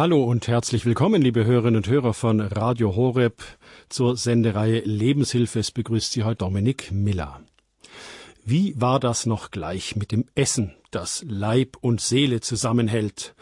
Hallo 0.00 0.24
und 0.24 0.48
herzlich 0.48 0.86
willkommen, 0.86 1.20
liebe 1.20 1.44
Hörerinnen 1.44 1.76
und 1.76 1.86
Hörer 1.86 2.14
von 2.14 2.40
Radio 2.40 2.96
Horeb 2.96 3.42
zur 3.90 4.16
Sendereihe 4.16 4.80
Lebenshilfe. 4.80 5.58
Es 5.58 5.72
begrüßt 5.72 6.12
Sie 6.12 6.22
heute 6.22 6.36
Dominik 6.36 6.90
Miller. 6.90 7.42
Wie 8.42 8.80
war 8.80 8.98
das 8.98 9.26
noch 9.26 9.50
gleich 9.50 9.96
mit 9.96 10.10
dem 10.10 10.24
Essen, 10.34 10.74
das 10.90 11.22
Leib 11.28 11.76
und 11.82 12.00
Seele 12.00 12.40
zusammenhält? 12.40 13.34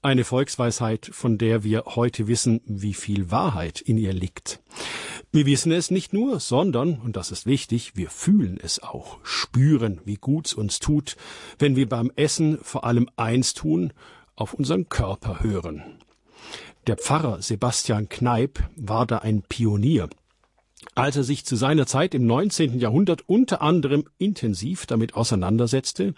Eine 0.00 0.24
Volksweisheit, 0.24 1.10
von 1.12 1.36
der 1.36 1.64
wir 1.64 1.84
heute 1.84 2.28
wissen, 2.28 2.62
wie 2.64 2.94
viel 2.94 3.30
Wahrheit 3.30 3.82
in 3.82 3.98
ihr 3.98 4.14
liegt. 4.14 4.62
Wir 5.32 5.44
wissen 5.44 5.70
es 5.70 5.90
nicht 5.90 6.14
nur, 6.14 6.40
sondern, 6.40 6.98
und 6.98 7.16
das 7.16 7.30
ist 7.30 7.44
wichtig, 7.44 7.94
wir 7.94 8.08
fühlen 8.08 8.58
es 8.60 8.82
auch, 8.82 9.18
spüren, 9.22 10.00
wie 10.06 10.16
gut's 10.16 10.54
uns 10.54 10.78
tut, 10.78 11.18
wenn 11.58 11.76
wir 11.76 11.90
beim 11.90 12.10
Essen 12.16 12.58
vor 12.62 12.84
allem 12.84 13.10
eins 13.16 13.52
tun, 13.52 13.92
auf 14.40 14.54
unseren 14.54 14.88
Körper 14.88 15.40
hören. 15.42 15.82
Der 16.86 16.96
Pfarrer 16.96 17.42
Sebastian 17.42 18.08
Kneip 18.08 18.58
war 18.74 19.06
da 19.06 19.18
ein 19.18 19.42
Pionier. 19.42 20.08
Als 20.94 21.16
er 21.16 21.24
sich 21.24 21.44
zu 21.44 21.56
seiner 21.56 21.86
Zeit 21.86 22.14
im 22.14 22.26
19. 22.26 22.78
Jahrhundert 22.78 23.28
unter 23.28 23.60
anderem 23.60 24.04
intensiv 24.16 24.86
damit 24.86 25.14
auseinandersetzte, 25.14 26.14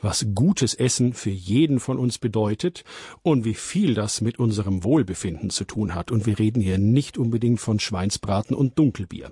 was 0.00 0.28
gutes 0.34 0.72
Essen 0.72 1.12
für 1.12 1.30
jeden 1.30 1.78
von 1.78 1.98
uns 1.98 2.18
bedeutet 2.18 2.84
und 3.22 3.44
wie 3.44 3.54
viel 3.54 3.92
das 3.92 4.22
mit 4.22 4.38
unserem 4.38 4.82
Wohlbefinden 4.82 5.50
zu 5.50 5.64
tun 5.64 5.94
hat. 5.94 6.10
Und 6.10 6.24
wir 6.24 6.38
reden 6.38 6.62
hier 6.62 6.78
nicht 6.78 7.18
unbedingt 7.18 7.60
von 7.60 7.78
Schweinsbraten 7.78 8.56
und 8.56 8.78
Dunkelbier. 8.78 9.30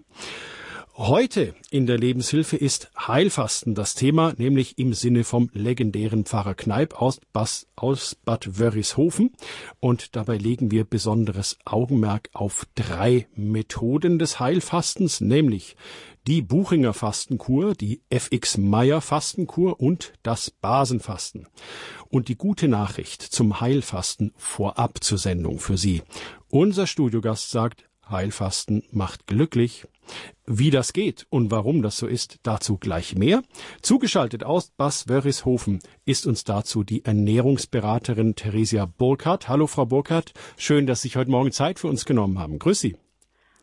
Heute 0.98 1.54
in 1.68 1.84
der 1.84 1.98
Lebenshilfe 1.98 2.56
ist 2.56 2.90
Heilfasten 2.96 3.74
das 3.74 3.94
Thema, 3.94 4.32
nämlich 4.38 4.78
im 4.78 4.94
Sinne 4.94 5.24
vom 5.24 5.50
legendären 5.52 6.24
Pfarrer 6.24 6.54
Kneip 6.54 6.94
aus, 6.94 7.20
Bas, 7.34 7.66
aus 7.76 8.14
Bad 8.14 8.58
Wörishofen. 8.58 9.34
Und 9.78 10.16
dabei 10.16 10.38
legen 10.38 10.70
wir 10.70 10.84
besonderes 10.84 11.58
Augenmerk 11.66 12.30
auf 12.32 12.66
drei 12.76 13.28
Methoden 13.34 14.18
des 14.18 14.40
Heilfastens, 14.40 15.20
nämlich 15.20 15.76
die 16.26 16.40
Buchinger 16.40 16.94
Fastenkur, 16.94 17.74
die 17.74 18.00
FX 18.08 18.56
Meyer 18.56 19.02
Fastenkur 19.02 19.78
und 19.78 20.14
das 20.22 20.50
Basenfasten. 20.50 21.46
Und 22.08 22.28
die 22.28 22.36
gute 22.36 22.68
Nachricht 22.68 23.20
zum 23.20 23.60
Heilfasten 23.60 24.32
vorab 24.38 25.04
zur 25.04 25.18
Sendung 25.18 25.58
für 25.58 25.76
Sie. 25.76 26.00
Unser 26.48 26.86
Studiogast 26.86 27.50
sagt, 27.50 27.84
Heilfasten 28.08 28.84
macht 28.92 29.26
glücklich. 29.26 29.86
Wie 30.46 30.70
das 30.70 30.92
geht 30.92 31.26
und 31.30 31.50
warum 31.50 31.82
das 31.82 31.96
so 31.96 32.06
ist, 32.06 32.38
dazu 32.44 32.78
gleich 32.78 33.16
mehr. 33.16 33.42
Zugeschaltet 33.82 34.44
aus 34.44 34.70
Bas 34.70 35.08
Wörishofen 35.08 35.80
ist 36.04 36.26
uns 36.26 36.44
dazu 36.44 36.84
die 36.84 37.04
Ernährungsberaterin 37.04 38.36
Theresia 38.36 38.86
Burkhardt. 38.86 39.48
Hallo 39.48 39.66
Frau 39.66 39.86
Burkhardt, 39.86 40.32
schön, 40.56 40.86
dass 40.86 41.02
Sie 41.02 41.08
sich 41.08 41.16
heute 41.16 41.30
Morgen 41.30 41.52
Zeit 41.52 41.78
für 41.78 41.88
uns 41.88 42.04
genommen 42.04 42.38
haben. 42.38 42.58
Grüß 42.58 42.80
Sie. 42.80 42.96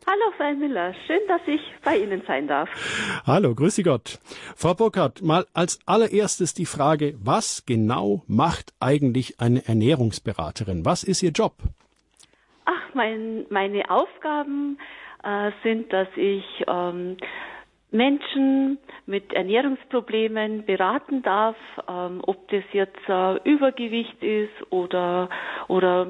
Hallo, 0.06 0.32
Frau 0.36 0.52
Müller. 0.54 0.92
Schön, 1.06 1.20
dass 1.28 1.40
ich 1.46 1.60
bei 1.82 1.96
Ihnen 1.96 2.22
sein 2.26 2.46
darf. 2.46 2.68
Hallo, 3.26 3.54
grüße 3.54 3.82
Gott. 3.82 4.18
Frau 4.54 4.74
Burkhardt, 4.74 5.22
mal 5.22 5.46
als 5.54 5.78
allererstes 5.86 6.52
die 6.52 6.66
Frage, 6.66 7.16
was 7.18 7.64
genau 7.64 8.22
macht 8.26 8.74
eigentlich 8.80 9.40
eine 9.40 9.66
Ernährungsberaterin? 9.66 10.84
Was 10.84 11.04
ist 11.04 11.22
Ihr 11.22 11.30
Job? 11.30 11.56
Mein, 12.94 13.44
meine 13.50 13.90
Aufgaben 13.90 14.78
äh, 15.22 15.50
sind, 15.62 15.92
dass 15.92 16.08
ich 16.16 16.44
ähm, 16.66 17.16
Menschen 17.94 18.76
mit 19.06 19.32
Ernährungsproblemen 19.32 20.66
beraten 20.66 21.22
darf, 21.22 21.56
ähm, 21.88 22.20
ob 22.26 22.48
das 22.48 22.64
jetzt 22.72 22.98
äh, 23.08 23.36
Übergewicht 23.48 24.20
ist 24.20 24.50
oder, 24.70 25.30
oder 25.68 26.08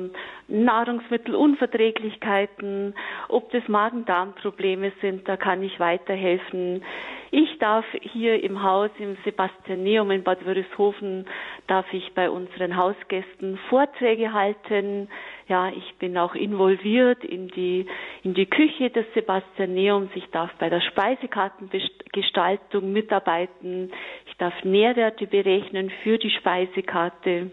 Nahrungsmittelunverträglichkeiten, 0.48 2.94
ob 3.28 3.50
das 3.52 3.68
Magen-Darm-Probleme 3.68 4.92
sind, 5.02 5.28
da 5.28 5.36
kann 5.36 5.62
ich 5.62 5.78
weiterhelfen. 5.78 6.82
Ich 7.30 7.58
darf 7.58 7.84
hier 8.00 8.42
im 8.42 8.62
Haus 8.62 8.88
im 8.98 9.18
Sebastianeum 9.24 10.10
in 10.10 10.22
Bad 10.22 10.46
Wörishofen, 10.46 11.26
darf 11.66 11.84
ich 11.92 12.14
bei 12.14 12.30
unseren 12.30 12.78
Hausgästen 12.78 13.58
Vorträge 13.68 14.32
halten, 14.32 15.08
ja, 15.48 15.68
ich 15.68 15.94
bin 15.98 16.16
auch 16.16 16.34
involviert 16.34 17.22
in 17.22 17.48
die, 17.48 17.84
in 18.22 18.32
die 18.34 18.46
Küche 18.46 18.88
des 18.90 19.04
Sebastianeums. 19.14 20.10
Ich 20.14 20.26
darf 20.30 20.50
bei 20.58 20.70
der 20.70 20.80
Speisekartengestaltung 20.80 22.90
mitarbeiten. 22.92 23.92
Ich 24.26 24.36
darf 24.38 24.54
Nährwerte 24.64 25.26
berechnen 25.26 25.90
für 26.02 26.16
die 26.18 26.30
Speisekarte 26.30 27.50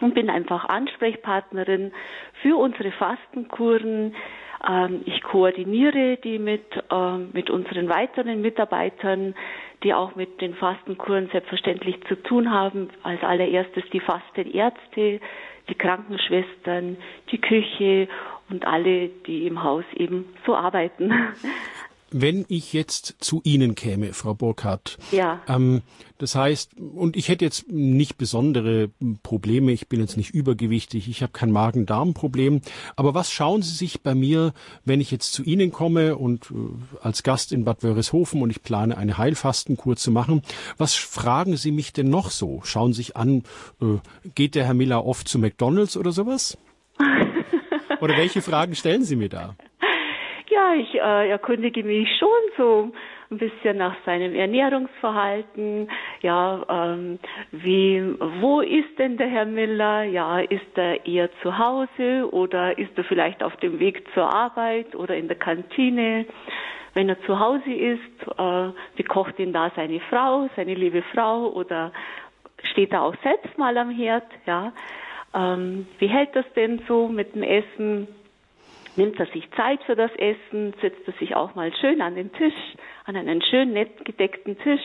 und 0.00 0.14
bin 0.14 0.30
einfach 0.30 0.64
Ansprechpartnerin 0.68 1.92
für 2.42 2.56
unsere 2.56 2.90
Fastenkuren. 2.92 4.14
Ähm, 4.66 5.02
ich 5.04 5.22
koordiniere 5.22 6.16
die 6.16 6.38
mit, 6.38 6.64
ähm, 6.90 7.28
mit 7.32 7.50
unseren 7.50 7.88
weiteren 7.90 8.40
Mitarbeitern, 8.40 9.34
die 9.82 9.92
auch 9.94 10.14
mit 10.16 10.40
den 10.40 10.54
Fastenkuren 10.54 11.28
selbstverständlich 11.32 12.02
zu 12.08 12.14
tun 12.22 12.50
haben. 12.50 12.88
Als 13.02 13.22
allererstes 13.22 13.84
die 13.92 14.00
Fastenärzte, 14.00 15.20
die 15.70 15.74
Krankenschwestern, 15.76 16.96
die 17.30 17.40
Küche 17.40 18.08
und 18.50 18.66
alle, 18.66 19.08
die 19.08 19.46
im 19.46 19.62
Haus 19.62 19.84
eben 19.94 20.26
so 20.44 20.54
arbeiten. 20.54 21.12
Wenn 22.10 22.44
ich 22.48 22.72
jetzt 22.72 23.16
zu 23.20 23.40
Ihnen 23.44 23.74
käme, 23.74 24.12
Frau 24.12 24.34
Burkhardt, 24.34 24.98
ja. 25.12 25.40
Ähm, 25.48 25.82
das 26.18 26.34
heißt, 26.34 26.72
und 26.78 27.16
ich 27.16 27.28
hätte 27.28 27.46
jetzt 27.46 27.70
nicht 27.72 28.18
besondere 28.18 28.90
Probleme, 29.22 29.72
ich 29.72 29.88
bin 29.88 30.00
jetzt 30.00 30.18
nicht 30.18 30.34
übergewichtig, 30.34 31.08
ich 31.08 31.22
habe 31.22 31.32
kein 31.32 31.50
Magen-Darm-Problem, 31.50 32.60
aber 32.94 33.14
was 33.14 33.32
schauen 33.32 33.62
Sie 33.62 33.74
sich 33.74 34.02
bei 34.02 34.14
mir, 34.14 34.52
wenn 34.84 35.00
ich 35.00 35.10
jetzt 35.10 35.32
zu 35.32 35.42
Ihnen 35.42 35.72
komme 35.72 36.16
und 36.16 36.50
äh, 36.50 36.54
als 37.00 37.22
Gast 37.22 37.52
in 37.52 37.64
Bad 37.64 37.82
Wörishofen 37.82 38.42
und 38.42 38.50
ich 38.50 38.62
plane 38.62 38.98
eine 38.98 39.16
Heilfastenkur 39.16 39.96
zu 39.96 40.10
machen, 40.10 40.42
was 40.76 40.94
fragen 40.94 41.56
Sie 41.56 41.70
mich 41.72 41.94
denn 41.94 42.10
noch 42.10 42.30
so? 42.30 42.60
Schauen 42.64 42.92
Sie 42.92 42.98
sich 42.98 43.16
an, 43.16 43.44
äh, 43.80 43.96
geht 44.34 44.56
der 44.56 44.66
Herr 44.66 44.74
Miller 44.74 45.06
oft 45.06 45.26
zu 45.26 45.38
McDonalds 45.38 45.96
oder 45.96 46.12
sowas? 46.12 46.58
oder 48.00 48.16
welche 48.18 48.42
Fragen 48.42 48.74
stellen 48.74 49.04
Sie 49.04 49.16
mir 49.16 49.30
da? 49.30 49.56
Ja, 50.50 50.74
ich 50.74 50.94
äh, 50.96 51.30
erkundige 51.30 51.84
mich 51.84 52.08
schon 52.18 52.28
so 52.56 52.90
ein 53.30 53.38
bisschen 53.38 53.76
nach 53.76 53.94
seinem 54.04 54.34
Ernährungsverhalten. 54.34 55.88
Ja, 56.22 56.64
ähm, 56.68 57.20
wie, 57.52 58.02
wo 58.40 58.60
ist 58.60 58.98
denn 58.98 59.16
der 59.16 59.28
Herr 59.28 59.44
Miller? 59.44 60.02
Ja, 60.02 60.40
ist 60.40 60.76
er 60.76 61.06
eher 61.06 61.30
zu 61.42 61.56
Hause 61.56 62.28
oder 62.32 62.76
ist 62.76 62.90
er 62.96 63.04
vielleicht 63.04 63.44
auf 63.44 63.54
dem 63.58 63.78
Weg 63.78 64.02
zur 64.12 64.34
Arbeit 64.34 64.96
oder 64.96 65.14
in 65.16 65.28
der 65.28 65.38
Kantine? 65.38 66.26
Wenn 66.94 67.08
er 67.08 67.20
zu 67.22 67.38
Hause 67.38 67.72
ist, 67.72 68.22
äh, 68.36 68.72
wie 68.96 69.04
kocht 69.04 69.38
ihn 69.38 69.52
da 69.52 69.70
seine 69.76 70.00
Frau, 70.10 70.48
seine 70.56 70.74
liebe 70.74 71.02
Frau 71.14 71.46
oder 71.46 71.92
steht 72.72 72.92
er 72.92 73.02
auch 73.02 73.14
selbst 73.22 73.56
mal 73.56 73.78
am 73.78 73.90
Herd? 73.90 74.26
Ja, 74.46 74.72
ähm, 75.32 75.86
wie 76.00 76.08
hält 76.08 76.34
das 76.34 76.46
denn 76.56 76.82
so 76.88 77.06
mit 77.06 77.36
dem 77.36 77.44
Essen? 77.44 78.08
Nimmt 79.00 79.18
er 79.18 79.26
sich 79.26 79.48
Zeit 79.56 79.80
für 79.84 79.96
das 79.96 80.10
Essen, 80.16 80.74
setzt 80.80 81.00
er 81.06 81.14
sich 81.18 81.34
auch 81.34 81.54
mal 81.54 81.72
schön 81.80 82.02
an 82.02 82.14
den 82.14 82.32
Tisch, 82.32 82.54
an 83.06 83.16
einen 83.16 83.40
schön 83.42 83.72
nett 83.72 84.04
gedeckten 84.04 84.58
Tisch, 84.58 84.82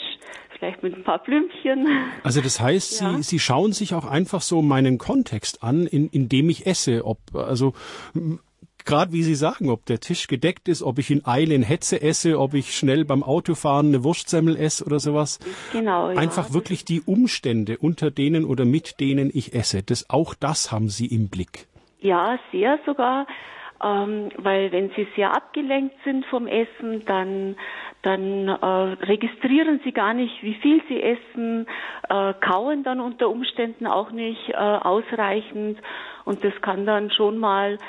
vielleicht 0.58 0.82
mit 0.84 0.96
ein 0.96 1.04
paar 1.04 1.22
Blümchen. 1.22 1.88
Also 2.24 2.42
das 2.42 2.60
heißt, 2.60 3.02
ja. 3.02 3.14
Sie, 3.18 3.24
Sie 3.24 3.40
schauen 3.40 3.74
sich 3.74 3.94
auch 3.94 4.06
einfach 4.06 4.42
so 4.42 4.62
meinen 4.62 4.98
Kontext 4.98 5.64
an, 5.64 5.86
in, 5.86 6.08
in 6.10 6.30
dem 6.30 6.50
ich 6.50 6.66
esse, 6.66 7.06
ob 7.06 7.20
also 7.34 7.74
gerade 8.86 9.12
wie 9.12 9.24
Sie 9.24 9.36
sagen, 9.36 9.70
ob 9.70 9.86
der 9.86 10.00
Tisch 10.00 10.28
gedeckt 10.28 10.70
ist, 10.70 10.82
ob 10.82 10.98
ich 10.98 11.12
in 11.12 11.26
Eile 11.26 11.54
in 11.54 11.64
Hetze 11.64 12.02
esse, 12.02 12.40
ob 12.40 12.54
ich 12.54 12.74
schnell 12.74 13.04
beim 13.04 13.22
Autofahren 13.22 13.88
eine 13.88 14.04
Wurstsemmel 14.04 14.56
esse 14.56 14.86
oder 14.86 15.00
sowas. 15.00 15.40
Genau. 15.74 16.12
Ja. 16.12 16.18
Einfach 16.18 16.54
wirklich 16.54 16.86
die 16.86 17.02
Umstände, 17.02 17.78
unter 17.80 18.12
denen 18.12 18.46
oder 18.46 18.64
mit 18.64 19.00
denen 19.00 19.30
ich 19.34 19.54
esse. 19.54 19.84
Das, 19.84 20.10
auch 20.10 20.34
das 20.36 20.72
haben 20.72 20.88
Sie 20.88 21.08
im 21.08 21.30
Blick. 21.30 21.68
Ja, 22.00 22.40
sehr 22.52 22.80
sogar 22.86 23.26
ähm, 23.86 24.30
weil 24.38 24.72
wenn 24.72 24.90
sie 24.96 25.08
sehr 25.16 25.36
abgelenkt 25.36 25.96
sind 26.04 26.26
vom 26.26 26.48
Essen, 26.48 27.06
dann 27.06 27.56
dann 28.02 28.48
äh, 28.48 28.66
registrieren 29.06 29.80
sie 29.84 29.92
gar 29.92 30.14
nicht, 30.14 30.44
wie 30.44 30.54
viel 30.56 30.80
sie 30.88 31.02
essen, 31.02 31.66
äh, 32.08 32.34
kauen 32.36 32.84
dann 32.84 33.00
unter 33.00 33.30
Umständen 33.30 33.88
auch 33.88 34.12
nicht 34.12 34.50
äh, 34.50 34.56
ausreichend 34.56 35.80
und 36.24 36.44
das 36.44 36.54
kann 36.62 36.86
dann 36.86 37.10
schon 37.10 37.40
mal 37.40 37.80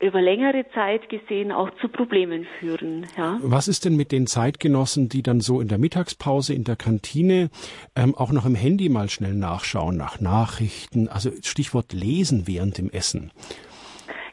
über 0.00 0.20
längere 0.20 0.64
Zeit 0.74 1.08
gesehen 1.08 1.52
auch 1.52 1.70
zu 1.80 1.88
Problemen 1.88 2.46
führen. 2.58 3.06
Ja. 3.16 3.38
Was 3.42 3.68
ist 3.68 3.84
denn 3.84 3.96
mit 3.96 4.12
den 4.12 4.26
Zeitgenossen, 4.26 5.08
die 5.08 5.22
dann 5.22 5.40
so 5.40 5.60
in 5.60 5.68
der 5.68 5.78
Mittagspause 5.78 6.54
in 6.54 6.64
der 6.64 6.76
Kantine 6.76 7.50
ähm, 7.94 8.14
auch 8.16 8.32
noch 8.32 8.46
im 8.46 8.54
Handy 8.54 8.88
mal 8.88 9.08
schnell 9.08 9.34
nachschauen 9.34 9.96
nach 9.96 10.20
Nachrichten, 10.20 11.08
also 11.08 11.30
Stichwort 11.42 11.92
Lesen 11.92 12.48
während 12.48 12.78
dem 12.78 12.90
Essen? 12.90 13.30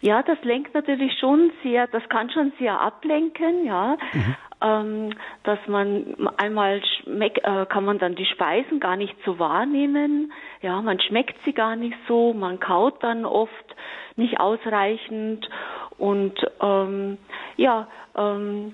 Ja, 0.07 0.24
das 0.24 0.42
lenkt 0.44 0.74
natürlich 0.74 1.19
schon 1.19 1.51
sehr, 1.63 1.86
das 1.88 2.01
kann 2.07 2.30
schon 2.30 2.54
sehr 2.59 2.80
ablenken, 2.80 3.65
ja. 3.65 3.98
Mhm. 4.13 4.36
Ähm, 4.59 5.09
dass 5.44 5.59
man 5.68 6.30
einmal 6.38 6.81
schmeckt, 6.86 7.44
äh, 7.44 7.65
kann 7.65 7.83
man 7.83 8.00
dann 8.00 8.15
die 8.15 8.25
Speisen 8.25 8.80
gar 8.80 8.95
nicht 8.95 9.13
so 9.25 9.38
wahrnehmen. 9.38 10.31
Ja, 10.62 10.81
man 10.81 11.01
schmeckt 11.01 11.36
sie 11.44 11.51
gar 11.51 11.75
nicht 11.75 11.98
so, 12.07 12.33
man 12.33 12.62
kaut 12.62 13.04
dann 13.04 13.25
oft 13.25 13.75
nicht 14.15 14.39
ausreichend 14.39 15.50
und 15.97 16.33
ähm, 16.61 17.17
ja. 17.55 17.88
Ähm, 18.15 18.73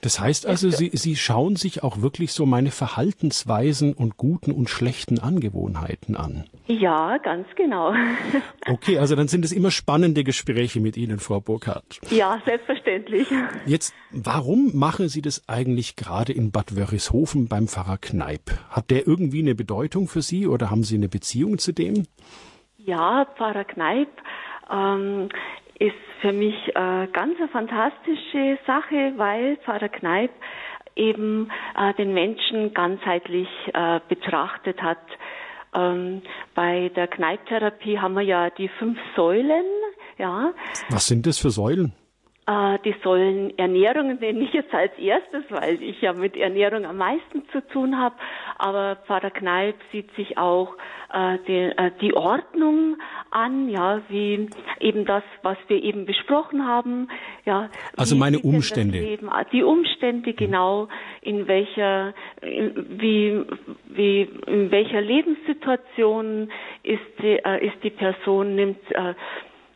das 0.00 0.18
heißt 0.18 0.46
also, 0.46 0.70
Sie, 0.70 0.90
Sie 0.92 1.16
schauen 1.16 1.56
sich 1.56 1.82
auch 1.82 2.02
wirklich 2.02 2.32
so 2.32 2.44
meine 2.44 2.70
Verhaltensweisen 2.70 3.94
und 3.94 4.16
guten 4.16 4.50
und 4.50 4.68
schlechten 4.68 5.20
Angewohnheiten 5.20 6.16
an. 6.16 6.44
Ja, 6.66 7.18
ganz 7.18 7.46
genau. 7.56 7.94
Okay, 8.68 8.98
also 8.98 9.16
dann 9.16 9.26
sind 9.26 9.44
es 9.44 9.50
immer 9.50 9.72
spannende 9.72 10.22
Gespräche 10.22 10.78
mit 10.78 10.96
Ihnen, 10.96 11.18
Frau 11.18 11.40
Burkhardt. 11.40 12.00
Ja, 12.10 12.40
selbstverständlich. 12.44 13.26
Jetzt, 13.66 13.92
warum 14.10 14.70
machen 14.74 15.08
Sie 15.08 15.20
das 15.20 15.48
eigentlich 15.48 15.96
gerade 15.96 16.32
in 16.32 16.52
Bad 16.52 16.76
Wörishofen 16.76 17.48
beim 17.48 17.66
Pfarrer 17.66 17.98
Kneip? 17.98 18.52
Hat 18.70 18.90
der 18.90 19.06
irgendwie 19.06 19.40
eine 19.40 19.56
Bedeutung 19.56 20.06
für 20.06 20.22
Sie 20.22 20.46
oder 20.46 20.70
haben 20.70 20.84
Sie 20.84 20.94
eine 20.94 21.08
Beziehung 21.08 21.58
zu 21.58 21.72
dem? 21.72 22.06
Ja, 22.78 23.26
Pfarrer 23.36 23.64
Kneip 23.64 24.08
ähm, 24.72 25.28
ist 25.78 25.94
für 26.20 26.32
mich 26.32 26.54
äh, 26.68 27.06
ganz 27.12 27.38
eine 27.38 27.48
fantastische 27.48 28.58
Sache, 28.66 29.12
weil 29.16 29.56
Pfarrer 29.58 29.88
Kneip 29.88 30.30
eben 30.96 31.50
äh, 31.76 31.94
den 31.94 32.12
Menschen 32.14 32.74
ganzheitlich 32.74 33.48
äh, 33.72 34.00
betrachtet 34.08 34.82
hat. 34.82 34.98
Ähm, 35.74 36.22
bei 36.54 36.90
der 36.94 37.08
Kneiptherapie 37.08 37.98
haben 37.98 38.14
wir 38.14 38.22
ja 38.22 38.50
die 38.50 38.68
fünf 38.68 38.98
Säulen. 39.16 39.64
Ja. 40.18 40.52
Was 40.90 41.06
sind 41.06 41.26
das 41.26 41.38
für 41.38 41.50
Säulen? 41.50 41.94
Äh, 42.44 42.78
die 42.84 42.94
Säulen 43.04 43.56
Ernährung 43.56 44.18
nenne 44.18 44.40
ich 44.40 44.52
jetzt 44.52 44.74
als 44.74 44.92
erstes, 44.98 45.44
weil 45.50 45.80
ich 45.80 46.00
ja 46.00 46.12
mit 46.12 46.36
Ernährung 46.36 46.84
am 46.84 46.96
meisten 46.96 47.48
zu 47.52 47.64
tun 47.68 47.96
habe. 47.96 48.16
Aber 48.58 48.96
Pfarrer 49.06 49.30
Kneip 49.30 49.76
sieht 49.92 50.12
sich 50.16 50.38
auch 50.38 50.74
äh, 51.12 51.38
die, 51.46 51.52
äh, 51.52 51.92
die 52.00 52.14
Ordnung 52.14 52.96
an, 53.30 53.68
ja, 53.68 54.02
wie 54.08 54.48
eben 54.80 55.04
das, 55.04 55.22
was 55.42 55.56
wir 55.68 55.80
eben 55.82 56.04
besprochen 56.04 56.66
haben, 56.66 57.08
ja. 57.44 57.70
Also 57.96 58.16
meine 58.16 58.40
Umstände. 58.40 59.18
Die 59.52 59.62
Umstände 59.62 60.32
genau, 60.32 60.88
in 61.20 61.46
welcher, 61.46 62.12
wie, 62.40 63.40
wie, 63.86 64.22
in 64.46 64.70
welcher 64.72 65.00
Lebenssituation 65.00 66.50
ist 66.82 67.00
die, 67.22 67.38
äh, 67.44 67.66
ist 67.66 67.76
die 67.84 67.90
Person, 67.90 68.56
nimmt, 68.56 68.90
äh, 68.90 69.14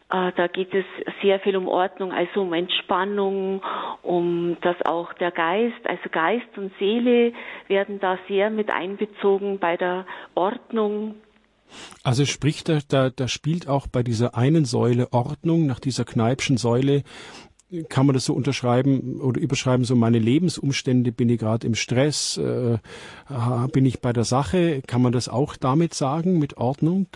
da 0.09 0.47
geht 0.47 0.73
es 0.73 0.85
sehr 1.21 1.41
viel 1.41 1.57
um 1.57 1.67
Ordnung, 1.67 2.13
also 2.13 2.43
um 2.43 2.53
Entspannung, 2.53 3.61
um 4.03 4.57
dass 4.61 4.77
auch 4.85 5.13
der 5.15 5.33
Geist, 5.33 5.85
also 5.85 6.03
Geist 6.11 6.47
und 6.57 6.73
Seele 6.79 7.33
werden 7.67 7.99
da 7.99 8.19
sehr 8.29 8.51
mit 8.51 8.71
einbezogen 8.71 9.59
bei 9.59 9.77
der 9.77 10.07
Ordnung. 10.35 11.17
Also 12.05 12.25
sprich, 12.25 12.63
da, 12.63 12.79
da, 12.87 13.11
da 13.11 13.27
spielt 13.27 13.69
auch 13.69 13.89
bei 13.89 14.05
dieser 14.05 14.37
einen 14.37 14.65
Säule 14.65 15.13
Ordnung, 15.13 15.67
nach 15.67 15.81
dieser 15.81 16.05
Kneipschen 16.05 16.57
Säule, 16.57 17.03
kann 17.89 18.07
man 18.07 18.15
das 18.15 18.27
so 18.27 18.35
unterschreiben 18.35 19.21
oder 19.21 19.41
überschreiben, 19.41 19.85
so 19.85 19.97
meine 19.97 20.21
Lebensumstände, 20.21 21.11
bin 21.11 21.29
ich 21.29 21.41
gerade 21.41 21.67
im 21.67 21.75
Stress, 21.75 22.37
äh, 22.37 22.79
bin 23.73 23.85
ich 23.85 24.01
bei 24.01 24.13
der 24.13 24.23
Sache, 24.23 24.83
kann 24.87 25.03
man 25.03 25.11
das 25.11 25.29
auch 25.29 25.57
damit 25.57 25.93
sagen, 25.93 26.39
mit 26.39 26.59
Ordnung? 26.59 27.09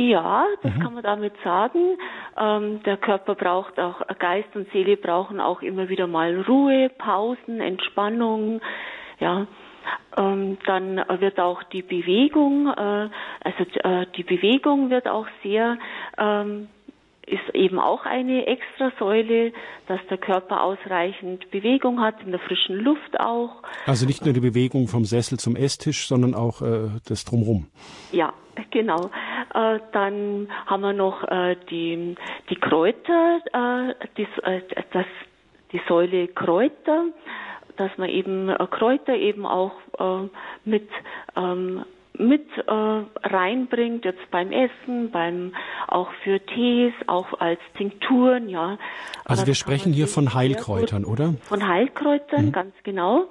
Ja, 0.00 0.46
das 0.62 0.74
mhm. 0.74 0.80
kann 0.80 0.94
man 0.94 1.02
damit 1.02 1.34
sagen. 1.42 1.98
Ähm, 2.38 2.82
der 2.84 2.96
Körper 2.96 3.34
braucht 3.34 3.80
auch, 3.80 4.00
Geist 4.20 4.54
und 4.54 4.70
Seele 4.70 4.96
brauchen 4.96 5.40
auch 5.40 5.60
immer 5.60 5.88
wieder 5.88 6.06
mal 6.06 6.40
Ruhe, 6.42 6.88
Pausen, 6.88 7.60
Entspannung. 7.60 8.60
Ja, 9.18 9.48
ähm, 10.16 10.56
dann 10.66 11.02
wird 11.18 11.40
auch 11.40 11.64
die 11.64 11.82
Bewegung, 11.82 12.68
äh, 12.68 13.08
also 13.42 13.64
äh, 13.82 14.06
die 14.16 14.22
Bewegung 14.22 14.90
wird 14.90 15.08
auch 15.08 15.26
sehr 15.42 15.78
ähm, 16.16 16.68
ist 17.28 17.54
eben 17.54 17.78
auch 17.78 18.04
eine 18.06 18.46
Extrasäule, 18.46 19.52
dass 19.86 20.00
der 20.10 20.18
Körper 20.18 20.62
ausreichend 20.62 21.50
Bewegung 21.50 22.00
hat, 22.00 22.22
in 22.24 22.30
der 22.30 22.40
frischen 22.40 22.76
Luft 22.76 23.20
auch. 23.20 23.62
Also 23.86 24.06
nicht 24.06 24.24
nur 24.24 24.34
die 24.34 24.40
Bewegung 24.40 24.88
vom 24.88 25.04
Sessel 25.04 25.38
zum 25.38 25.56
Esstisch, 25.56 26.08
sondern 26.08 26.34
auch 26.34 26.62
äh, 26.62 26.88
das 27.08 27.24
Drumherum. 27.24 27.66
Ja, 28.12 28.32
genau. 28.70 29.10
Äh, 29.54 29.78
dann 29.92 30.48
haben 30.66 30.80
wir 30.82 30.92
noch 30.92 31.24
äh, 31.24 31.56
die, 31.70 32.14
die 32.50 32.56
Kräuter, 32.56 33.40
äh, 33.52 33.94
die, 34.16 34.26
äh, 34.42 34.62
das, 34.92 35.06
die 35.72 35.80
Säule 35.88 36.28
Kräuter, 36.28 37.06
dass 37.76 37.90
man 37.96 38.08
eben 38.08 38.48
äh, 38.48 38.66
Kräuter 38.70 39.14
eben 39.14 39.46
auch 39.46 39.72
mit 40.64 40.88
ähm, 41.36 41.84
mit 42.18 42.46
äh, 42.56 42.72
reinbringt, 42.72 44.04
jetzt 44.04 44.30
beim 44.30 44.52
Essen, 44.52 45.10
beim 45.10 45.52
auch 45.86 46.10
für 46.24 46.40
Tees, 46.40 46.92
auch 47.06 47.40
als 47.40 47.60
Tinkturen, 47.76 48.48
ja. 48.48 48.78
Also 49.24 49.46
wir 49.46 49.54
sprechen 49.54 49.92
hier 49.92 50.08
von 50.08 50.34
Heilkräutern, 50.34 51.04
oder? 51.04 51.34
Von 51.42 51.66
Heilkräutern, 51.66 52.46
mhm. 52.46 52.52
ganz 52.52 52.74
genau. 52.82 53.28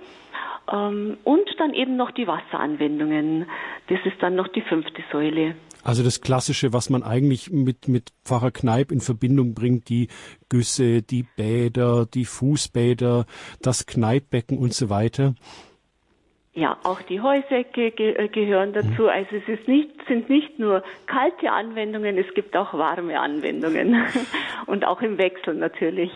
Ähm, 0.72 1.18
und 1.24 1.48
dann 1.57 1.74
eben 1.74 1.95
noch 1.95 2.12
die 2.12 2.28
Wasseranwendungen. 2.28 3.45
Das 3.88 4.00
ist 4.06 4.22
dann 4.22 4.36
noch 4.36 4.48
die 4.50 4.62
fünfte 4.62 5.04
Säule. 5.12 5.56
Also 5.84 6.04
das 6.04 6.19
Klassische, 6.19 6.74
was 6.74 6.89
man 6.89 7.01
eigentlich 7.01 7.50
mit, 7.50 7.88
mit 7.88 8.12
Pfarrer 8.25 8.51
Kneip 8.51 8.92
in 8.92 9.00
Verbindung 9.00 9.54
bringt, 9.54 9.88
die 9.88 10.10
Güsse, 10.50 11.01
die 11.01 11.24
Bäder, 11.24 12.06
die 12.06 12.25
Fußbäder, 12.25 13.25
das 13.62 13.86
Kneippbecken 13.86 14.57
und 14.57 14.74
so 14.74 14.89
weiter. 14.89 15.36
Ja, 16.57 16.75
auch 16.81 17.04
die 17.04 17.21
Heusäcke 17.21 17.92
ge 17.92 18.15
äh, 18.15 18.30
gehören 18.30 18.74
dazu. 18.74 19.04
Mhm. 19.04 19.09
Also 19.09 19.36
es 19.36 19.48
ist 19.59 19.68
nicht, 19.68 19.92
sind 20.07 20.27
nicht 20.27 20.57
nur 20.57 20.81
kalte 21.06 21.51
Anwendungen, 21.51 22.18
es 22.18 22.33
gibt 22.33 22.57
auch 22.57 22.74
warme 22.74 23.19
Anwendungen 23.19 24.04
und 24.65 24.83
auch 24.83 25.04
im 25.04 25.19
Wechsel 25.19 25.54
natürlich. 25.54 26.09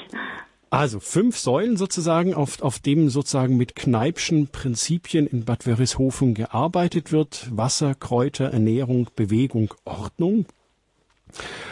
Also 0.72 1.00
fünf 1.00 1.38
Säulen 1.38 1.78
sozusagen, 1.78 2.34
auf, 2.34 2.60
auf 2.64 2.80
dem 2.80 3.10
sozusagen 3.10 3.56
mit 3.56 3.76
Kneipschen 3.76 4.48
Prinzipien 4.48 5.28
in 5.28 5.46
Bad 5.46 5.68
Wörishofen 5.68 6.34
gearbeitet 6.34 7.12
wird. 7.12 7.48
Wasser, 7.56 7.94
Kräuter, 7.94 8.46
Ernährung, 8.46 9.10
Bewegung, 9.16 9.72
Ordnung. 9.86 10.48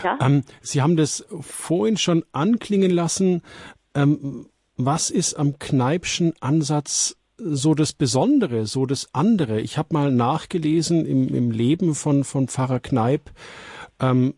Ja. 0.04 0.19
Ähm, 0.22 0.44
Sie 0.62 0.83
haben 0.83 0.95
das 0.95 1.25
vorhin 1.42 1.98
schon 1.98 2.24
anklingen 2.33 2.92
lassen. 2.92 3.42
Ähm, 3.95 4.45
was 4.77 5.10
ist 5.10 5.33
am 5.33 5.57
Kneipschen 5.57 6.33
Ansatz 6.39 7.19
so 7.41 7.74
das 7.74 7.94
Besondere, 7.94 8.65
so 8.65 8.86
das 8.86 9.13
andere. 9.13 9.62
Ich 9.62 9.77
habe 9.77 9.94
mal 9.94 10.12
nachgelesen 10.12 11.06
im, 11.06 11.33
im 11.33 11.51
Leben 11.51 11.95
von, 11.95 12.24
von 12.24 12.47
Pfarrer 12.47 12.80
Kneip, 12.80 13.31
ähm, 14.00 14.33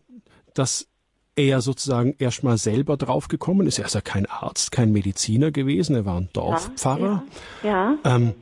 dass 0.54 0.88
er 1.34 1.60
sozusagen 1.60 2.14
erstmal 2.18 2.58
selber 2.58 2.96
draufgekommen 2.96 3.66
ist. 3.66 3.78
Er 3.78 3.86
ist 3.86 3.94
ja 3.94 4.00
kein 4.00 4.26
Arzt, 4.26 4.70
kein 4.70 4.92
Mediziner 4.92 5.50
gewesen, 5.50 5.96
er 5.96 6.04
war 6.04 6.18
ein 6.18 6.28
Dorfpfarrer. 6.32 7.24
Ja. 7.62 7.70
ja. 7.70 7.98
Ähm, 8.04 8.34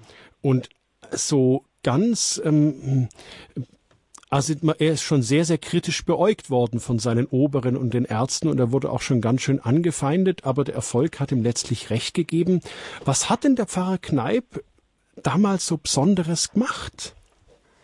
und 0.42 0.68
so 1.12 1.64
ganz 1.82 2.40
ähm, 2.44 3.08
also 4.30 4.54
er 4.78 4.92
ist 4.92 5.02
schon 5.02 5.22
sehr, 5.22 5.44
sehr 5.44 5.58
kritisch 5.58 6.04
beäugt 6.04 6.50
worden 6.50 6.78
von 6.78 7.00
seinen 7.00 7.26
Oberen 7.26 7.76
und 7.76 7.92
den 7.92 8.04
Ärzten 8.04 8.48
und 8.48 8.60
er 8.60 8.70
wurde 8.70 8.90
auch 8.90 9.02
schon 9.02 9.20
ganz 9.20 9.42
schön 9.42 9.58
angefeindet, 9.58 10.44
aber 10.44 10.62
der 10.62 10.76
Erfolg 10.76 11.18
hat 11.18 11.32
ihm 11.32 11.42
letztlich 11.42 11.90
recht 11.90 12.14
gegeben. 12.14 12.60
Was 13.04 13.28
hat 13.28 13.42
denn 13.42 13.56
der 13.56 13.66
Pfarrer 13.66 13.98
Kneip 13.98 14.64
damals 15.16 15.66
so 15.66 15.78
Besonderes 15.78 16.52
gemacht? 16.52 17.16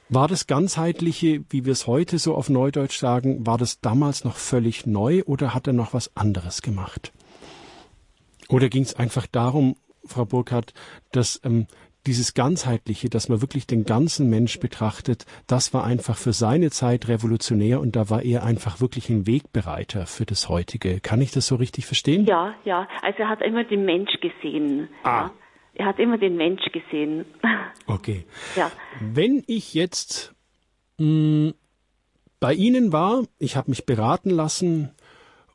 War 0.08 0.28
das 0.28 0.46
ganzheitliche, 0.46 1.42
wie 1.50 1.64
wir 1.64 1.72
es 1.72 1.88
heute 1.88 2.20
so 2.20 2.36
auf 2.36 2.48
Neudeutsch 2.48 3.00
sagen, 3.00 3.44
war 3.44 3.58
das 3.58 3.80
damals 3.80 4.22
noch 4.22 4.36
völlig 4.36 4.86
neu 4.86 5.24
oder 5.26 5.52
hat 5.52 5.66
er 5.66 5.72
noch 5.72 5.94
was 5.94 6.16
anderes 6.16 6.62
gemacht? 6.62 7.12
Oder 8.48 8.68
ging 8.68 8.84
es 8.84 8.94
einfach 8.94 9.26
darum, 9.26 9.74
Frau 10.04 10.24
Burkhardt, 10.24 10.74
dass 11.10 11.40
ähm, 11.42 11.66
dieses 12.06 12.34
Ganzheitliche, 12.34 13.10
dass 13.10 13.28
man 13.28 13.40
wirklich 13.40 13.66
den 13.66 13.84
ganzen 13.84 14.30
Mensch 14.30 14.58
betrachtet, 14.60 15.26
das 15.46 15.74
war 15.74 15.84
einfach 15.84 16.16
für 16.16 16.32
seine 16.32 16.70
Zeit 16.70 17.08
revolutionär 17.08 17.80
und 17.80 17.96
da 17.96 18.08
war 18.08 18.22
er 18.22 18.44
einfach 18.44 18.80
wirklich 18.80 19.10
ein 19.10 19.26
Wegbereiter 19.26 20.06
für 20.06 20.24
das 20.24 20.48
heutige. 20.48 21.00
Kann 21.00 21.20
ich 21.20 21.32
das 21.32 21.46
so 21.46 21.56
richtig 21.56 21.86
verstehen? 21.86 22.24
Ja, 22.24 22.54
ja. 22.64 22.88
Also 23.02 23.18
er 23.18 23.28
hat 23.28 23.42
immer 23.42 23.64
den 23.64 23.84
Mensch 23.84 24.12
gesehen. 24.20 24.88
Ah. 25.02 25.08
Ja. 25.08 25.32
Er 25.74 25.86
hat 25.86 25.98
immer 25.98 26.16
den 26.18 26.36
Mensch 26.36 26.62
gesehen. 26.72 27.24
Okay. 27.88 28.24
Ja. 28.56 28.72
Wenn 29.00 29.44
ich 29.46 29.72
jetzt 29.72 30.34
mh, 30.98 31.04
hm, 31.04 31.54
bei 32.40 32.52
Ihnen 32.52 32.92
war, 32.92 33.22
ich 33.38 33.56
habe 33.56 33.70
mich 33.70 33.86
beraten 33.86 34.30
lassen 34.30 34.90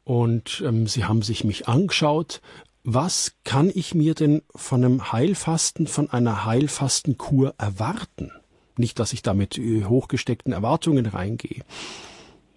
und 0.06 0.64
ähm, 0.66 0.88
Sie 0.88 1.04
haben 1.04 1.24
sich 1.24 1.44
mich 1.44 1.68
angeschaut, 1.68 2.42
was 2.84 3.38
kann 3.44 3.72
ich 3.74 3.94
mir 3.96 4.14
denn 4.14 4.42
von 4.56 4.84
einem 4.84 5.12
Heilfasten, 5.12 5.88
von 5.88 6.10
einer 6.10 6.46
Heilfastenkur 6.46 7.56
erwarten? 7.58 8.32
Nicht, 8.78 9.00
dass 9.00 9.14
ich 9.14 9.22
da 9.22 9.34
mit 9.34 9.58
äh, 9.58 9.86
hochgesteckten 9.86 10.54
Erwartungen 10.54 11.06
reingehe. 11.06 11.64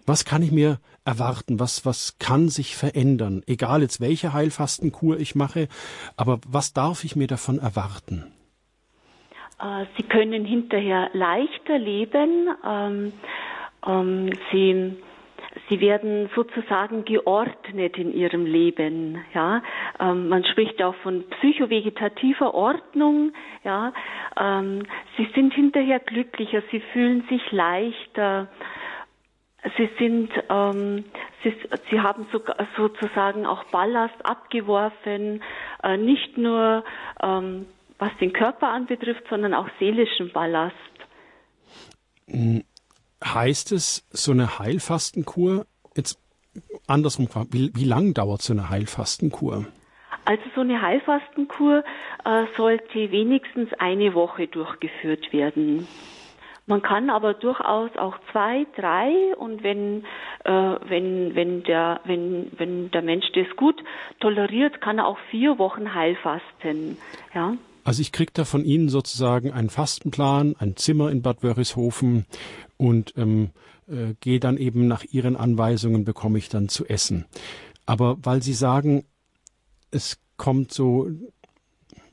Was 0.05 0.25
kann 0.25 0.41
ich 0.41 0.51
mir 0.51 0.79
erwarten? 1.03 1.59
Was, 1.59 1.85
was 1.85 2.17
kann 2.19 2.49
sich 2.49 2.75
verändern? 2.75 3.43
Egal 3.47 3.81
jetzt 3.81 4.01
welche 4.01 4.33
Heilfastenkur 4.33 5.19
ich 5.19 5.35
mache, 5.35 5.67
aber 6.15 6.39
was 6.47 6.73
darf 6.73 7.03
ich 7.03 7.15
mir 7.15 7.27
davon 7.27 7.59
erwarten? 7.59 8.31
Äh, 9.59 9.85
Sie 9.97 10.03
können 10.03 10.45
hinterher 10.45 11.09
leichter 11.13 11.77
leben. 11.77 12.49
Ähm, 12.65 13.13
Ähm, 13.85 14.31
sie 14.51 14.95
Sie 15.69 15.79
werden 15.79 16.29
sozusagen 16.35 17.05
geordnet 17.05 17.97
in 17.97 18.13
ihrem 18.13 18.45
Leben. 18.45 19.23
Ja, 19.33 19.63
ähm, 19.99 20.27
man 20.29 20.43
spricht 20.45 20.81
auch 20.83 20.95
von 20.95 21.23
psychovegetativer 21.29 22.53
Ordnung. 22.53 23.31
Ja, 23.63 23.93
ähm, 24.39 24.83
sie 25.17 25.27
sind 25.33 25.53
hinterher 25.53 25.99
glücklicher, 25.99 26.61
sie 26.71 26.81
fühlen 26.93 27.25
sich 27.29 27.51
leichter. 27.51 28.47
Sie 29.77 29.89
sind, 29.97 30.29
ähm, 30.49 31.05
sie, 31.43 31.55
sie 31.89 31.99
haben 31.99 32.27
so, 32.31 32.39
sozusagen 32.77 33.45
auch 33.47 33.63
Ballast 33.65 34.23
abgeworfen, 34.23 35.41
äh, 35.83 35.97
nicht 35.97 36.37
nur 36.37 36.83
ähm, 37.23 37.65
was 37.97 38.15
den 38.19 38.33
Körper 38.33 38.67
anbetrifft, 38.67 39.23
sondern 39.29 39.53
auch 39.55 39.69
seelischen 39.79 40.31
Ballast. 40.31 40.75
Mhm 42.27 42.63
heißt 43.23 43.71
es, 43.71 44.05
so 44.11 44.31
eine 44.31 44.59
Heilfastenkur, 44.59 45.65
jetzt 45.95 46.19
andersrum 46.87 47.27
wie, 47.51 47.71
wie 47.75 47.85
lang 47.85 48.13
dauert 48.13 48.41
so 48.41 48.53
eine 48.53 48.69
Heilfastenkur? 48.69 49.65
Also 50.25 50.43
so 50.55 50.61
eine 50.61 50.81
Heilfastenkur 50.81 51.83
äh, 52.23 52.45
sollte 52.57 53.11
wenigstens 53.11 53.71
eine 53.73 54.13
Woche 54.13 54.47
durchgeführt 54.47 55.31
werden. 55.33 55.87
Man 56.67 56.81
kann 56.81 57.11
aber 57.11 57.35
durchaus 57.35 57.95
auch 57.95 58.17
zwei, 58.31 58.65
drei 58.75 59.13
und 59.37 59.61
wenn, 59.61 60.03
äh, 60.45 60.51
wenn, 60.51 61.35
wenn, 61.35 61.61
der, 61.63 62.01
wenn, 62.05 62.51
wenn 62.57 62.89
der 62.89 63.03
Mensch 63.03 63.31
das 63.33 63.55
gut 63.55 63.83
toleriert, 64.19 64.81
kann 64.81 64.97
er 64.97 65.05
auch 65.05 65.19
vier 65.29 65.59
Wochen 65.59 65.93
Heilfasten. 65.93 66.97
Ja. 67.35 67.53
Also 67.85 68.01
ich 68.01 68.11
kriege 68.11 68.31
da 68.33 68.45
von 68.45 68.65
Ihnen 68.65 68.89
sozusagen 68.89 69.51
einen 69.51 69.69
Fastenplan, 69.69 70.55
ein 70.57 70.75
Zimmer 70.75 71.11
in 71.11 71.21
Bad 71.21 71.43
Wörishofen 71.43 72.25
und 72.77 73.13
ähm, 73.15 73.51
äh, 73.87 74.15
gehe 74.19 74.39
dann 74.39 74.57
eben 74.57 74.87
nach 74.87 75.03
Ihren 75.03 75.37
Anweisungen, 75.37 76.03
bekomme 76.03 76.39
ich 76.39 76.49
dann 76.49 76.67
zu 76.67 76.87
essen. 76.87 77.25
Aber 77.85 78.17
weil 78.23 78.41
Sie 78.41 78.53
sagen, 78.53 79.05
es 79.91 80.17
kommt 80.35 80.73
so, 80.73 81.07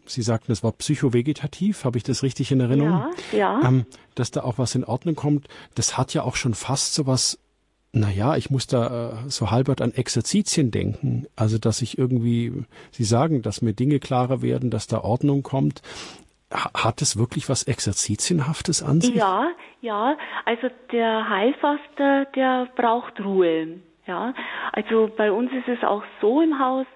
Sie 0.05 0.21
sagten, 0.21 0.53
es 0.53 0.63
war 0.63 0.73
psychovegetativ, 0.73 1.85
habe 1.85 1.97
ich 1.97 2.05
das 2.05 2.23
richtig 2.23 2.53
in 2.53 2.61
Erinnerung? 2.61 3.11
Ja, 3.33 3.39
ja. 3.39 3.61
Ähm, 3.67 3.87
dass 4.15 4.31
da 4.31 4.43
auch 4.43 4.59
was 4.59 4.75
in 4.75 4.85
Ordnung 4.85 5.15
kommt, 5.15 5.49
das 5.75 5.97
hat 5.97 6.13
ja 6.13 6.23
auch 6.23 6.37
schon 6.37 6.53
fast 6.53 6.93
so 6.93 7.07
was 7.07 7.39
naja, 7.93 8.37
ich 8.37 8.51
muss 8.51 8.67
da 8.67 9.11
äh, 9.11 9.29
so 9.29 9.51
halbert 9.51 9.83
an 9.83 9.93
Exerzitien 9.93 10.71
denken. 10.71 11.27
Also, 11.37 11.59
dass 11.59 11.83
ich 11.83 11.99
irgendwie, 11.99 12.65
Sie 12.91 13.05
sagen, 13.05 13.43
dass 13.43 13.61
mir 13.61 13.75
Dinge 13.75 14.01
klarer 14.01 14.41
werden, 14.41 14.71
dass 14.71 14.87
da 14.87 15.01
Ordnung 15.01 15.43
kommt. 15.43 15.83
Hat 16.51 17.01
es 17.01 17.19
wirklich 17.19 17.49
was 17.49 17.63
Exerzitienhaftes 17.63 18.83
an 18.83 19.01
sich? 19.01 19.15
Ja, 19.15 19.51
ja. 19.81 20.17
Also 20.45 20.69
der 20.91 21.29
Heilfaster, 21.29 22.27
der 22.35 22.69
braucht 22.77 23.21
Ruhe. 23.21 23.81
Ja. 24.07 24.35
Also 24.73 25.11
bei 25.17 25.33
uns 25.33 25.51
ist 25.53 25.69
es 25.69 25.83
auch 25.83 26.03
so 26.21 26.43
im 26.43 26.59
Haus, 26.59 26.87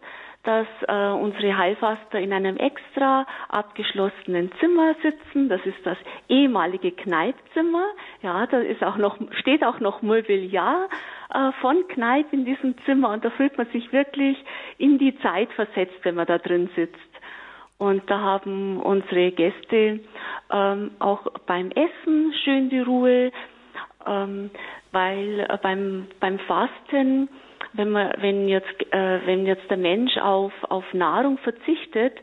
dass 0.47 0.67
äh, 0.87 1.09
unsere 1.13 1.59
Heilfaster 1.59 2.21
in 2.21 2.33
einem 2.33 2.57
extra 2.57 3.27
abgeschlossenen 3.49 4.53
Zimmer 4.61 4.95
sitzen. 5.03 5.49
Das 5.49 5.61
ist 5.67 5.85
das 5.85 5.99
ehemalige 6.29 6.93
Kneipzimmer. 6.93 7.85
Ja, 8.23 8.47
da 8.47 8.59
ist 8.61 8.83
auch 8.85 8.97
noch, 8.97 9.19
steht 9.41 9.65
auch 9.65 9.81
noch 9.81 10.03
Mobiliar 10.03 10.89
äh, 11.35 11.51
von 11.61 11.87
Kneip 11.89 12.33
in 12.33 12.45
diesem 12.45 12.77
Zimmer 12.85 13.11
und 13.11 13.25
da 13.25 13.31
fühlt 13.31 13.59
man 13.59 13.67
sich 13.73 13.93
wirklich 13.93 14.37
in 14.79 14.99
die 14.99 15.19
Zeit 15.19 15.51
versetzt, 15.53 15.99
wenn 16.05 16.15
man 16.15 16.27
da 16.27 16.39
drin 16.39 16.71
sitzt. 16.77 16.97
Und 17.79 18.09
da 18.09 18.21
haben 18.21 18.81
unsere 18.81 19.33
Gäste 19.33 20.01
ähm, 20.51 20.91
auch 21.01 21.27
beim 21.47 21.71
Essen 21.73 22.33
schön 22.45 22.71
die 22.71 22.81
Ruhe, 22.81 23.33
ähm, 24.07 24.51
weil 24.93 25.41
äh, 25.41 25.59
beim, 25.61 26.07
beim 26.21 26.39
Fasten 26.39 27.29
wenn 27.73 27.91
man, 27.91 28.13
wenn 28.21 28.49
jetzt, 28.49 28.93
äh, 28.93 29.21
wenn 29.27 29.47
jetzt 29.47 29.69
der 29.71 29.77
Mensch 29.77 30.17
auf, 30.19 30.53
auf 30.69 30.85
Nahrung 30.93 31.39
verzichtet, 31.39 32.15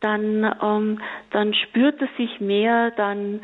dann, 0.00 0.44
ähm, 0.62 1.00
dann 1.30 1.54
spürt 1.54 2.00
er 2.00 2.08
sich 2.16 2.40
mehr, 2.40 2.90
dann, 2.92 3.40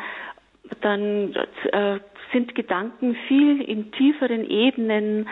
dann 0.82 1.34
äh, 1.72 1.98
sind 2.32 2.54
Gedanken 2.54 3.16
viel 3.28 3.60
in 3.62 3.90
tieferen 3.92 4.44
Ebenen 4.48 5.28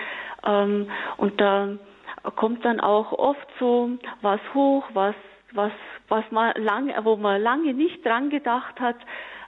ähm, 0.47 0.91
und 1.19 1.41
da 1.41 1.77
kommt 2.37 2.65
dann 2.65 2.81
auch 2.81 3.13
oft 3.13 3.47
so 3.59 3.91
was 4.23 4.41
hoch, 4.55 4.85
was, 4.95 5.15
was, 5.53 5.73
was 6.09 6.25
man 6.31 6.53
lange, 6.57 6.95
wo 7.05 7.17
man 7.17 7.41
lange 7.41 7.75
nicht 7.75 8.05
dran 8.05 8.31
gedacht 8.31 8.81
hat, 8.81 8.97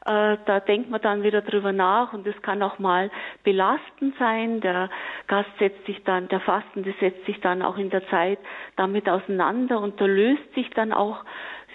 äh, 0.07 0.37
da 0.47 0.61
denkt 0.61 0.91
man 0.91 1.01
dann 1.03 1.23
wieder 1.23 1.43
drüber 1.43 1.73
nach 1.73 2.13
und 2.13 2.27
es 2.27 2.41
kann 2.43 2.63
auch 2.63 2.79
mal 2.79 3.11
belastend 3.45 4.15
sein. 4.19 4.61
Der 4.61 4.89
Gast 5.27 5.51
setzt 5.59 5.85
sich 5.87 6.03
dann, 6.05 6.29
der 6.29 6.41
Fastende 6.41 6.95
setzt 7.01 7.27
sich 7.27 7.41
dann 7.41 7.63
auch 7.63 7.77
in 7.77 7.91
der 7.91 8.07
Zeit 8.09 8.39
damit 8.77 9.09
auseinander 9.09 9.81
und 9.81 10.01
da 10.01 10.07
löst 10.07 10.55
sich 10.55 10.71
dann 10.71 10.93
auch 10.93 11.25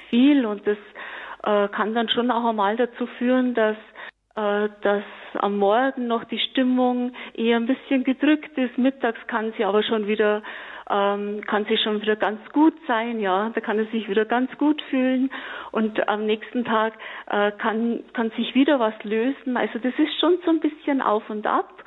viel 0.10 0.46
und 0.46 0.66
das 0.66 0.78
äh, 1.44 1.68
kann 1.70 1.94
dann 1.94 2.10
schon 2.10 2.32
auch 2.32 2.46
einmal 2.46 2.76
dazu 2.78 3.06
führen, 3.18 3.54
dass 3.54 3.78
äh, 4.36 4.70
dass 4.82 5.04
am 5.36 5.58
Morgen 5.58 6.08
noch 6.08 6.24
die 6.26 6.40
Stimmung 6.40 7.14
eher 7.36 7.58
ein 7.58 7.68
bisschen 7.68 8.04
gedrückt 8.04 8.58
ist. 8.58 8.78
Mittags 8.78 9.20
kann 9.28 9.54
sie 9.58 9.64
aber 9.66 9.84
schon 9.84 10.08
wieder 10.08 10.42
ähm, 10.90 11.42
kann 11.48 11.66
sie 11.66 11.78
schon 11.78 12.02
wieder 12.02 12.16
ganz 12.16 12.40
gut 12.52 12.74
sein, 12.88 13.20
ja, 13.20 13.50
da 13.54 13.62
kann 13.62 13.80
er 13.80 13.86
sich 13.88 14.08
wieder 14.10 14.26
ganz 14.26 14.56
gut 14.58 14.82
fühlen. 14.90 15.32
Und 15.72 16.08
am 16.08 16.26
nächsten 16.26 16.64
Tag 16.66 16.94
äh, 17.30 17.52
kann, 17.52 18.04
kann 18.14 18.32
sich 18.32 18.54
wieder 18.56 18.80
was 18.80 18.94
lösen. 19.04 19.58
Also 19.58 19.80
das 19.80 19.94
ist 19.98 20.20
schon 20.20 20.38
so 20.46 20.52
ein 20.52 20.60
bisschen 20.60 21.02
auf 21.02 21.30
und 21.30 21.48
ab. 21.48 21.84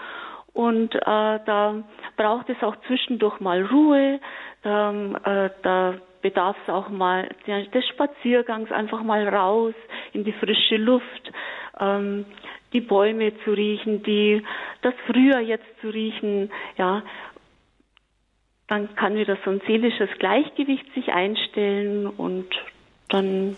Und 0.52 0.94
äh, 0.94 1.00
da 1.04 1.84
braucht 2.16 2.48
es 2.50 2.60
auch 2.62 2.74
zwischendurch 2.88 3.38
mal 3.38 3.64
Ruhe, 3.64 4.18
da, 4.62 4.90
äh, 5.24 5.50
da 5.62 5.94
bedarf 6.20 6.56
es 6.66 6.72
auch 6.72 6.88
mal 6.88 7.28
des 7.46 7.86
Spaziergangs 7.88 8.72
einfach 8.72 9.02
mal 9.04 9.28
raus 9.28 9.74
in 10.12 10.24
die 10.24 10.32
frische 10.32 10.76
Luft, 10.76 11.32
ähm, 11.78 12.24
die 12.72 12.80
Bäume 12.80 13.32
zu 13.44 13.52
riechen, 13.52 14.02
die 14.02 14.42
das 14.82 14.94
Frühjahr 15.06 15.40
jetzt 15.40 15.66
zu 15.80 15.90
riechen, 15.90 16.50
ja, 16.76 17.02
dann 18.68 18.94
kann 18.94 19.16
wieder 19.16 19.36
so 19.44 19.50
ein 19.50 19.60
seelisches 19.66 20.10
Gleichgewicht 20.18 20.84
sich 20.94 21.08
einstellen 21.08 22.06
und 22.06 22.46
dann 23.08 23.56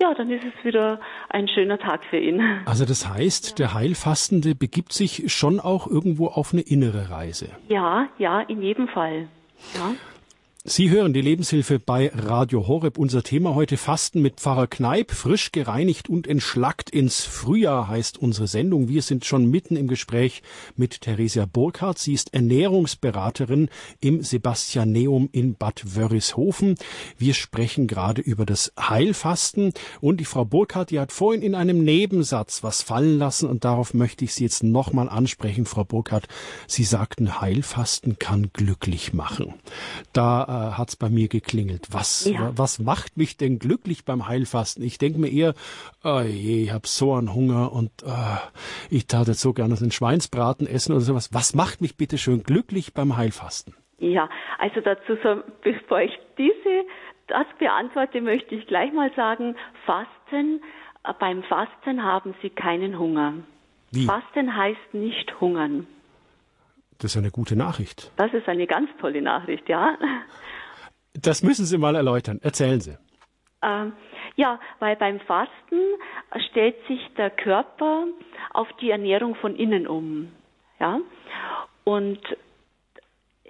ja, 0.00 0.12
dann 0.12 0.28
ist 0.30 0.44
es 0.44 0.64
wieder 0.64 1.00
ein 1.28 1.46
schöner 1.46 1.78
Tag 1.78 2.04
für 2.04 2.18
ihn. 2.18 2.42
Also 2.66 2.84
das 2.84 3.08
heißt, 3.08 3.58
der 3.58 3.74
Heilfastende 3.74 4.54
begibt 4.54 4.92
sich 4.92 5.32
schon 5.32 5.60
auch 5.60 5.86
irgendwo 5.86 6.26
auf 6.26 6.52
eine 6.52 6.62
innere 6.62 7.10
Reise. 7.10 7.48
Ja, 7.68 8.08
ja, 8.18 8.40
in 8.40 8.60
jedem 8.60 8.88
Fall. 8.88 9.28
Ja. 9.74 9.94
Sie 10.66 10.88
hören 10.88 11.12
die 11.12 11.20
Lebenshilfe 11.20 11.78
bei 11.78 12.10
Radio 12.14 12.66
Horeb. 12.66 12.96
Unser 12.96 13.22
Thema 13.22 13.54
heute 13.54 13.76
Fasten 13.76 14.22
mit 14.22 14.40
Pfarrer 14.40 14.66
Kneip. 14.66 15.10
Frisch 15.10 15.52
gereinigt 15.52 16.08
und 16.08 16.26
entschlackt 16.26 16.88
ins 16.88 17.20
Frühjahr 17.20 17.86
heißt 17.88 18.16
unsere 18.16 18.46
Sendung. 18.46 18.88
Wir 18.88 19.02
sind 19.02 19.26
schon 19.26 19.50
mitten 19.50 19.76
im 19.76 19.88
Gespräch 19.88 20.42
mit 20.74 21.02
Theresia 21.02 21.44
Burkhardt. 21.44 21.98
Sie 21.98 22.14
ist 22.14 22.32
Ernährungsberaterin 22.32 23.68
im 24.00 24.22
Sebastianeum 24.22 25.28
in 25.32 25.54
Bad 25.54 25.82
Wörishofen. 25.96 26.76
Wir 27.18 27.34
sprechen 27.34 27.86
gerade 27.86 28.22
über 28.22 28.46
das 28.46 28.72
Heilfasten. 28.80 29.74
Und 30.00 30.18
die 30.18 30.24
Frau 30.24 30.46
Burkhardt, 30.46 30.92
die 30.92 30.98
hat 30.98 31.12
vorhin 31.12 31.42
in 31.42 31.54
einem 31.54 31.84
Nebensatz 31.84 32.62
was 32.62 32.80
fallen 32.80 33.18
lassen. 33.18 33.50
Und 33.50 33.66
darauf 33.66 33.92
möchte 33.92 34.24
ich 34.24 34.32
Sie 34.32 34.44
jetzt 34.44 34.62
nochmal 34.62 35.10
ansprechen, 35.10 35.66
Frau 35.66 35.84
Burkhardt. 35.84 36.26
Sie 36.66 36.84
sagten, 36.84 37.42
Heilfasten 37.42 38.18
kann 38.18 38.48
glücklich 38.54 39.12
machen. 39.12 39.52
Da 40.14 40.53
hat's 40.54 40.96
bei 40.96 41.08
mir 41.08 41.28
geklingelt. 41.28 41.88
Was, 41.90 42.24
ja. 42.26 42.52
was 42.56 42.78
macht 42.78 43.16
mich 43.16 43.36
denn 43.36 43.58
glücklich 43.58 44.04
beim 44.04 44.28
Heilfasten? 44.28 44.84
Ich 44.84 44.98
denke 44.98 45.18
mir 45.18 45.28
eher, 45.28 45.54
oh 46.02 46.20
je, 46.20 46.64
ich 46.64 46.72
habe 46.72 46.86
so 46.86 47.14
einen 47.14 47.34
Hunger 47.34 47.72
und 47.72 47.90
äh, 48.02 48.36
ich 48.90 49.06
tat 49.06 49.28
jetzt 49.28 49.40
so 49.40 49.52
gerne 49.52 49.76
einen 49.76 49.90
Schweinsbraten 49.90 50.66
essen 50.66 50.92
oder 50.92 51.00
sowas. 51.00 51.32
Was 51.32 51.54
macht 51.54 51.80
mich 51.80 51.96
bitte 51.96 52.18
schön 52.18 52.42
glücklich 52.42 52.94
beim 52.94 53.16
Heilfasten? 53.16 53.74
Ja, 53.98 54.28
also 54.58 54.80
dazu, 54.80 55.16
so, 55.22 55.42
bevor 55.62 56.00
ich 56.00 56.12
diese 56.38 56.84
das 57.26 57.46
beantworte, 57.58 58.20
möchte 58.20 58.54
ich 58.54 58.66
gleich 58.66 58.92
mal 58.92 59.10
sagen, 59.14 59.56
Fasten, 59.86 60.60
äh, 61.04 61.12
beim 61.18 61.42
Fasten 61.44 62.02
haben 62.02 62.34
Sie 62.42 62.50
keinen 62.50 62.98
Hunger. 62.98 63.34
Wie? 63.90 64.06
Fasten 64.06 64.56
heißt 64.56 64.92
nicht 64.92 65.40
hungern. 65.40 65.86
Das 66.98 67.12
ist 67.12 67.16
eine 67.16 67.30
gute 67.30 67.56
Nachricht. 67.56 68.12
Das 68.16 68.32
ist 68.32 68.48
eine 68.48 68.66
ganz 68.66 68.88
tolle 69.00 69.20
Nachricht, 69.22 69.68
ja. 69.68 69.96
Das 71.14 71.42
müssen 71.42 71.64
Sie 71.64 71.78
mal 71.78 71.94
erläutern. 71.94 72.40
Erzählen 72.42 72.80
Sie. 72.80 72.96
Ähm, 73.62 73.92
ja, 74.36 74.58
weil 74.80 74.96
beim 74.96 75.20
Fasten 75.20 75.78
stellt 76.50 76.76
sich 76.86 77.00
der 77.16 77.30
Körper 77.30 78.06
auf 78.52 78.68
die 78.80 78.90
Ernährung 78.90 79.34
von 79.36 79.54
innen 79.56 79.86
um. 79.86 80.32
Ja, 80.80 81.00
und 81.84 82.20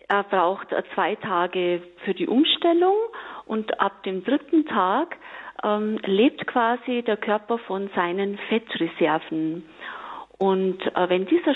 er 0.08 0.22
braucht 0.24 0.68
zwei 0.94 1.14
Tage 1.16 1.82
für 2.04 2.14
die 2.14 2.28
Umstellung 2.28 2.94
und 3.46 3.80
ab 3.80 4.02
dem 4.02 4.22
dritten 4.24 4.66
Tag 4.66 5.16
ähm, 5.62 5.98
lebt 6.04 6.46
quasi 6.46 7.02
der 7.02 7.16
Körper 7.16 7.58
von 7.58 7.90
seinen 7.94 8.38
Fettreserven. 8.48 9.64
Und 10.36 10.82
äh, 10.94 11.08
wenn 11.08 11.26
dieser 11.26 11.54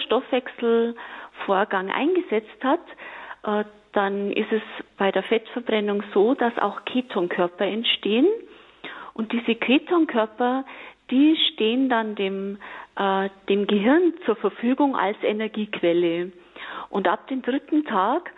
Stoffwechselvorgang 1.38 1.90
eingesetzt 1.90 2.62
hat, 2.62 2.80
äh, 3.44 3.64
dann 3.92 4.32
ist 4.32 4.52
es 4.52 4.62
bei 4.96 5.10
der 5.10 5.22
Fettverbrennung 5.22 6.02
so, 6.12 6.34
dass 6.34 6.56
auch 6.58 6.84
Ketonkörper 6.84 7.64
entstehen. 7.64 8.26
Und 9.14 9.32
diese 9.32 9.54
Ketonkörper, 9.54 10.64
die 11.10 11.36
stehen 11.52 11.88
dann 11.88 12.14
dem, 12.14 12.58
äh, 12.96 13.28
dem 13.48 13.66
Gehirn 13.66 14.14
zur 14.26 14.36
Verfügung 14.36 14.94
als 14.94 15.16
Energiequelle. 15.22 16.32
Und 16.90 17.08
ab 17.08 17.26
dem 17.28 17.42
dritten 17.42 17.84
Tag 17.84 18.30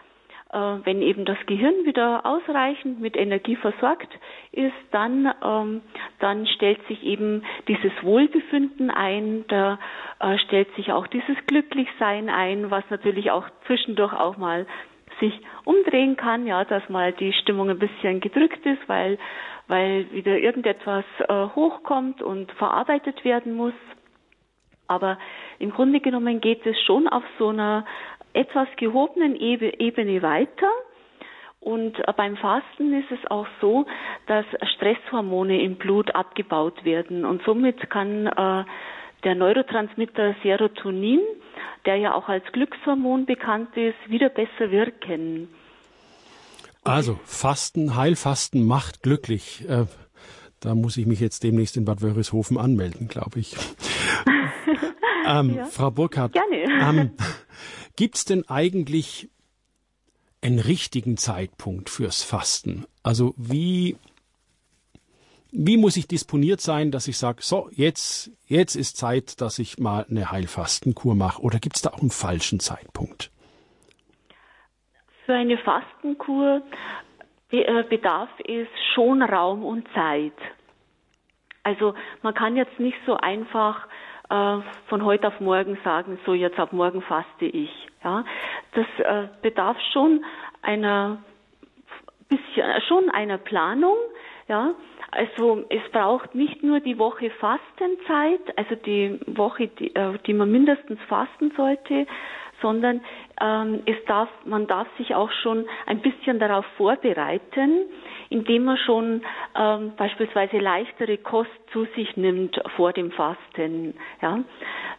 wenn 0.53 1.01
eben 1.03 1.25
das 1.25 1.39
Gehirn 1.47 1.85
wieder 1.85 2.27
ausreichend 2.27 3.01
mit 3.01 3.17
Energie 3.17 3.57
versorgt 3.57 4.09
ist, 4.53 4.75
dann, 4.91 5.33
ähm, 5.45 5.81
dann 6.19 6.47
stellt 6.47 6.85
sich 6.89 7.05
eben 7.05 7.45
dieses 7.69 7.93
Wohlbefinden 8.03 8.91
ein, 8.91 9.45
da 9.49 9.79
äh, 10.19 10.39
stellt 10.39 10.75
sich 10.75 10.93
auch 10.93 11.07
dieses 11.07 11.37
Glücklichsein 11.47 12.29
ein, 12.29 12.71
was 12.71 12.83
natürlich 12.91 13.31
auch 13.31 13.45
zwischendurch 13.67 14.13
auch 14.13 14.37
mal 14.39 14.67
sich 15.21 15.39
umdrehen 15.65 16.17
kann, 16.17 16.47
ja, 16.47 16.65
dass 16.65 16.89
mal 16.89 17.13
die 17.13 17.33
Stimmung 17.33 17.71
ein 17.71 17.79
bisschen 17.79 18.21
gedrückt 18.21 18.65
ist, 18.67 18.89
weil, 18.89 19.19
weil 19.69 20.11
wieder 20.11 20.39
irgendetwas 20.39 21.05
äh, 21.29 21.47
hochkommt 21.55 22.23
und 22.23 22.51
verarbeitet 22.53 23.25
werden 23.25 23.55
muss. 23.55 23.75
Aber 24.89 25.19
im 25.61 25.71
Grunde 25.71 26.01
genommen 26.01 26.41
geht 26.41 26.67
es 26.67 26.77
schon 26.83 27.07
auf 27.07 27.23
so 27.39 27.49
einer 27.51 27.85
etwas 28.33 28.69
gehobenen 28.77 29.37
Ebene 29.37 30.23
weiter. 30.23 30.71
Und 31.61 31.99
äh, 31.99 32.13
beim 32.17 32.37
Fasten 32.37 32.95
ist 32.95 33.11
es 33.11 33.31
auch 33.31 33.47
so, 33.61 33.87
dass 34.27 34.47
Stresshormone 34.75 35.63
im 35.63 35.77
Blut 35.77 36.15
abgebaut 36.15 36.85
werden. 36.85 37.25
Und 37.25 37.43
somit 37.45 37.91
kann 37.91 38.27
äh, 38.27 38.65
der 39.25 39.35
Neurotransmitter 39.35 40.35
Serotonin, 40.43 41.21
der 41.85 41.97
ja 41.97 42.15
auch 42.15 42.29
als 42.29 42.45
Glückshormon 42.53 43.27
bekannt 43.27 43.77
ist, 43.77 43.97
wieder 44.09 44.31
besser 44.31 44.71
wirken. 44.71 45.49
Also 46.83 47.21
Fasten, 47.25 47.95
Heilfasten 47.95 48.67
macht 48.67 49.03
glücklich. 49.03 49.69
Äh, 49.69 49.85
da 50.61 50.75
muss 50.75 50.97
ich 50.97 51.07
mich 51.07 51.21
jetzt 51.21 51.43
demnächst 51.43 51.77
in 51.77 51.85
Bad 51.85 52.01
Wörishofen 52.01 52.59
anmelden, 52.59 53.09
glaube 53.09 53.39
ich. 53.41 53.55
ähm, 55.27 55.57
ja. 55.57 55.65
Frau 55.67 55.91
Burkhardt, 55.91 56.33
Gerne. 56.33 57.01
Ähm, 57.01 57.11
Gibt 58.01 58.15
es 58.15 58.25
denn 58.25 58.49
eigentlich 58.49 59.29
einen 60.43 60.59
richtigen 60.59 61.19
Zeitpunkt 61.19 61.91
fürs 61.91 62.23
Fasten? 62.23 62.87
Also 63.03 63.35
wie, 63.37 63.99
wie 65.53 65.77
muss 65.77 65.99
ich 65.99 66.09
disponiert 66.09 66.63
sein, 66.63 66.93
dass 66.93 67.09
ich 67.09 67.19
sage, 67.19 67.43
so, 67.43 67.69
jetzt, 67.73 68.31
jetzt 68.47 68.75
ist 68.75 68.97
Zeit, 68.97 69.43
dass 69.43 69.59
ich 69.59 69.79
mal 69.79 70.07
eine 70.09 70.31
Heilfastenkur 70.31 71.15
mache? 71.15 71.43
Oder 71.43 71.59
gibt 71.59 71.77
es 71.77 71.83
da 71.83 71.91
auch 71.91 72.01
einen 72.01 72.09
falschen 72.09 72.59
Zeitpunkt? 72.59 73.31
Für 75.27 75.35
eine 75.35 75.59
Fastenkur 75.59 76.63
äh, 77.51 77.83
bedarf 77.83 78.31
es 78.49 78.67
schon 78.95 79.21
Raum 79.21 79.63
und 79.63 79.87
Zeit. 79.93 80.39
Also 81.65 81.93
man 82.23 82.33
kann 82.33 82.57
jetzt 82.57 82.81
nicht 82.81 82.97
so 83.05 83.19
einfach 83.19 83.87
von 84.31 85.05
heute 85.05 85.27
auf 85.27 85.41
morgen 85.41 85.77
sagen, 85.83 86.19
so 86.25 86.35
jetzt 86.35 86.59
ab 86.59 86.73
morgen 86.73 87.03
faste 87.03 87.47
ich. 87.47 87.71
Ja, 88.05 88.25
das 88.73 88.87
äh, 88.99 89.29
bedarf 89.43 89.77
schon 89.93 90.25
einer 90.63 91.19
bisschen, 92.29 92.63
äh, 92.63 92.81
schon 92.83 93.11
einer 93.11 93.39
Planung. 93.39 93.97
Ja, 94.49 94.75
also 95.11 95.65
es 95.69 95.83
braucht 95.93 96.35
nicht 96.35 96.63
nur 96.63 96.81
die 96.81 96.99
Woche 96.99 97.31
Fastenzeit, 97.31 98.41
also 98.57 98.75
die 98.77 99.21
Woche, 99.27 99.69
die, 99.69 99.95
äh, 99.95 100.19
die 100.27 100.35
man 100.35 100.51
mindestens 100.51 101.01
fasten 101.09 101.53
sollte, 101.57 102.07
sondern 102.63 103.01
ähm, 103.41 103.83
es 103.87 103.97
man 104.45 104.67
darf 104.67 104.87
sich 104.99 105.15
auch 105.15 105.31
schon 105.43 105.67
ein 105.87 106.01
bisschen 106.01 106.39
darauf 106.39 106.65
vorbereiten, 106.77 107.87
indem 108.29 108.65
man 108.65 108.77
schon 108.79 109.23
ähm, 109.57 109.93
beispielsweise 109.97 110.59
leichtere 110.59 111.19
Kost 111.19 111.51
zu 111.73 111.87
sich 111.97 112.17
nimmt 112.17 112.61
vor 112.77 112.93
dem 112.93 113.11
Fasten, 113.13 113.95
ja, 114.21 114.41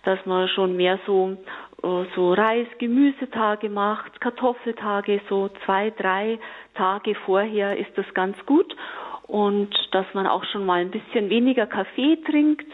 dass 0.03 0.25
man 0.25 0.47
schon 0.49 0.75
mehr 0.75 0.99
so 1.05 1.37
äh, 1.83 2.05
so 2.15 2.33
Reis, 2.33 2.67
Gemüsetage 2.79 3.69
macht, 3.69 4.19
Kartoffeltage, 4.21 5.21
so 5.29 5.49
zwei, 5.65 5.91
drei 5.91 6.39
Tage 6.75 7.15
vorher 7.25 7.77
ist 7.77 7.91
das 7.97 8.11
ganz 8.13 8.37
gut. 8.45 8.75
Und 9.27 9.69
dass 9.91 10.05
man 10.13 10.27
auch 10.27 10.43
schon 10.45 10.65
mal 10.65 10.81
ein 10.81 10.91
bisschen 10.91 11.29
weniger 11.29 11.65
Kaffee 11.65 12.17
trinkt, 12.29 12.67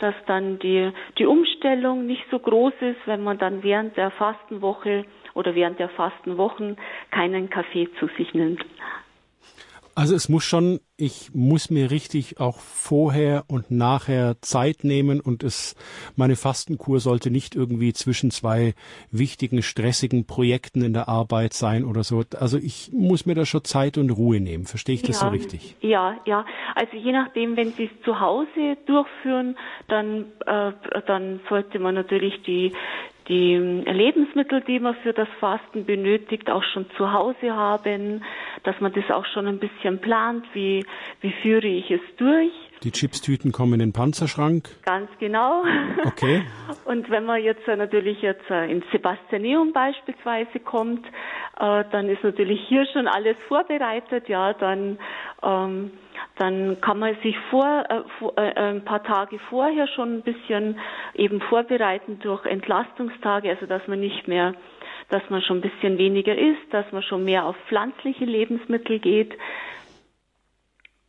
dass 0.00 0.14
dann 0.26 0.58
die, 0.58 0.90
die 1.18 1.26
Umstellung 1.26 2.06
nicht 2.06 2.24
so 2.30 2.38
groß 2.38 2.72
ist, 2.80 3.00
wenn 3.06 3.22
man 3.22 3.38
dann 3.38 3.62
während 3.62 3.96
der 3.96 4.10
Fastenwoche 4.10 5.04
oder 5.34 5.54
während 5.54 5.78
der 5.78 5.88
Fastenwochen 5.90 6.76
keinen 7.10 7.50
Kaffee 7.50 7.88
zu 7.98 8.08
sich 8.16 8.34
nimmt. 8.34 8.64
Also 10.00 10.14
es 10.14 10.28
muss 10.28 10.44
schon, 10.44 10.80
ich 10.96 11.34
muss 11.34 11.68
mir 11.68 11.90
richtig 11.90 12.40
auch 12.40 12.58
vorher 12.58 13.44
und 13.48 13.70
nachher 13.70 14.36
Zeit 14.40 14.84
nehmen 14.84 15.20
und 15.20 15.42
es, 15.42 15.74
meine 16.16 16.36
Fastenkur 16.36 17.00
sollte 17.00 17.30
nicht 17.30 17.54
irgendwie 17.54 17.92
zwischen 17.92 18.30
zwei 18.30 18.74
wichtigen, 19.10 19.62
stressigen 19.62 20.26
Projekten 20.26 20.82
in 20.82 20.92
der 20.92 21.08
Arbeit 21.08 21.52
sein 21.52 21.84
oder 21.84 22.02
so. 22.02 22.22
Also 22.38 22.56
ich 22.56 22.90
muss 22.92 23.26
mir 23.26 23.34
da 23.34 23.44
schon 23.44 23.64
Zeit 23.64 23.98
und 23.98 24.10
Ruhe 24.10 24.40
nehmen. 24.40 24.64
Verstehe 24.64 24.94
ich 24.94 25.02
das 25.02 25.20
ja, 25.20 25.26
so 25.26 25.32
richtig? 25.32 25.76
Ja, 25.80 26.16
ja. 26.24 26.46
Also 26.74 26.96
je 26.96 27.12
nachdem, 27.12 27.56
wenn 27.56 27.72
Sie 27.72 27.84
es 27.84 28.04
zu 28.04 28.20
Hause 28.20 28.78
durchführen, 28.86 29.56
dann, 29.88 30.26
äh, 30.46 30.72
dann 31.06 31.40
sollte 31.48 31.78
man 31.78 31.94
natürlich 31.94 32.40
die, 32.44 32.72
die 33.30 33.54
Lebensmittel, 33.54 34.60
die 34.62 34.80
man 34.80 34.96
für 34.96 35.12
das 35.12 35.28
Fasten 35.38 35.84
benötigt, 35.84 36.50
auch 36.50 36.64
schon 36.64 36.86
zu 36.96 37.12
Hause 37.12 37.54
haben, 37.54 38.24
dass 38.64 38.78
man 38.80 38.92
das 38.92 39.08
auch 39.10 39.24
schon 39.26 39.46
ein 39.46 39.60
bisschen 39.60 40.00
plant, 40.00 40.44
wie, 40.52 40.84
wie 41.20 41.32
führe 41.40 41.68
ich 41.68 41.88
es 41.92 42.00
durch. 42.16 42.50
Die 42.82 42.90
Chipstüten 42.90 43.52
kommen 43.52 43.74
in 43.74 43.78
den 43.78 43.92
Panzerschrank? 43.92 44.68
Ganz 44.84 45.08
genau. 45.20 45.62
Okay. 46.04 46.42
Und 46.86 47.08
wenn 47.08 47.24
man 47.24 47.40
jetzt 47.40 47.66
natürlich 47.68 48.20
jetzt 48.20 48.50
äh, 48.50 48.68
ins 48.68 48.84
Sebastianeum 48.90 49.72
beispielsweise 49.72 50.58
kommt, 50.58 51.06
äh, 51.06 51.84
dann 51.92 52.08
ist 52.08 52.24
natürlich 52.24 52.60
hier 52.66 52.84
schon 52.92 53.06
alles 53.06 53.36
vorbereitet, 53.46 54.28
ja, 54.28 54.54
dann 54.54 54.98
ähm, 55.42 55.92
dann 56.40 56.80
kann 56.80 56.98
man 56.98 57.14
sich 57.22 57.36
vor, 57.50 57.84
äh, 57.90 58.00
vor 58.18 58.32
äh, 58.38 58.54
ein 58.54 58.82
paar 58.82 59.04
Tage 59.04 59.38
vorher 59.50 59.86
schon 59.86 60.16
ein 60.16 60.22
bisschen 60.22 60.80
eben 61.14 61.42
vorbereiten 61.42 62.18
durch 62.20 62.46
Entlastungstage, 62.46 63.50
also 63.50 63.66
dass 63.66 63.86
man 63.86 64.00
nicht 64.00 64.26
mehr, 64.26 64.54
dass 65.10 65.22
man 65.28 65.42
schon 65.42 65.58
ein 65.58 65.70
bisschen 65.70 65.98
weniger 65.98 66.34
isst, 66.36 66.72
dass 66.72 66.90
man 66.92 67.02
schon 67.02 67.24
mehr 67.24 67.44
auf 67.44 67.56
pflanzliche 67.68 68.24
Lebensmittel 68.24 69.00
geht 69.00 69.34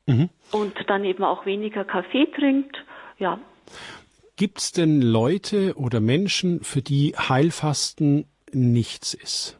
mhm. 0.06 0.30
und 0.52 0.74
dann 0.88 1.06
eben 1.06 1.24
auch 1.24 1.46
weniger 1.46 1.86
Kaffee 1.86 2.26
trinkt, 2.26 2.76
ja. 3.18 3.40
Gibt 4.36 4.58
es 4.58 4.74
denn 4.74 5.02
Leute 5.02 5.76
oder 5.78 6.02
Menschen, 6.02 6.62
für 6.62 6.82
die 6.82 7.14
Heilfasten 7.18 8.26
nichts 8.52 9.14
ist? 9.14 9.58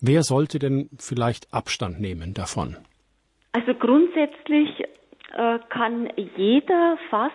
Wer 0.00 0.22
sollte 0.22 0.58
denn 0.58 0.88
vielleicht 0.98 1.52
Abstand 1.52 2.00
nehmen 2.00 2.32
davon? 2.32 2.78
Also 3.52 3.74
grundsätzlich 3.74 4.82
äh, 5.34 5.58
kann 5.68 6.10
jeder 6.36 6.98
fasten. 7.10 7.32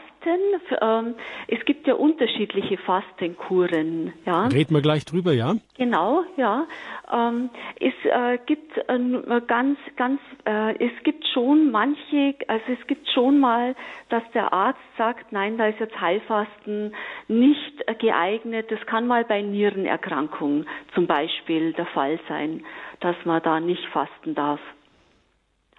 Ähm, 0.82 1.15
es 1.47 1.63
gibt 1.65 1.88
ja 1.88 1.93
unterschiedliche 1.93 2.77
Fastenkuren. 2.77 4.13
Ja. 4.25 4.47
Reden 4.47 4.73
wir 4.73 4.82
gleich 4.82 5.06
drüber, 5.06 5.32
ja? 5.32 5.56
Genau, 5.77 6.23
ja. 6.38 6.67
Ähm, 7.12 7.49
es 7.80 7.93
äh, 8.03 8.39
gibt 8.45 8.77
äh, 8.77 9.41
ganz, 9.47 9.80
ganz, 9.95 10.19
es 10.45 10.91
gibt 11.03 11.25
schon 11.34 11.71
manche, 11.71 12.36
also 12.47 12.65
es 12.80 12.88
gibt 12.88 13.08
schon 13.10 13.39
mal, 13.39 13.75
dass 14.10 14.23
der 14.34 14.53
Arzt 14.53 14.80
sagt, 14.97 15.32
nein, 15.32 15.58
da 15.58 15.67
ist 15.67 15.80
jetzt 15.80 15.99
Heilfasten 15.99 16.93
nicht 17.27 17.99
geeignet. 17.99 18.71
Das 18.71 18.80
kann 18.86 19.08
mal 19.08 19.23
bei 19.23 19.41
Nierenerkrankungen 19.41 20.67
zum 20.93 21.08
Beispiel 21.08 21.73
der 21.73 21.86
Fall 21.88 22.19
sein, 22.27 22.63
dass 22.99 23.15
man 23.25 23.41
da 23.43 23.60
nicht 23.60 23.86
fasten 23.88 24.36
darf. 24.36 24.60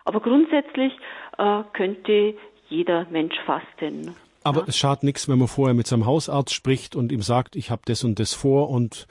Aber 0.05 0.21
grundsätzlich 0.21 0.93
äh, 1.39 1.63
könnte 1.73 2.35
jeder 2.69 3.07
Mensch 3.11 3.35
fasten. 3.47 4.15
Aber 4.45 4.61
ja. 4.61 4.67
es 4.69 4.79
schadet 4.79 5.03
nichts, 5.03 5.29
wenn 5.29 5.39
man 5.39 5.49
vorher 5.49 5.75
mit 5.75 5.87
seinem 5.87 6.07
Hausarzt 6.07 6.55
spricht 6.55 6.97
und 6.97 7.13
ihm 7.13 7.23
sagt, 7.23 7.57
ich 7.57 7.71
habe 7.71 7.83
das 7.85 8.05
und 8.05 8.19
das 8.19 8.35
vor 8.35 8.71
und 8.71 9.07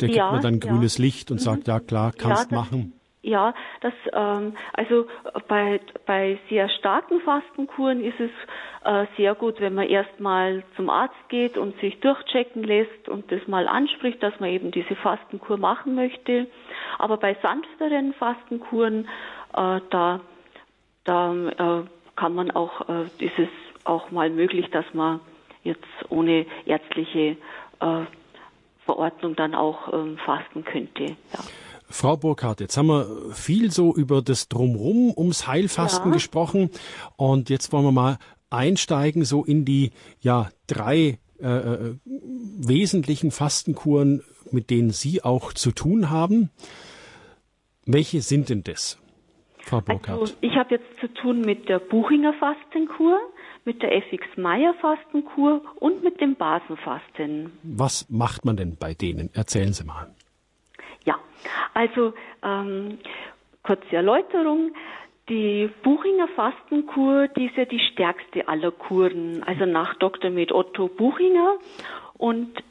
der 0.00 0.08
gibt 0.08 0.32
mir 0.32 0.40
dann 0.40 0.60
grünes 0.60 0.98
ja. 0.98 1.04
Licht 1.04 1.30
und 1.30 1.36
mhm. 1.36 1.42
sagt, 1.42 1.68
ja 1.68 1.80
klar, 1.80 2.12
kannst 2.16 2.50
ja, 2.50 2.56
machen. 2.56 2.92
Ja, 3.22 3.52
das 3.82 3.92
ähm, 4.14 4.54
also 4.72 5.06
bei 5.46 5.78
bei 6.06 6.38
sehr 6.48 6.70
starken 6.70 7.20
Fastenkuren 7.20 8.02
ist 8.02 8.18
es 8.18 8.30
äh, 8.84 9.06
sehr 9.18 9.34
gut, 9.34 9.60
wenn 9.60 9.74
man 9.74 9.88
erstmal 9.88 10.64
zum 10.74 10.88
Arzt 10.88 11.28
geht 11.28 11.58
und 11.58 11.78
sich 11.80 12.00
durchchecken 12.00 12.64
lässt 12.64 13.10
und 13.10 13.30
das 13.30 13.46
mal 13.46 13.68
anspricht, 13.68 14.22
dass 14.22 14.40
man 14.40 14.48
eben 14.48 14.70
diese 14.70 14.96
Fastenkur 14.96 15.58
machen 15.58 15.94
möchte. 15.94 16.46
Aber 16.98 17.18
bei 17.18 17.36
sanfteren 17.42 18.14
Fastenkuren 18.14 19.06
äh, 19.54 19.80
da 19.90 20.20
da 21.04 21.34
äh, 21.34 21.84
kann 22.16 22.34
man 22.34 22.50
auch, 22.50 22.88
äh, 22.88 23.04
ist 23.18 23.38
es 23.38 23.48
auch 23.84 24.10
mal 24.10 24.30
möglich, 24.30 24.66
dass 24.70 24.84
man 24.92 25.20
jetzt 25.62 25.86
ohne 26.08 26.46
ärztliche 26.66 27.36
äh, 27.80 28.04
Verordnung 28.84 29.36
dann 29.36 29.54
auch 29.54 29.92
ähm, 29.92 30.18
fasten 30.24 30.64
könnte. 30.64 31.04
Ja. 31.04 31.40
Frau 31.88 32.16
Burkhardt, 32.16 32.60
jetzt 32.60 32.76
haben 32.76 32.86
wir 32.86 33.32
viel 33.32 33.72
so 33.72 33.94
über 33.94 34.22
das 34.22 34.48
Drumrum 34.48 35.12
ums 35.16 35.46
Heilfasten 35.48 36.10
ja. 36.10 36.14
gesprochen 36.14 36.70
und 37.16 37.50
jetzt 37.50 37.72
wollen 37.72 37.84
wir 37.84 37.92
mal 37.92 38.18
einsteigen 38.48 39.24
so 39.24 39.44
in 39.44 39.64
die 39.64 39.90
ja 40.20 40.50
drei 40.66 41.18
äh, 41.40 41.46
äh 41.46 41.94
wesentlichen 42.58 43.30
Fastenkuren, 43.30 44.22
mit 44.52 44.70
denen 44.70 44.90
Sie 44.90 45.24
auch 45.24 45.52
zu 45.52 45.72
tun 45.72 46.10
haben. 46.10 46.50
Welche 47.86 48.20
sind 48.22 48.50
denn 48.50 48.62
das, 48.62 48.98
Frau 49.70 49.80
Burkhardt? 49.80 50.20
Also, 50.20 50.34
ich 50.40 50.56
habe 50.56 50.74
jetzt 50.74 51.00
zu 51.00 51.06
tun 51.14 51.42
mit 51.42 51.68
der 51.68 51.78
Buchinger 51.78 52.32
Fastenkur, 52.34 53.20
mit 53.64 53.82
der 53.82 53.96
FX 53.96 54.24
Meyer 54.36 54.74
Fastenkur 54.74 55.62
und 55.76 56.02
mit 56.02 56.20
dem 56.20 56.34
Basenfasten. 56.34 57.52
Was 57.62 58.10
macht 58.10 58.44
man 58.44 58.56
denn 58.56 58.76
bei 58.76 58.94
denen? 58.94 59.30
Erzählen 59.32 59.72
Sie 59.72 59.84
mal. 59.84 60.12
Ja, 61.04 61.18
also 61.72 62.12
ähm, 62.42 62.98
kurze 63.62 63.94
Erläuterung. 63.94 64.72
Die 65.28 65.70
Buchinger 65.84 66.26
Fastenkur, 66.34 67.28
die 67.28 67.46
ist 67.46 67.56
ja 67.56 67.64
die 67.64 67.78
stärkste 67.92 68.48
aller 68.48 68.72
Kuren, 68.72 69.44
also 69.44 69.64
nach 69.64 69.94
Dr. 69.94 70.30
Med 70.30 70.50
Otto 70.50 70.88
Buchinger. 70.88 71.58
Und 72.14 72.62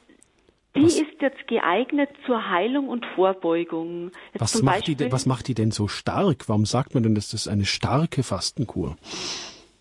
die 0.79 0.85
was, 0.85 0.99
ist 0.99 1.21
jetzt 1.21 1.47
geeignet 1.47 2.09
zur 2.25 2.49
Heilung 2.49 2.89
und 2.89 3.05
Vorbeugung. 3.15 4.11
was, 4.33 4.61
macht 4.61 4.77
Beispiel, 4.77 4.95
die, 4.95 5.11
was 5.11 5.25
macht 5.25 5.47
die 5.47 5.53
denn 5.53 5.71
so 5.71 5.87
stark? 5.87 6.47
Warum 6.47 6.65
sagt 6.65 6.93
man 6.93 7.03
denn, 7.03 7.15
dass 7.15 7.29
das 7.29 7.47
eine 7.47 7.65
starke 7.65 8.23
Fastenkur? 8.23 8.95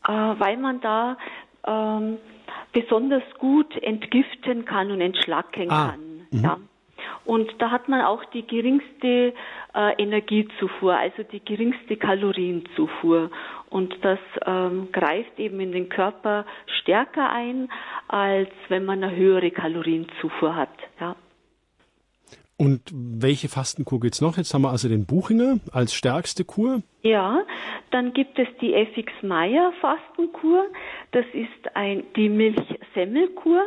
Äh, 0.07 0.13
weil 0.13 0.57
man 0.57 0.81
da 0.81 1.17
ähm, 1.67 2.19
besonders 2.73 3.23
gut 3.39 3.77
entgiften 3.83 4.65
kann 4.65 4.91
und 4.91 5.01
entschlacken 5.01 5.71
ah, 5.71 5.91
kann. 5.91 6.01
Mhm. 6.31 6.45
Ja. 6.45 6.59
Und 7.25 7.51
da 7.59 7.71
hat 7.71 7.89
man 7.89 8.03
auch 8.03 8.25
die 8.27 8.47
geringste 8.47 9.35
äh, 9.75 10.03
Energiezufuhr, 10.03 10.97
also 10.97 11.23
die 11.23 11.45
geringste 11.45 11.97
Kalorienzufuhr. 11.97 13.31
Und 13.71 13.95
das 14.03 14.19
ähm, 14.47 14.89
greift 14.93 15.39
eben 15.39 15.61
in 15.61 15.73
den 15.73 15.89
Körper 15.89 16.47
stärker 16.81 17.31
ein, 17.31 17.69
als 18.09 18.51
wenn 18.69 18.85
man 18.85 19.03
eine 19.03 19.15
höhere 19.15 19.51
Kalorienzufuhr 19.51 20.57
hat. 20.57 20.71
Ja. 21.01 21.17
Und 22.61 22.83
welche 22.93 23.49
Fastenkur 23.49 24.01
gibt's 24.01 24.21
noch? 24.21 24.37
Jetzt 24.37 24.53
haben 24.53 24.63
wir 24.63 24.71
also 24.71 24.89
den 24.89 25.07
Buchinger 25.07 25.61
als 25.71 25.95
stärkste 25.95 26.45
Kur. 26.45 26.83
Ja, 27.03 27.45
dann 27.93 28.13
gibt 28.13 28.37
es 28.37 28.49
die 28.61 28.75
FX 28.75 29.13
Meyer 29.23 29.73
Fastenkur. 29.81 30.67
Das 31.13 31.25
ist 31.33 31.77
ein, 31.77 32.03
die 32.17 32.29
Milchsemmelkur. 32.29 33.63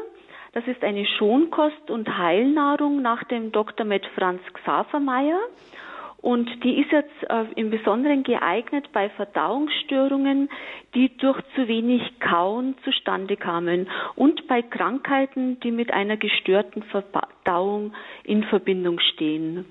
Das 0.53 0.67
ist 0.67 0.83
eine 0.83 1.05
Schonkost 1.05 1.89
und 1.89 2.17
Heilnahrung 2.17 3.01
nach 3.01 3.23
dem 3.25 3.53
Dr. 3.53 3.85
Med 3.85 4.05
Franz 4.15 4.41
Xavermeier. 4.53 5.39
Und 6.21 6.49
die 6.63 6.79
ist 6.79 6.91
jetzt 6.91 7.23
äh, 7.29 7.45
im 7.55 7.71
Besonderen 7.71 8.23
geeignet 8.23 8.89
bei 8.93 9.09
Verdauungsstörungen, 9.09 10.49
die 10.93 11.17
durch 11.17 11.41
zu 11.55 11.67
wenig 11.67 12.19
Kauen 12.19 12.75
zustande 12.83 13.37
kamen 13.37 13.89
und 14.15 14.45
bei 14.47 14.61
Krankheiten, 14.61 15.59
die 15.61 15.71
mit 15.71 15.91
einer 15.91 16.17
gestörten 16.17 16.83
Verdauung 16.83 17.93
in 18.23 18.43
Verbindung 18.43 18.99
stehen. 18.99 19.65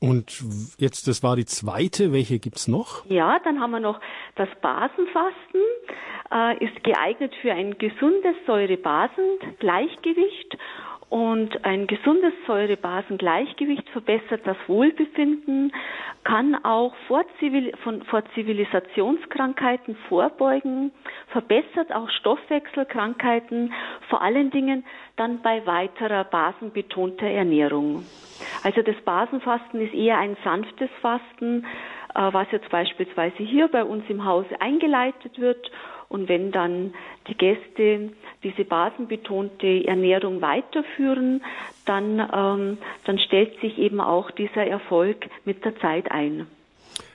Und 0.00 0.42
jetzt, 0.78 1.08
das 1.08 1.22
war 1.22 1.36
die 1.36 1.44
zweite. 1.44 2.12
Welche 2.12 2.38
gibt's 2.38 2.68
noch? 2.68 3.04
Ja, 3.06 3.38
dann 3.44 3.60
haben 3.60 3.72
wir 3.72 3.80
noch 3.80 4.00
das 4.36 4.48
Basenfasten. 4.62 5.60
Äh, 6.32 6.64
ist 6.64 6.82
geeignet 6.84 7.34
für 7.42 7.52
ein 7.52 7.76
gesundes 7.76 8.36
Säure-Basen-Gleichgewicht 8.46 10.56
und 11.10 11.64
ein 11.64 11.88
gesundes 11.88 12.32
Säure-Basen-Gleichgewicht 12.46 13.88
verbessert 13.90 14.42
das 14.44 14.56
Wohlbefinden, 14.68 15.72
kann 16.22 16.54
auch 16.64 16.94
vor, 17.08 17.24
Zivil 17.40 17.72
von, 17.82 18.04
vor 18.04 18.22
Zivilisationskrankheiten 18.34 19.96
vorbeugen, 20.08 20.92
verbessert 21.32 21.92
auch 21.92 22.08
Stoffwechselkrankheiten, 22.10 23.74
vor 24.08 24.22
allen 24.22 24.52
Dingen 24.52 24.84
dann 25.16 25.42
bei 25.42 25.66
weiterer 25.66 26.22
basenbetonter 26.22 27.26
Ernährung. 27.26 28.04
Also 28.62 28.82
das 28.82 28.96
Basenfasten 29.04 29.80
ist 29.80 29.94
eher 29.94 30.16
ein 30.18 30.36
sanftes 30.44 30.90
Fasten, 31.00 31.64
äh, 32.14 32.32
was 32.32 32.46
jetzt 32.52 32.70
beispielsweise 32.70 33.42
hier 33.42 33.66
bei 33.66 33.82
uns 33.82 34.04
im 34.08 34.24
Haus 34.24 34.46
eingeleitet 34.60 35.40
wird 35.40 35.70
und 36.10 36.28
wenn 36.28 36.50
dann 36.50 36.92
die 37.28 37.36
Gäste 37.36 38.10
diese 38.42 38.64
basenbetonte 38.64 39.86
Ernährung 39.86 40.42
weiterführen, 40.42 41.42
dann, 41.86 42.18
ähm, 42.18 42.78
dann 43.04 43.18
stellt 43.20 43.58
sich 43.60 43.78
eben 43.78 44.00
auch 44.00 44.30
dieser 44.32 44.66
Erfolg 44.66 45.26
mit 45.44 45.64
der 45.64 45.76
Zeit 45.78 46.10
ein. 46.10 46.46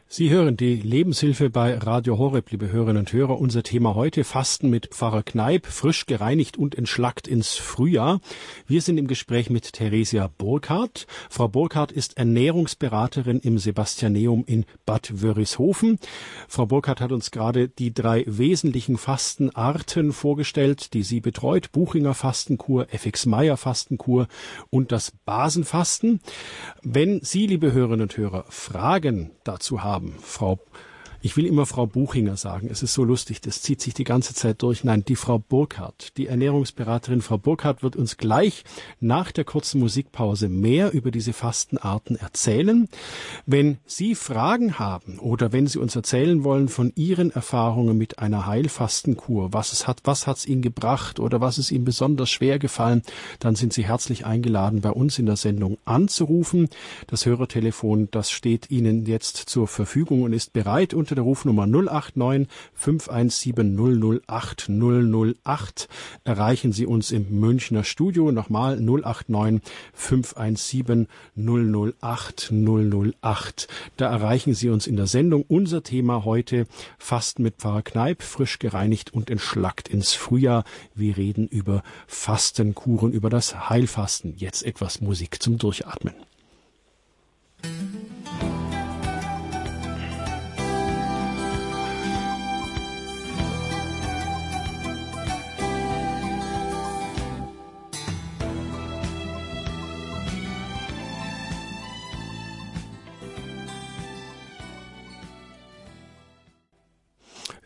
Sie 0.08 0.30
hören 0.30 0.56
die 0.56 0.76
Lebenshilfe 0.76 1.50
bei 1.50 1.76
Radio 1.80 2.20
Horeb, 2.20 2.52
liebe 2.52 2.72
Hörerinnen 2.72 3.02
und 3.02 3.12
Hörer. 3.12 3.40
Unser 3.40 3.64
Thema 3.64 3.96
heute 3.96 4.24
Fasten 4.24 4.70
mit 4.70 4.94
Pfarrer 4.94 5.24
Kneip, 5.24 5.66
frisch 5.66 6.06
gereinigt 6.06 6.58
und 6.58 6.76
entschlackt 6.76 7.28
ins 7.28 7.56
Frühjahr. 7.56 8.22
Wir 8.68 8.84
sind 8.84 9.00
im 9.00 9.08
Gespräch 9.08 9.50
mit 9.50 9.74
Theresia 9.74 10.30
Burkhardt. 10.38 11.08
Frau 11.30 11.48
Burkhardt 11.48 11.92
ist 11.92 12.18
Ernährungsberaterin 12.18 13.40
im 13.40 13.58
Sebastianeum 13.58 14.44
in 14.46 14.66
Bad 14.86 15.24
Wörishofen. 15.24 15.98
Frau 16.48 16.68
Burkhardt 16.68 17.02
hat 17.02 17.12
uns 17.12 17.32
gerade 17.32 17.68
die 17.68 17.94
drei 17.94 18.24
wesentlichen 18.28 18.98
Fastenarten 18.98 20.14
vorgestellt, 20.14 20.94
die 20.94 21.04
sie 21.04 21.20
betreut. 21.20 21.72
Buchinger 21.72 22.14
Fastenkur, 22.14 22.88
FX 22.94 23.26
Meyer 23.26 23.58
Fastenkur 23.58 24.28
und 24.70 24.92
das 24.92 25.12
Basenfasten. 25.26 26.22
Wenn 26.84 27.22
Sie, 27.22 27.48
liebe 27.48 27.74
Hörerinnen 27.74 28.04
und 28.04 28.16
Hörer, 28.16 28.46
Fragen 28.50 29.32
dazu 29.44 29.84
haben, 29.84 29.95
haben, 29.96 30.16
Frau 30.22 30.60
ich 31.26 31.36
will 31.36 31.48
immer 31.48 31.66
Frau 31.66 31.88
Buchinger 31.88 32.38
sagen. 32.38 32.70
Es 32.70 32.84
ist 32.84 32.94
so 32.94 33.04
lustig, 33.04 33.42
das 33.42 33.64
zieht 33.64 33.82
sich 33.82 33.96
die 33.96 34.04
ganze 34.04 34.36
Zeit 34.36 34.62
durch. 34.62 34.84
Nein, 34.84 35.04
die 35.06 35.16
Frau 35.16 35.40
Burkhardt, 35.40 36.16
die 36.18 36.28
Ernährungsberaterin 36.28 37.24
Frau 37.24 37.40
Burkhardt 37.40 37.82
wird 37.82 37.96
uns 37.96 38.18
gleich 38.18 38.64
nach 39.00 39.32
der 39.32 39.44
kurzen 39.44 39.80
Musikpause 39.80 40.50
mehr 40.50 40.94
über 40.94 41.10
diese 41.10 41.34
Fastenarten 41.34 42.16
erzählen. 42.16 42.88
Wenn 43.48 43.80
Sie 43.88 44.14
Fragen 44.14 44.78
haben 44.78 45.18
oder 45.18 45.52
wenn 45.52 45.66
Sie 45.66 45.80
uns 45.80 45.96
erzählen 45.96 46.44
wollen 46.44 46.70
von 46.70 46.94
Ihren 46.96 47.32
Erfahrungen 47.32 47.98
mit 47.98 48.20
einer 48.20 48.46
Heilfastenkur, 48.46 49.52
was 49.52 49.74
es 49.74 49.88
hat, 49.88 50.02
was 50.04 50.28
hat 50.28 50.38
es 50.38 50.46
Ihnen 50.46 50.62
gebracht 50.62 51.20
oder 51.20 51.42
was 51.42 51.58
ist 51.58 51.72
Ihnen 51.72 51.86
besonders 51.86 52.30
schwer 52.30 52.60
gefallen, 52.60 53.02
dann 53.40 53.56
sind 53.56 53.74
Sie 53.74 53.88
herzlich 53.88 54.28
eingeladen, 54.28 54.82
bei 54.82 54.92
uns 54.92 55.18
in 55.18 55.26
der 55.26 55.38
Sendung 55.38 55.80
anzurufen. 55.86 56.70
Das 57.08 57.26
Hörertelefon, 57.26 58.10
das 58.12 58.30
steht 58.30 58.70
Ihnen 58.70 59.08
jetzt 59.08 59.38
zur 59.38 59.68
Verfügung 59.68 60.22
und 60.22 60.32
ist 60.32 60.54
bereit 60.54 60.94
unter 60.94 61.15
unter 61.16 61.22
der 61.22 61.24
Rufnummer 61.24 61.66
089 61.66 62.48
517 62.74 64.22
008 64.28 64.70
008 64.70 65.88
erreichen 66.26 66.74
Sie 66.74 66.86
uns 66.86 67.12
im 67.12 67.40
Münchner 67.40 67.86
Studio. 67.86 68.32
Nochmal 68.34 68.78
089 68.78 69.62
517 69.94 71.08
008 71.38 72.52
008. 72.52 73.68
Da 73.96 74.12
erreichen 74.12 74.54
Sie 74.54 74.70
uns 74.70 74.88
in 74.88 74.98
der 74.98 75.08
Sendung. 75.08 75.46
Unser 75.48 75.84
Thema 75.84 76.26
heute 76.26 76.68
Fasten 76.98 77.44
mit 77.44 77.56
Pfarrer 77.56 77.84
Kneip, 77.84 78.22
frisch 78.22 78.60
gereinigt 78.60 79.14
und 79.14 79.30
entschlackt 79.30 79.88
ins 79.88 80.14
Frühjahr. 80.14 80.66
Wir 80.96 81.16
reden 81.16 81.48
über 81.48 81.82
Fastenkuren, 82.08 83.14
über 83.14 83.30
das 83.30 83.70
Heilfasten. 83.70 84.34
Jetzt 84.36 84.64
etwas 84.64 85.00
Musik 85.00 85.42
zum 85.42 85.58
Durchatmen. 85.58 86.14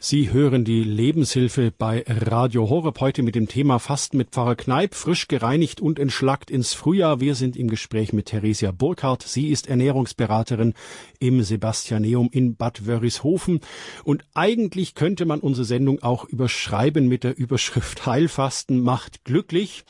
Sie 0.02 0.32
hören 0.32 0.64
die 0.64 0.82
Lebenshilfe 0.82 1.74
bei 1.78 2.06
Radio 2.08 2.70
Horeb 2.70 3.02
heute 3.02 3.22
mit 3.22 3.36
dem 3.36 3.50
Thema 3.50 3.80
Fasten 3.80 4.16
mit 4.16 4.30
Pfarrer 4.30 4.56
Kneip, 4.56 4.96
frisch 4.96 5.28
gereinigt 5.28 5.82
und 5.82 6.00
entschlackt 6.00 6.50
ins 6.50 6.74
Frühjahr. 6.74 7.20
Wir 7.20 7.36
sind 7.36 7.58
im 7.58 7.68
Gespräch 7.68 8.14
mit 8.14 8.28
Theresia 8.28 8.72
Burkhardt. 8.72 9.24
Sie 9.24 9.50
ist 9.50 9.68
Ernährungsberaterin 9.68 10.74
im 11.20 11.44
Sebastianeum 11.44 12.30
in 12.32 12.56
Bad 12.56 12.88
Wörishofen. 12.88 13.60
Und 14.06 14.24
eigentlich 14.34 14.96
könnte 14.96 15.26
man 15.26 15.42
unsere 15.42 15.66
Sendung 15.66 16.02
auch 16.02 16.24
überschreiben 16.24 17.10
mit 17.10 17.26
der 17.26 17.38
Überschrift 17.38 18.06
Heilfasten 18.06 18.82
macht 18.82 19.26
glücklich. 19.26 19.84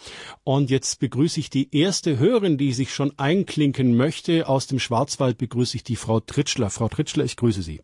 Und 0.43 0.72
jetzt 0.72 1.00
begrüße 1.00 1.39
ich 1.39 1.52
die 1.52 1.69
erste 1.78 2.17
Hörerin, 2.17 2.58
die 2.58 2.74
sich 2.74 2.95
schon 2.95 3.13
einklinken 3.19 3.95
möchte. 3.95 4.48
Aus 4.48 4.65
dem 4.65 4.80
Schwarzwald 4.80 5.38
begrüße 5.38 5.78
ich 5.78 5.84
die 5.84 5.98
Frau 5.98 6.19
Tritschler. 6.19 6.72
Frau 6.72 6.88
Tritschler, 6.88 7.26
ich 7.26 7.38
grüße 7.38 7.62
Sie. 7.62 7.82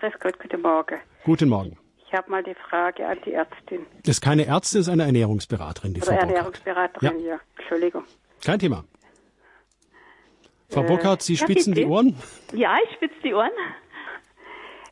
Grüß 0.00 0.14
Gott, 0.18 0.40
guten 0.40 0.60
Morgen. 0.60 0.96
Guten 1.26 1.48
Morgen. 1.48 1.76
Ich 2.06 2.12
habe 2.14 2.30
mal 2.30 2.42
die 2.42 2.54
Frage 2.54 3.04
an 3.06 3.18
die 3.24 3.32
Ärztin. 3.32 3.84
Das 4.04 4.16
ist 4.16 4.20
keine 4.20 4.46
Ärztin, 4.46 4.78
das 4.78 4.86
ist 4.86 4.92
eine 4.92 5.02
Ernährungsberaterin, 5.04 5.92
die 5.94 6.00
Oder 6.02 6.12
Frau 6.12 6.20
Ernährungsberaterin, 6.20 7.10
Burkhardt. 7.10 7.26
ja. 7.26 7.40
Entschuldigung. 7.58 8.04
Kein 8.44 8.58
Thema. 8.60 8.84
Frau 10.70 10.82
Äh, 10.82 10.86
Burkhardt, 10.86 11.22
Sie 11.22 11.34
ja, 11.34 11.40
spitzen 11.44 11.74
die 11.74 11.80
bitte. 11.80 11.92
Ohren? 11.92 12.16
Ja, 12.52 12.76
ich 12.84 12.94
spitze 12.94 13.16
die 13.24 13.34
Ohren. 13.34 13.50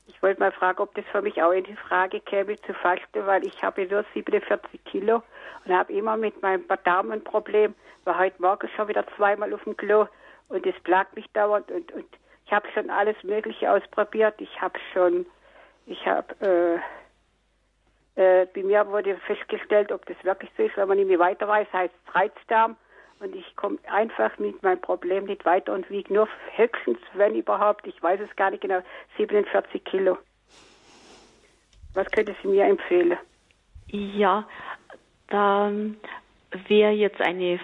Ich 0.09 0.21
wollte 0.23 0.41
mal 0.41 0.51
fragen, 0.53 0.81
ob 0.81 0.93
das 0.97 1.05
für 1.13 1.23
mich 1.23 1.41
auch 1.41 1.53
in 1.53 1.65
die 1.65 1.77
Frage 1.77 2.21
käme 2.21 2.57
zu 2.63 2.75
fasten, 2.75 3.27
weil 3.27 3.47
ich 3.47 3.63
habe 3.63 3.87
nur 3.87 4.05
47 4.15 4.83
Kilo 4.85 5.23
und 5.65 5.73
habe 5.73 5.93
immer 5.93 6.17
mit 6.17 6.43
meinem 6.43 6.65
Darm 6.85 7.13
ein 7.13 7.23
Problem. 7.23 7.75
War 8.05 8.19
heute 8.19 8.43
Morgen 8.43 8.69
schon 8.75 8.89
wieder 8.89 9.05
zweimal 9.17 9.55
auf 9.55 9.63
dem 9.63 9.77
Klo 9.77 10.07
und 10.49 10.67
es 10.67 10.75
plagt 10.83 11.15
mich 11.15 11.27
dauernd 11.33 11.71
und, 11.71 11.93
und 11.93 12.07
ich 12.45 12.53
habe 12.53 12.67
schon 12.75 12.91
alles 12.91 13.17
Mögliche 13.23 13.71
ausprobiert. 13.71 14.35
Ich 14.41 14.61
habe 14.61 14.79
schon, 14.93 15.27
ich 15.87 16.07
habe, 16.07 16.81
äh, 18.17 18.43
äh, 18.43 18.47
bei 18.55 18.63
mir 18.63 18.87
wurde 18.87 19.17
festgestellt, 19.27 19.93
ob 19.93 20.07
das 20.07 20.17
wirklich 20.23 20.51
so 20.57 20.63
ist, 20.63 20.77
wenn 20.77 20.89
man 20.89 20.99
nicht 20.99 21.09
mehr 21.09 21.19
weiter 21.19 21.49
weiß, 21.49 21.67
heißt 21.73 21.95
es 22.07 22.15
Reizdarm. 22.15 22.77
Und 23.21 23.35
ich 23.35 23.57
komme 23.57 23.79
einfach 23.91 24.37
mit 24.39 24.63
meinem 24.63 24.81
Problem 24.81 25.25
nicht 25.25 25.45
weiter 25.45 25.73
und 25.73 25.89
wiege 25.89 26.13
nur 26.13 26.29
höchstens, 26.57 26.99
wenn 27.15 27.35
überhaupt, 27.35 27.87
ich 27.87 28.03
weiß 28.03 28.21
es 28.21 28.35
gar 28.37 28.51
nicht 28.51 28.61
genau, 28.61 28.81
47 29.17 29.85
Kilo. 29.85 30.19
Was 31.95 32.11
könnte 32.11 32.35
Sie 32.43 32.49
mir 32.49 32.65
empfehlen? 32.65 33.17
Ja, 33.87 34.47
da 35.29 35.71
wäre 36.69 36.91
jetzt 36.91 37.21
eine 37.21 37.61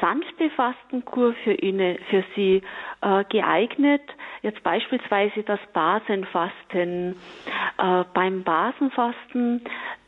sanfte 0.00 0.50
Fastenkur 0.50 1.34
für, 1.44 1.52
Ihnen, 1.54 1.98
für 2.10 2.24
Sie 2.34 2.62
äh, 3.00 3.24
geeignet. 3.28 4.02
Jetzt 4.42 4.62
beispielsweise 4.62 5.42
das 5.42 5.60
Basenfasten. 5.72 7.16
Äh, 7.78 8.04
beim 8.14 8.42
Basenfasten, 8.44 9.62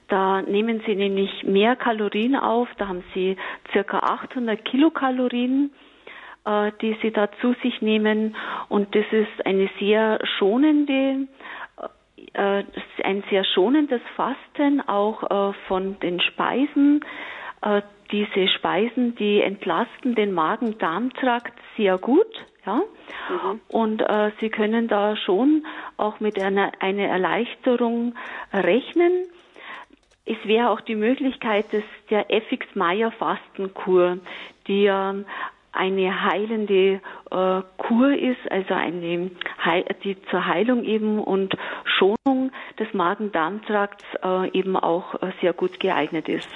da 0.09 0.42
nehmen 0.42 0.83
Sie 0.87 0.94
nämlich 0.96 1.44
mehr 1.44 1.76
Kalorien 1.76 2.37
auf. 2.37 2.68
Da 2.79 2.88
haben 2.88 3.05
Sie 3.14 3.37
circa 3.72 3.98
800 4.00 4.64
Kilokalorien, 4.64 5.72
äh, 6.44 6.72
die 6.81 6.96
Sie 7.03 7.11
da 7.12 7.31
zu 7.40 7.55
sich 7.62 7.81
nehmen. 7.83 8.37
Und 8.68 8.94
das 8.94 9.05
ist 9.12 9.46
eine 9.46 9.68
sehr 9.79 10.18
schonende 10.38 11.29
äh, 12.35 12.64
ein 13.03 13.24
sehr 13.31 13.44
schonendes 13.44 14.03
Fasten 14.16 14.81
auch 14.87 15.50
äh, 15.50 15.53
von 15.68 15.98
den 16.00 16.20
Speisen. 16.20 17.05
Äh, 17.62 17.82
diese 18.10 18.48
Speisen, 18.48 19.14
die 19.16 19.40
entlasten 19.40 20.14
den 20.14 20.32
Magen-Darm-Trakt 20.32 21.52
sehr 21.76 21.96
gut, 21.98 22.26
ja. 22.66 22.82
Und 23.68 24.02
äh, 24.02 24.32
Sie 24.40 24.50
können 24.50 24.88
da 24.88 25.16
schon 25.16 25.64
auch 25.96 26.18
mit 26.20 26.40
einer 26.40 26.72
eine 26.80 27.06
Erleichterung 27.06 28.14
rechnen. 28.52 29.26
Es 30.26 30.36
wäre 30.44 30.70
auch 30.70 30.80
die 30.80 30.96
Möglichkeit 30.96 31.72
des, 31.72 31.84
der 32.10 32.30
FX-Meyer-Fastenkur, 32.30 34.18
die 34.66 34.82
ja 34.84 35.14
eine 35.72 36.24
heilende 36.24 37.00
äh, 37.30 37.62
Kur 37.78 38.12
ist, 38.12 38.50
also 38.50 38.74
eine, 38.74 39.30
Hei- 39.64 39.84
die 40.02 40.20
zur 40.22 40.46
Heilung 40.46 40.82
eben 40.84 41.20
und 41.20 41.56
Schonung 41.84 42.50
des 42.78 42.92
Magen-Darm-Trakts 42.92 44.04
äh, 44.24 44.50
eben 44.58 44.76
auch 44.76 45.14
äh, 45.22 45.30
sehr 45.40 45.52
gut 45.52 45.78
geeignet 45.78 46.28
ist. 46.28 46.48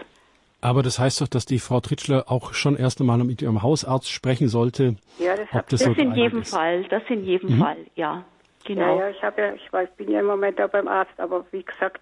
Aber 0.64 0.82
das 0.82 0.98
heißt 0.98 1.20
doch, 1.20 1.28
dass 1.28 1.44
die 1.44 1.58
Frau 1.58 1.80
Tritschler 1.80 2.24
auch 2.28 2.54
schon 2.54 2.74
erst 2.76 2.98
einmal 2.98 3.18
mit 3.18 3.42
ihrem 3.42 3.62
Hausarzt 3.62 4.10
sprechen 4.10 4.48
sollte, 4.48 4.96
Ja, 5.18 5.36
das 5.36 5.46
ob 5.52 5.68
das, 5.68 5.80
Das 5.80 5.94
so 5.94 6.00
in 6.00 6.14
jedem 6.14 6.40
ist. 6.40 6.54
Fall, 6.54 6.84
das 6.84 7.02
in 7.10 7.22
jedem 7.22 7.58
Fall, 7.58 7.76
ja, 7.96 8.24
genau. 8.64 8.96
Ja, 8.98 9.04
ja, 9.04 9.10
ich 9.10 9.22
habe 9.22 9.42
ja, 9.42 9.52
ich 9.52 9.70
weiß, 9.70 9.90
bin 9.98 10.10
ja 10.10 10.20
im 10.20 10.26
Moment 10.26 10.58
auch 10.62 10.70
beim 10.70 10.88
Arzt, 10.88 11.12
aber 11.20 11.44
wie 11.50 11.62
gesagt, 11.62 12.00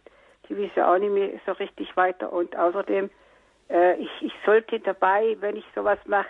die 0.48 0.56
wissen 0.56 0.80
auch 0.80 0.96
nicht 0.96 1.12
mehr 1.12 1.30
so 1.44 1.50
richtig 1.52 1.96
weiter. 1.96 2.32
Und 2.32 2.56
außerdem, 2.56 3.10
äh, 3.68 3.96
ich, 3.96 4.10
ich 4.20 4.32
sollte 4.46 4.78
dabei, 4.78 5.36
wenn 5.40 5.56
ich 5.56 5.64
sowas 5.74 5.98
mache, 6.06 6.28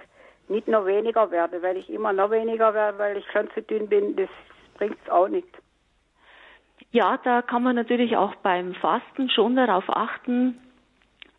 nicht 0.49 0.69
noch 0.69 0.87
weniger 0.87 1.31
werden. 1.31 1.61
Wenn 1.61 1.77
ich 1.77 1.91
immer 1.91 2.15
noch 2.15 2.31
weniger 2.31 2.73
werde, 2.73 2.99
weil 2.99 3.19
ich 3.19 3.27
schon 3.31 3.51
zu 3.51 3.61
dünn 3.61 3.89
bin, 3.89 4.17
das 4.17 4.31
bringt's 4.79 5.07
auch 5.11 5.29
nicht. 5.29 5.49
Ja, 6.93 7.19
da 7.25 7.43
kann 7.43 7.63
man 7.63 7.77
natürlich 7.77 8.17
auch 8.17 8.35
beim 8.37 8.73
Fasten 8.75 9.29
schon 9.29 9.55
darauf 9.55 9.85
achten, 9.91 10.59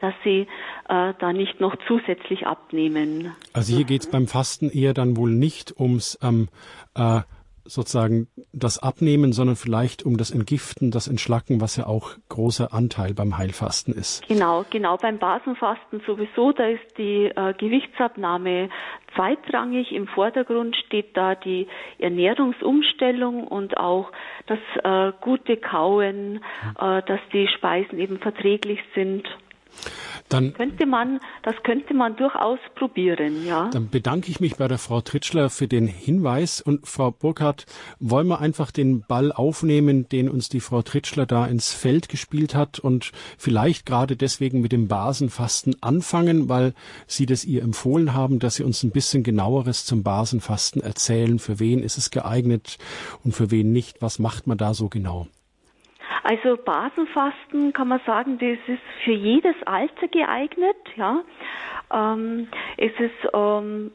dass 0.03 0.13
sie 0.23 0.47
äh, 0.89 1.13
da 1.17 1.31
nicht 1.31 1.61
noch 1.61 1.75
zusätzlich 1.87 2.45
abnehmen. 2.45 3.33
Also 3.53 3.73
hier 3.73 3.85
geht's 3.85 4.09
beim 4.09 4.27
Fasten 4.27 4.69
eher 4.69 4.93
dann 4.93 5.15
wohl 5.15 5.31
nicht 5.31 5.79
ums 5.79 6.19
ähm, 6.21 6.49
äh, 6.95 7.21
sozusagen 7.65 8.27
das 8.51 8.81
Abnehmen, 8.81 9.31
sondern 9.31 9.55
vielleicht 9.55 10.05
um 10.05 10.17
das 10.17 10.31
Entgiften, 10.31 10.91
das 10.91 11.07
Entschlacken, 11.07 11.61
was 11.61 11.77
ja 11.77 11.85
auch 11.85 12.11
großer 12.29 12.73
Anteil 12.73 13.13
beim 13.13 13.37
Heilfasten 13.37 13.93
ist. 13.93 14.27
Genau, 14.27 14.65
genau 14.69 14.97
beim 14.97 15.17
Basenfasten 15.17 16.01
sowieso, 16.05 16.51
da 16.51 16.65
ist 16.67 16.97
die 16.97 17.31
äh, 17.33 17.53
Gewichtsabnahme 17.53 18.69
zweitrangig. 19.15 19.93
Im 19.93 20.07
Vordergrund 20.07 20.75
steht 20.75 21.15
da 21.15 21.35
die 21.35 21.67
Ernährungsumstellung 21.99 23.47
und 23.47 23.77
auch 23.77 24.11
das 24.47 24.59
äh, 24.83 25.13
gute 25.21 25.57
Kauen, 25.57 26.43
äh, 26.77 27.01
dass 27.03 27.21
die 27.31 27.47
Speisen 27.47 27.99
eben 27.99 28.19
verträglich 28.19 28.79
sind. 28.93 29.25
Dann 30.29 30.53
Könnte 30.53 30.85
man, 30.85 31.19
das 31.43 31.55
könnte 31.63 31.93
man 31.93 32.15
durchaus 32.15 32.59
probieren, 32.75 33.45
ja. 33.45 33.69
Dann 33.69 33.89
bedanke 33.89 34.31
ich 34.31 34.39
mich 34.39 34.55
bei 34.55 34.67
der 34.67 34.77
Frau 34.77 35.01
Tritschler 35.01 35.49
für 35.49 35.67
den 35.67 35.85
Hinweis. 35.87 36.61
Und 36.61 36.87
Frau 36.87 37.11
Burkhardt, 37.11 37.65
wollen 37.99 38.27
wir 38.27 38.39
einfach 38.39 38.71
den 38.71 39.01
Ball 39.01 39.31
aufnehmen, 39.31 40.09
den 40.09 40.29
uns 40.29 40.49
die 40.49 40.59
Frau 40.59 40.81
Tritschler 40.81 41.25
da 41.25 41.45
ins 41.45 41.71
Feld 41.73 42.09
gespielt 42.09 42.55
hat 42.55 42.79
und 42.79 43.11
vielleicht 43.37 43.85
gerade 43.85 44.15
deswegen 44.15 44.61
mit 44.61 44.71
dem 44.71 44.87
Basenfasten 44.87 45.75
anfangen, 45.81 46.49
weil 46.49 46.73
Sie 47.05 47.25
das 47.25 47.45
ihr 47.45 47.61
empfohlen 47.61 48.13
haben, 48.13 48.39
dass 48.39 48.55
Sie 48.55 48.63
uns 48.63 48.81
ein 48.83 48.91
bisschen 48.91 49.23
genaueres 49.23 49.85
zum 49.85 50.03
Basenfasten 50.03 50.81
erzählen. 50.81 51.37
Für 51.37 51.59
wen 51.59 51.83
ist 51.83 51.97
es 51.97 52.11
geeignet 52.11 52.77
und 53.23 53.33
für 53.33 53.51
wen 53.51 53.71
nicht? 53.71 54.01
Was 54.01 54.19
macht 54.19 54.47
man 54.47 54.57
da 54.57 54.73
so 54.73 54.89
genau? 54.89 55.27
Also 56.23 56.55
Basenfasten 56.55 57.73
kann 57.73 57.89
man 57.89 57.99
sagen, 58.05 58.37
das 58.37 58.57
ist 58.73 58.81
für 59.03 59.11
jedes 59.11 59.55
Alter 59.65 60.07
geeignet. 60.07 60.77
Ja, 60.95 61.21
ähm, 61.93 62.47
es 62.77 62.93
ist 62.97 63.29
ähm, 63.33 63.91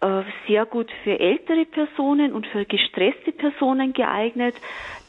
äh, 0.00 0.22
sehr 0.46 0.66
gut 0.66 0.90
für 1.02 1.18
ältere 1.18 1.64
Personen 1.64 2.32
und 2.32 2.46
für 2.46 2.64
gestresste 2.64 3.32
Personen 3.32 3.92
geeignet, 3.92 4.54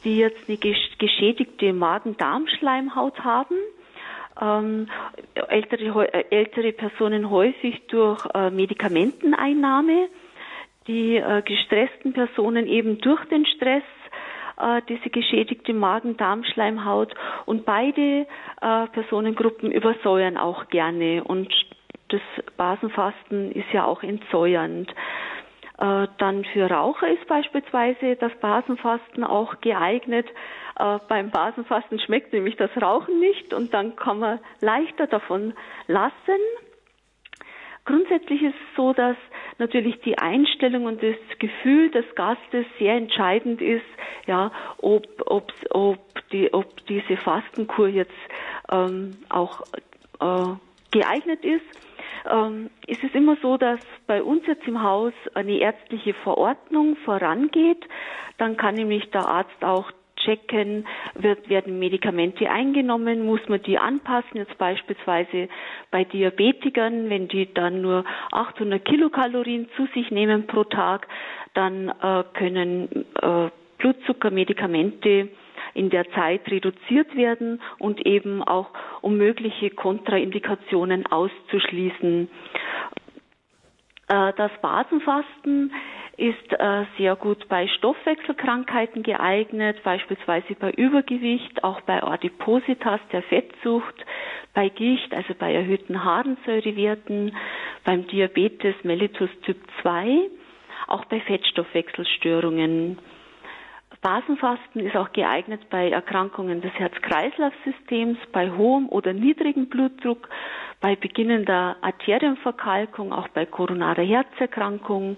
die 0.03 0.17
jetzt 0.17 0.39
eine 0.47 0.57
gesch- 0.57 0.97
geschädigte 0.97 1.71
Magen-Darm-Schleimhaut 1.71 3.19
haben. 3.23 3.55
Ähm, 4.41 4.87
ältere, 5.47 6.13
äh, 6.13 6.25
ältere 6.31 6.73
Personen 6.73 7.29
häufig 7.29 7.85
durch 7.87 8.25
äh, 8.33 8.49
Medikamenteneinnahme, 8.49 10.09
die 10.87 11.17
äh, 11.17 11.41
gestressten 11.43 12.11
Personen 12.13 12.67
eben 12.67 12.97
durch 12.99 13.23
den 13.25 13.45
Stress 13.45 13.83
äh, 14.57 14.81
diese 14.87 15.09
geschädigte 15.09 15.73
Magen-Darm-Schleimhaut 15.73 17.13
und 17.45 17.65
beide 17.65 18.27
äh, 18.61 18.87
Personengruppen 18.87 19.71
übersäuern 19.71 20.37
auch 20.37 20.67
gerne 20.69 21.23
und 21.23 21.53
das 22.09 22.21
Basenfasten 22.57 23.51
ist 23.51 23.71
ja 23.73 23.85
auch 23.85 24.03
entsäuernd. 24.03 24.89
Äh, 25.77 26.07
dann 26.17 26.45
für 26.53 26.69
Raucher 26.69 27.09
ist 27.09 27.27
beispielsweise 27.27 28.15
das 28.15 28.31
Basenfasten 28.39 29.23
auch 29.23 29.59
geeignet. 29.59 30.27
Äh, 30.79 30.99
beim 31.09 31.31
Basenfasten 31.31 31.99
schmeckt 31.99 32.31
nämlich 32.31 32.55
das 32.55 32.69
Rauchen 32.81 33.19
nicht 33.19 33.53
und 33.53 33.73
dann 33.73 33.95
kann 33.95 34.19
man 34.19 34.39
leichter 34.61 35.07
davon 35.07 35.53
lassen. 35.87 36.39
Grundsätzlich 37.85 38.41
ist 38.41 38.55
es 38.55 38.75
so, 38.75 38.93
dass 38.93 39.15
natürlich 39.59 39.99
die 40.01 40.17
Einstellung 40.17 40.85
und 40.85 41.03
das 41.03 41.15
Gefühl 41.39 41.91
des 41.91 42.05
Gastes 42.15 42.65
sehr 42.79 42.95
entscheidend 42.95 43.61
ist, 43.61 43.85
ja, 44.25 44.51
ob, 44.79 45.05
ob, 45.27 45.53
ob, 45.69 45.99
die, 46.31 46.51
ob 46.51 46.85
diese 46.87 47.15
Fastenkur 47.17 47.87
jetzt 47.87 48.11
ähm, 48.71 49.17
auch 49.29 49.61
äh, 50.19 50.55
geeignet 50.91 51.45
ist. 51.45 51.65
Ähm, 52.29 52.71
es 52.87 53.01
ist 53.03 53.13
immer 53.13 53.37
so, 53.41 53.57
dass 53.57 53.79
bei 54.07 54.23
uns 54.23 54.47
jetzt 54.47 54.67
im 54.67 54.81
Haus 54.81 55.13
eine 55.35 55.57
ärztliche 55.59 56.15
Verordnung 56.15 56.95
vorangeht. 57.05 57.85
Dann 58.37 58.57
kann 58.57 58.75
nämlich 58.75 59.09
der 59.11 59.27
Arzt 59.27 59.63
auch 59.63 59.91
checken, 60.25 60.85
wird, 61.15 61.47
werden 61.49 61.79
Medikamente 61.79 62.49
eingenommen, 62.49 63.25
muss 63.25 63.41
man 63.47 63.61
die 63.63 63.77
anpassen, 63.77 64.37
jetzt 64.37 64.57
beispielsweise 64.57 65.47
bei 65.91 66.03
Diabetikern, 66.03 67.09
wenn 67.09 67.27
die 67.27 67.53
dann 67.53 67.81
nur 67.81 68.03
800 68.31 68.83
Kilokalorien 68.83 69.67
zu 69.75 69.85
sich 69.93 70.11
nehmen 70.11 70.47
pro 70.47 70.63
Tag, 70.63 71.07
dann 71.53 71.89
äh, 71.89 72.23
können 72.33 73.05
äh, 73.21 73.49
Blutzuckermedikamente 73.77 75.29
in 75.73 75.89
der 75.89 76.09
Zeit 76.11 76.49
reduziert 76.49 77.15
werden 77.15 77.61
und 77.79 78.05
eben 78.05 78.41
auch 78.41 78.69
um 79.01 79.17
mögliche 79.17 79.69
Kontraindikationen 79.69 81.05
auszuschließen. 81.05 82.29
Äh, 84.07 84.33
Das 84.33 84.51
Basenfasten 84.61 85.71
ist 86.17 86.53
äh, 86.53 86.85
sehr 86.97 87.15
gut 87.15 87.47
bei 87.49 87.67
Stoffwechselkrankheiten 87.67 89.03
geeignet, 89.03 89.83
beispielsweise 89.83 90.55
bei 90.55 90.71
Übergewicht, 90.71 91.63
auch 91.63 91.81
bei 91.81 92.01
Adipositas, 92.01 93.01
der 93.11 93.21
Fettsucht, 93.23 93.95
bei 94.53 94.69
Gicht, 94.69 95.13
also 95.13 95.33
bei 95.37 95.53
erhöhten 95.53 96.03
Harnsäurewerten, 96.05 97.35
beim 97.83 98.07
Diabetes 98.07 98.75
mellitus 98.83 99.29
Typ 99.43 99.57
2, 99.81 100.29
auch 100.87 101.03
bei 101.05 101.19
Fettstoffwechselstörungen. 101.19 102.97
Basenfasten 104.05 104.85
ist 104.85 104.95
auch 104.95 105.11
geeignet 105.13 105.67
bei 105.71 105.89
Erkrankungen 105.89 106.61
des 106.61 106.71
Herz-Kreislauf-Systems, 106.75 108.19
bei 108.31 108.51
hohem 108.51 108.87
oder 108.89 109.13
niedrigem 109.13 109.67
Blutdruck, 109.67 110.29
bei 110.79 110.95
beginnender 110.95 111.75
Arterienverkalkung, 111.81 113.11
auch 113.11 113.27
bei 113.29 113.47
koronarer 113.47 114.03
Herzerkrankung. 114.03 115.17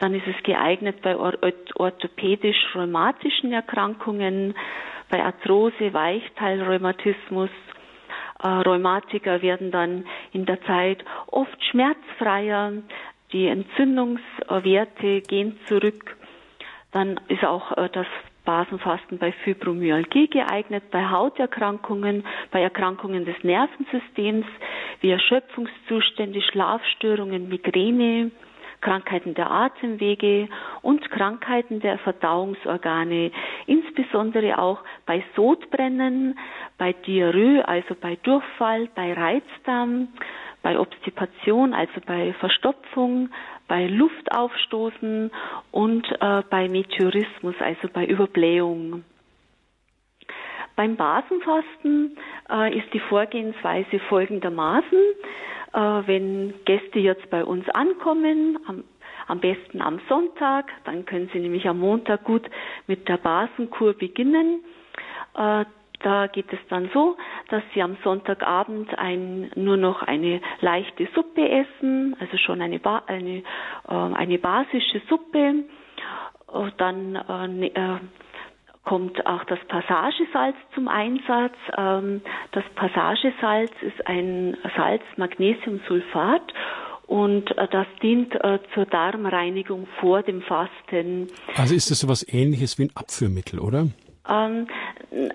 Dann 0.00 0.14
ist 0.16 0.26
es 0.26 0.34
geeignet 0.42 1.00
bei 1.00 1.16
orthopädisch-rheumatischen 1.16 3.52
Erkrankungen, 3.52 4.56
bei 5.10 5.22
Arthrose, 5.22 5.94
Weichteilrheumatismus. 5.94 7.50
Äh, 8.42 8.48
Rheumatiker 8.48 9.42
werden 9.42 9.70
dann 9.70 10.04
in 10.32 10.44
der 10.44 10.60
Zeit 10.62 11.04
oft 11.28 11.62
schmerzfreier, 11.70 12.72
die 13.32 13.46
Entzündungswerte 13.46 15.20
gehen 15.20 15.56
zurück. 15.66 16.17
Dann 16.92 17.20
ist 17.28 17.44
auch 17.44 17.76
äh, 17.76 17.88
das 17.92 18.06
Basenfasten 18.44 19.18
bei 19.18 19.32
Fibromyalgie 19.44 20.28
geeignet, 20.28 20.84
bei 20.90 21.06
Hauterkrankungen, 21.10 22.24
bei 22.50 22.62
Erkrankungen 22.62 23.26
des 23.26 23.36
Nervensystems 23.42 24.46
wie 25.02 25.10
Erschöpfungszustände, 25.10 26.40
Schlafstörungen, 26.40 27.48
Migräne, 27.50 28.30
Krankheiten 28.80 29.34
der 29.34 29.50
Atemwege 29.50 30.48
und 30.82 31.10
Krankheiten 31.10 31.80
der 31.80 31.98
Verdauungsorgane, 31.98 33.32
insbesondere 33.66 34.58
auch 34.58 34.78
bei 35.04 35.22
Sodbrennen, 35.36 36.38
bei 36.78 36.92
Diarrhoe, 36.92 37.66
also 37.66 37.94
bei 38.00 38.16
Durchfall, 38.22 38.88
bei 38.94 39.12
Reizdarm, 39.12 40.08
bei 40.68 40.78
Obstipation, 40.78 41.72
also 41.72 41.98
bei 42.04 42.34
Verstopfung, 42.34 43.30
bei 43.68 43.86
Luftaufstoßen 43.86 45.30
und 45.70 46.06
äh, 46.20 46.42
bei 46.50 46.68
Meteorismus, 46.68 47.54
also 47.58 47.88
bei 47.90 48.04
Überblähung. 48.04 49.02
Beim 50.76 50.96
Basenfasten 50.96 52.18
äh, 52.50 52.76
ist 52.78 52.92
die 52.92 53.00
Vorgehensweise 53.00 53.98
folgendermaßen. 54.10 54.98
Äh, 55.72 55.78
wenn 56.04 56.52
Gäste 56.66 56.98
jetzt 56.98 57.30
bei 57.30 57.42
uns 57.46 57.66
ankommen, 57.70 58.58
am, 58.66 58.84
am 59.26 59.40
besten 59.40 59.80
am 59.80 60.00
Sonntag, 60.06 60.66
dann 60.84 61.06
können 61.06 61.30
sie 61.32 61.38
nämlich 61.40 61.66
am 61.66 61.78
Montag 61.78 62.24
gut 62.24 62.42
mit 62.86 63.08
der 63.08 63.16
Basenkur 63.16 63.94
beginnen. 63.94 64.62
Da 66.00 66.28
geht 66.28 66.52
es 66.52 66.58
dann 66.68 66.90
so, 66.94 67.16
dass 67.50 67.62
sie 67.74 67.82
am 67.82 67.96
Sonntagabend 68.04 68.96
ein, 68.98 69.50
nur 69.56 69.76
noch 69.76 70.02
eine 70.02 70.40
leichte 70.60 71.08
Suppe 71.14 71.48
essen, 71.48 72.16
also 72.20 72.36
schon 72.36 72.62
eine, 72.62 72.78
ba 72.78 73.02
eine, 73.06 73.38
äh, 73.88 73.92
eine 73.92 74.38
basische 74.38 75.02
Suppe. 75.08 75.64
Dann 76.78 77.14
äh, 77.16 77.48
ne, 77.48 77.74
äh, 77.74 77.98
kommt 78.84 79.26
auch 79.26 79.44
das 79.44 79.58
Passagesalz 79.68 80.56
zum 80.74 80.88
Einsatz. 80.88 81.54
Ähm, 81.76 82.22
das 82.52 82.64
Passagesalz 82.74 83.72
ist 83.82 84.06
ein 84.06 84.56
Salz 84.76 85.02
Magnesiumsulfat 85.16 86.54
und 87.06 87.50
äh, 87.58 87.68
das 87.70 87.86
dient 88.02 88.34
äh, 88.34 88.58
zur 88.74 88.86
Darmreinigung 88.86 89.86
vor 90.00 90.22
dem 90.22 90.40
Fasten. 90.42 91.28
Also 91.56 91.74
ist 91.74 91.90
das 91.90 92.00
so 92.00 92.06
etwas 92.06 92.26
ähnliches 92.32 92.78
wie 92.78 92.84
ein 92.84 92.92
Abführmittel, 92.94 93.58
oder? 93.58 93.88
Ähm, 94.28 94.66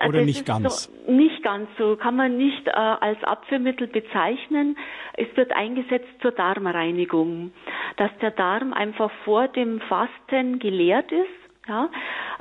Oder 0.06 0.22
nicht 0.22 0.46
ganz? 0.46 0.84
So, 0.84 1.12
nicht 1.12 1.42
ganz 1.42 1.68
so, 1.78 1.96
kann 1.96 2.16
man 2.16 2.36
nicht 2.36 2.66
äh, 2.68 2.70
als 2.70 3.22
Abführmittel 3.24 3.88
bezeichnen. 3.88 4.76
Es 5.14 5.26
wird 5.36 5.52
eingesetzt 5.52 6.08
zur 6.22 6.32
Darmreinigung, 6.32 7.52
dass 7.96 8.10
der 8.20 8.30
Darm 8.30 8.72
einfach 8.72 9.10
vor 9.24 9.48
dem 9.48 9.80
Fasten 9.80 10.58
geleert 10.58 11.10
ist. 11.10 11.44
Ja, 11.66 11.88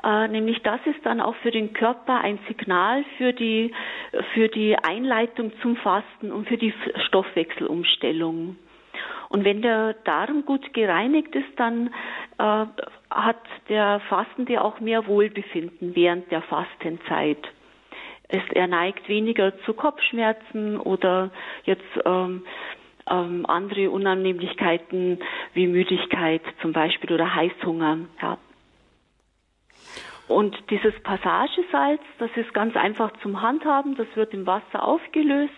äh, 0.04 0.28
nämlich 0.28 0.62
das 0.64 0.82
ist 0.86 1.06
dann 1.06 1.22
auch 1.22 1.36
für 1.38 1.52
den 1.52 1.72
Körper 1.72 2.20
ein 2.20 2.40
Signal 2.50 3.06
für 3.18 3.32
die, 3.32 3.72
für 4.34 4.50
die 4.50 4.76
Einleitung 4.78 5.54
zum 5.62 5.78
Fasten 5.78 6.34
und 6.34 6.50
für 6.50 6.58
die 6.58 6.74
Stoffwechselumstellung. 7.08 8.58
Und 9.30 9.46
wenn 9.46 9.62
der 9.62 9.94
Darm 10.06 10.46
gut 10.46 10.74
gereinigt 10.74 11.36
ist, 11.36 11.58
dann 11.58 11.88
äh, 12.38 12.66
hat 13.10 13.42
der 13.70 14.02
Fastende 14.10 14.62
auch 14.62 14.80
mehr 14.80 15.08
Wohlbefinden 15.08 15.96
während 15.96 16.32
der 16.32 16.42
Fastenzeit. 16.44 17.40
Es, 18.28 18.42
er 18.54 18.68
neigt 18.68 19.10
weniger 19.10 19.58
zu 19.60 19.74
Kopfschmerzen 19.74 20.80
oder 20.80 21.32
jetzt 21.66 21.84
ähm, 22.06 22.44
ähm, 23.10 23.46
andere 23.48 23.90
Unannehmlichkeiten 23.90 25.20
wie 25.54 25.68
Müdigkeit 25.68 26.42
zum 26.62 26.74
Beispiel 26.74 27.14
oder 27.14 27.36
Heißhunger. 27.36 28.00
Ja. 28.22 28.38
Und 30.28 30.58
dieses 30.70 30.94
Passagesalz, 31.04 32.02
das 32.18 32.32
ist 32.36 32.54
ganz 32.54 32.76
einfach 32.76 33.12
zum 33.22 33.42
Handhaben, 33.42 33.96
das 33.96 34.08
wird 34.16 34.34
im 34.34 34.48
Wasser 34.48 34.84
aufgelöst. 34.84 35.54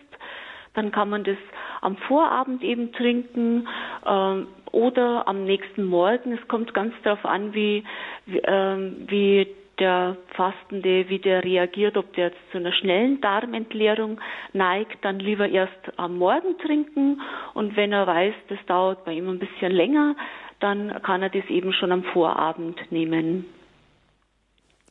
Dann 0.75 0.91
kann 0.91 1.09
man 1.09 1.23
das 1.23 1.37
am 1.81 1.97
Vorabend 1.97 2.63
eben 2.63 2.91
trinken 2.93 3.67
ähm, 4.05 4.47
oder 4.71 5.27
am 5.27 5.45
nächsten 5.45 5.85
Morgen. 5.85 6.33
Es 6.33 6.47
kommt 6.47 6.73
ganz 6.73 6.93
darauf 7.03 7.25
an, 7.25 7.53
wie, 7.53 7.83
wie, 8.25 8.39
ähm, 8.39 9.05
wie 9.07 9.47
der 9.79 10.17
Fastende, 10.35 11.09
wie 11.09 11.19
der 11.19 11.43
reagiert, 11.43 11.97
ob 11.97 12.13
der 12.13 12.27
jetzt 12.27 12.51
zu 12.51 12.57
einer 12.57 12.71
schnellen 12.71 13.19
Darmentleerung 13.21 14.19
neigt, 14.53 15.03
dann 15.03 15.19
lieber 15.19 15.49
erst 15.49 15.73
am 15.97 16.17
Morgen 16.17 16.57
trinken 16.59 17.21
und 17.53 17.75
wenn 17.75 17.91
er 17.91 18.07
weiß, 18.07 18.33
das 18.49 18.59
dauert 18.67 19.03
bei 19.05 19.13
ihm 19.13 19.29
ein 19.29 19.39
bisschen 19.39 19.71
länger, 19.71 20.15
dann 20.59 21.01
kann 21.03 21.21
er 21.21 21.29
das 21.29 21.45
eben 21.49 21.73
schon 21.73 21.91
am 21.91 22.03
Vorabend 22.03 22.79
nehmen. 22.91 23.45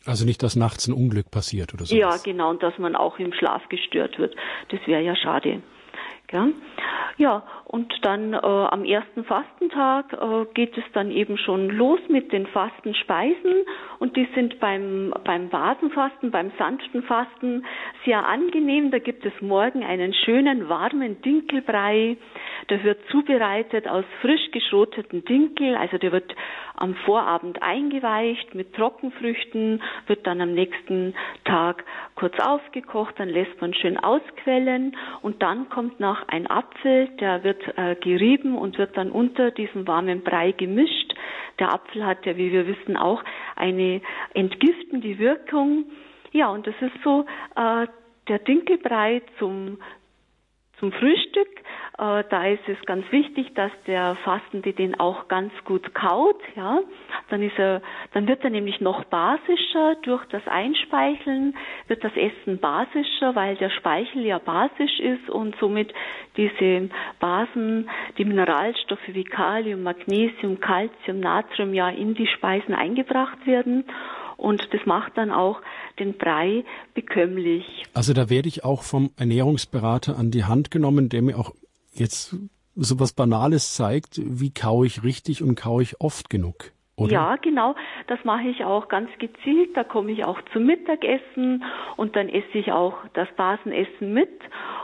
Also 0.07 0.27
nicht, 0.27 0.43
dass 0.43 0.55
nachts 0.55 0.87
ein 0.87 0.93
Unglück 0.93 1.31
passiert 1.31 1.73
oder 1.73 1.87
so. 1.87 1.97
Ja, 1.97 2.17
genau, 2.23 2.51
und 2.51 2.63
dass 2.63 2.79
man 2.79 2.95
auch 2.95 3.19
im 3.19 3.33
Schlaf 3.33 3.67
gestört 3.71 4.19
wird. 4.19 4.37
Das 4.69 4.81
wäre 4.87 5.01
ja 5.01 5.17
schade. 5.17 5.63
Ja, 6.35 6.49
ja 7.17 7.43
und 7.75 7.93
dann 8.03 8.35
äh, 8.35 8.37
am 8.37 8.85
ersten 8.85 9.25
Fastentag 9.25 10.13
äh, 10.13 10.45
geht 10.55 10.79
es 10.79 10.85
dann 10.93 11.11
eben 11.11 11.37
schon 11.37 11.71
los 11.71 11.99
mit 12.09 12.31
den 12.31 12.47
Fastenspeisen 12.47 13.65
und 13.99 14.17
die 14.17 14.29
sind 14.37 14.61
beim, 14.61 15.13
beim 15.25 15.49
Basenfasten, 15.49 16.31
beim 16.31 16.53
sanften 16.57 17.03
Fasten 17.03 17.67
sehr 18.05 18.25
angenehm. 18.29 18.93
Da 18.93 19.01
gibt 19.01 19.27
es 19.27 19.33
morgen 19.41 19.83
einen 19.83 20.15
schönen 20.15 20.69
warmen 20.69 21.21
Dinkelbrei. 21.23 22.17
Der 22.71 22.85
wird 22.85 23.01
zubereitet 23.11 23.89
aus 23.89 24.05
frisch 24.21 24.53
geschroteten 24.53 25.25
Dinkel, 25.25 25.75
also 25.75 25.99
der 25.99 26.13
wird 26.13 26.33
am 26.77 26.95
Vorabend 27.07 27.61
eingeweicht 27.63 28.55
mit 28.55 28.75
Trockenfrüchten, 28.75 29.83
wird 30.07 30.27
dann 30.27 30.41
am 30.41 30.55
nächsten 30.55 31.15
Tag 31.45 31.85
kurz 32.15 32.39
aufgekocht, 32.39 33.15
dann 33.19 33.29
lässt 33.29 33.61
man 33.61 33.75
schön 33.75 33.97
ausquellen 33.99 34.97
und 35.23 35.43
dann 35.43 35.69
kommt 35.69 36.01
noch 36.01 36.27
ein 36.29 36.49
Apfel, 36.49 37.09
der 37.21 37.43
wird 37.45 37.64
äh, 37.77 37.97
gerieben 37.97 38.57
und 38.57 38.79
wird 38.79 38.97
dann 38.97 39.11
unter 39.11 39.51
diesem 39.51 39.87
warmen 39.87 40.23
Brei 40.23 40.53
gemischt. 40.53 41.15
Der 41.59 41.73
Apfel 41.73 42.05
hat 42.05 42.27
ja, 42.27 42.37
wie 42.37 42.53
wir 42.53 42.67
wissen, 42.67 42.97
auch 42.97 43.23
eine 43.57 44.01
entgiftende 44.35 45.19
Wirkung. 45.19 45.85
Ja, 46.33 46.51
und 46.51 46.67
das 46.67 46.75
ist 46.81 47.03
so 47.03 47.27
äh, 47.57 47.87
der 48.29 48.39
Dinkelbrei 48.41 49.23
zum 49.39 49.79
zum 50.79 50.93
Frühstück. 50.93 51.49
Äh, 51.99 52.25
da 52.29 52.47
ist 52.47 52.69
es 52.69 52.81
ganz 52.87 53.05
wichtig, 53.13 53.55
dass 53.55 53.71
der 53.87 54.17
Fastende 54.25 54.73
den 54.73 54.99
auch 54.99 55.29
ganz 55.29 55.53
gut 55.65 55.95
kaut. 55.95 56.41
Ja, 56.57 56.81
dann 57.31 57.43
ist 57.43 57.59
er, 57.59 57.83
dann 58.13 58.27
wird 58.27 58.43
er 58.45 58.51
nämlich 58.51 58.81
noch 58.81 59.05
basischer 59.05 59.97
durch 60.03 60.25
das 60.27 60.47
Einspeicheln 60.47 61.55
wird 61.87 62.03
das 62.05 62.13
Essen 62.17 62.59
basischer, 62.59 63.35
weil 63.35 63.57
der 63.57 63.71
Speichel 63.71 64.25
ja 64.25 64.39
basisch 64.39 64.99
ist 65.01 65.29
und 65.31 65.55
somit 65.61 65.93
diese 66.37 66.89
Basen, 67.21 67.89
die 68.19 68.25
Mineralstoffe 68.25 69.07
wie 69.09 69.25
Kalium, 69.25 69.83
Magnesium, 69.83 70.61
Calcium, 70.61 71.21
Natrium 71.21 71.75
ja 71.75 71.89
in 71.91 72.15
die 72.15 72.27
Speisen 72.27 72.75
eingebracht 72.75 73.47
werden 73.47 73.85
und 74.37 74.69
das 74.73 74.85
macht 74.87 75.17
dann 75.17 75.31
auch 75.31 75.61
den 75.99 76.17
Brei 76.17 76.65
bekömmlich. 76.95 77.65
Also 77.95 78.13
da 78.13 78.31
werde 78.31 78.49
ich 78.49 78.65
auch 78.65 78.83
vom 78.83 79.11
Ernährungsberater 79.17 80.19
an 80.19 80.31
die 80.31 80.45
Hand 80.45 80.71
genommen, 80.71 81.09
der 81.09 81.23
mir 81.23 81.39
auch 81.39 81.53
jetzt 81.93 82.37
so 82.77 82.99
was 82.99 83.13
Banales 83.13 83.75
zeigt, 83.75 84.21
wie 84.23 84.53
kaue 84.53 84.87
ich 84.87 85.05
richtig 85.05 85.43
und 85.43 85.55
kaue 85.55 85.83
ich 85.83 86.01
oft 86.01 86.29
genug. 86.29 86.73
Oder? 86.97 87.13
Ja, 87.13 87.37
genau. 87.37 87.75
Das 88.07 88.23
mache 88.25 88.47
ich 88.49 88.65
auch 88.65 88.89
ganz 88.89 89.11
gezielt. 89.19 89.77
Da 89.77 89.83
komme 89.83 90.13
ich 90.13 90.25
auch 90.25 90.39
zum 90.53 90.65
Mittagessen 90.65 91.65
und 91.97 92.15
dann 92.15 92.29
esse 92.29 92.59
ich 92.59 92.71
auch 92.71 92.95
das 93.15 93.29
Basenessen 93.37 94.13
mit. 94.13 94.31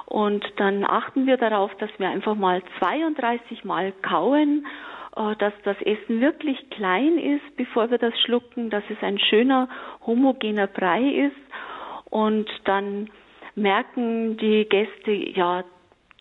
Und 0.07 0.45
dann 0.57 0.85
achten 0.85 1.27
wir 1.27 1.37
darauf, 1.37 1.73
dass 1.77 1.91
wir 1.99 2.09
einfach 2.09 2.35
mal 2.35 2.63
32 2.81 3.65
Mal 3.65 3.93
kauen 4.03 4.67
dass 5.13 5.53
das 5.65 5.77
Essen 5.83 6.21
wirklich 6.21 6.71
klein 6.71 7.19
ist, 7.19 7.57
bevor 7.57 7.91
wir 7.91 7.99
das 7.99 8.19
schlucken, 8.21 8.71
dass 8.71 8.85
es 8.91 9.03
ein 9.03 9.19
schöner 9.19 9.69
homogener 10.07 10.67
Brei 10.67 11.03
ist 11.03 12.11
und 12.11 12.49
dann 12.65 13.11
merken 13.55 14.37
die 14.37 14.67
Gäste, 14.69 15.13
ja, 15.13 15.65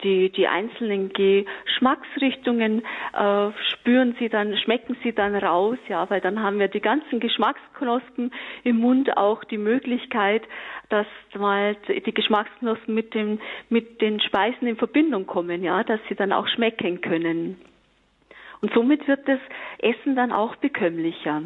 die, 0.04 0.30
die 0.30 0.48
einzelnen 0.48 1.12
Geschmacksrichtungen 1.12 2.84
äh, 3.14 3.50
spüren 3.74 4.16
sie 4.18 4.30
dann, 4.30 4.56
schmecken 4.58 4.96
sie 5.04 5.12
dann 5.14 5.36
raus, 5.36 5.78
ja, 5.90 6.10
weil 6.10 6.22
dann 6.22 6.42
haben 6.42 6.58
wir 6.60 6.70
die 6.70 6.80
ganzen 6.80 7.20
Geschmacksknospen 7.20 8.32
im 8.64 8.78
Mund 8.78 9.18
auch 9.18 9.44
die 9.44 9.58
Möglichkeit, 9.58 10.44
dass 10.88 11.08
mal 11.38 11.76
die 11.88 12.14
Geschmacksknospen 12.14 12.96
mit 12.96 13.14
dem, 13.14 13.40
mit 13.70 14.02
den 14.02 14.22
Speisen 14.22 14.68
in 14.68 14.78
Verbindung 14.78 15.28
kommen, 15.28 15.64
ja, 15.64 15.84
dass 15.84 16.00
sie 16.08 16.16
dann 16.16 16.32
auch 16.32 16.48
schmecken 16.48 17.02
können. 17.02 17.58
Und 18.62 18.72
somit 18.74 19.08
wird 19.08 19.28
das 19.28 19.40
Essen 19.80 20.16
dann 20.16 20.32
auch 20.32 20.56
bekömmlicher. 20.58 21.42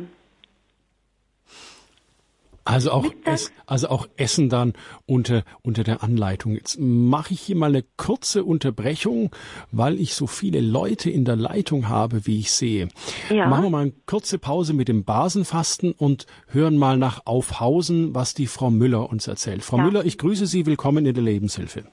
Also 2.66 2.92
auch, 2.92 3.06
es, 3.26 3.52
also 3.66 3.90
auch 3.90 4.08
Essen 4.16 4.48
dann 4.48 4.72
unter, 5.06 5.44
unter 5.64 5.84
der 5.84 6.02
Anleitung. 6.02 6.54
Jetzt 6.54 6.80
mache 6.80 7.34
ich 7.34 7.42
hier 7.42 7.58
mal 7.58 7.70
eine 7.70 7.84
kurze 7.98 8.46
Unterbrechung, 8.46 9.32
weil 9.74 10.00
ich 10.00 10.16
so 10.16 10.28
viele 10.28 10.62
Leute 10.62 11.10
in 11.10 11.26
der 11.26 11.36
Leitung 11.36 11.90
habe, 11.90 12.26
wie 12.26 12.40
ich 12.40 12.52
sehe. 12.52 12.88
Ja. 13.30 13.48
Machen 13.48 13.66
wir 13.66 13.70
mal 13.70 13.82
eine 13.82 13.94
kurze 14.06 14.40
Pause 14.40 14.74
mit 14.74 14.88
dem 14.88 15.04
Basenfasten 15.04 15.92
und 15.92 16.26
hören 16.48 16.78
mal 16.78 16.98
nach 16.98 17.26
Aufhausen, 17.26 18.16
was 18.16 18.34
die 18.34 18.48
Frau 18.48 18.70
Müller 18.70 19.10
uns 19.10 19.28
erzählt. 19.28 19.62
Frau 19.64 19.78
ja. 19.78 19.84
Müller, 19.84 20.06
ich 20.06 20.18
grüße 20.18 20.46
Sie, 20.46 20.66
willkommen 20.66 21.06
in 21.06 21.14
der 21.14 21.24
Lebenshilfe. 21.24 21.84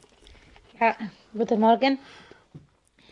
Ja, 0.80 0.94
guten 1.36 1.58
Morgen. 1.58 1.98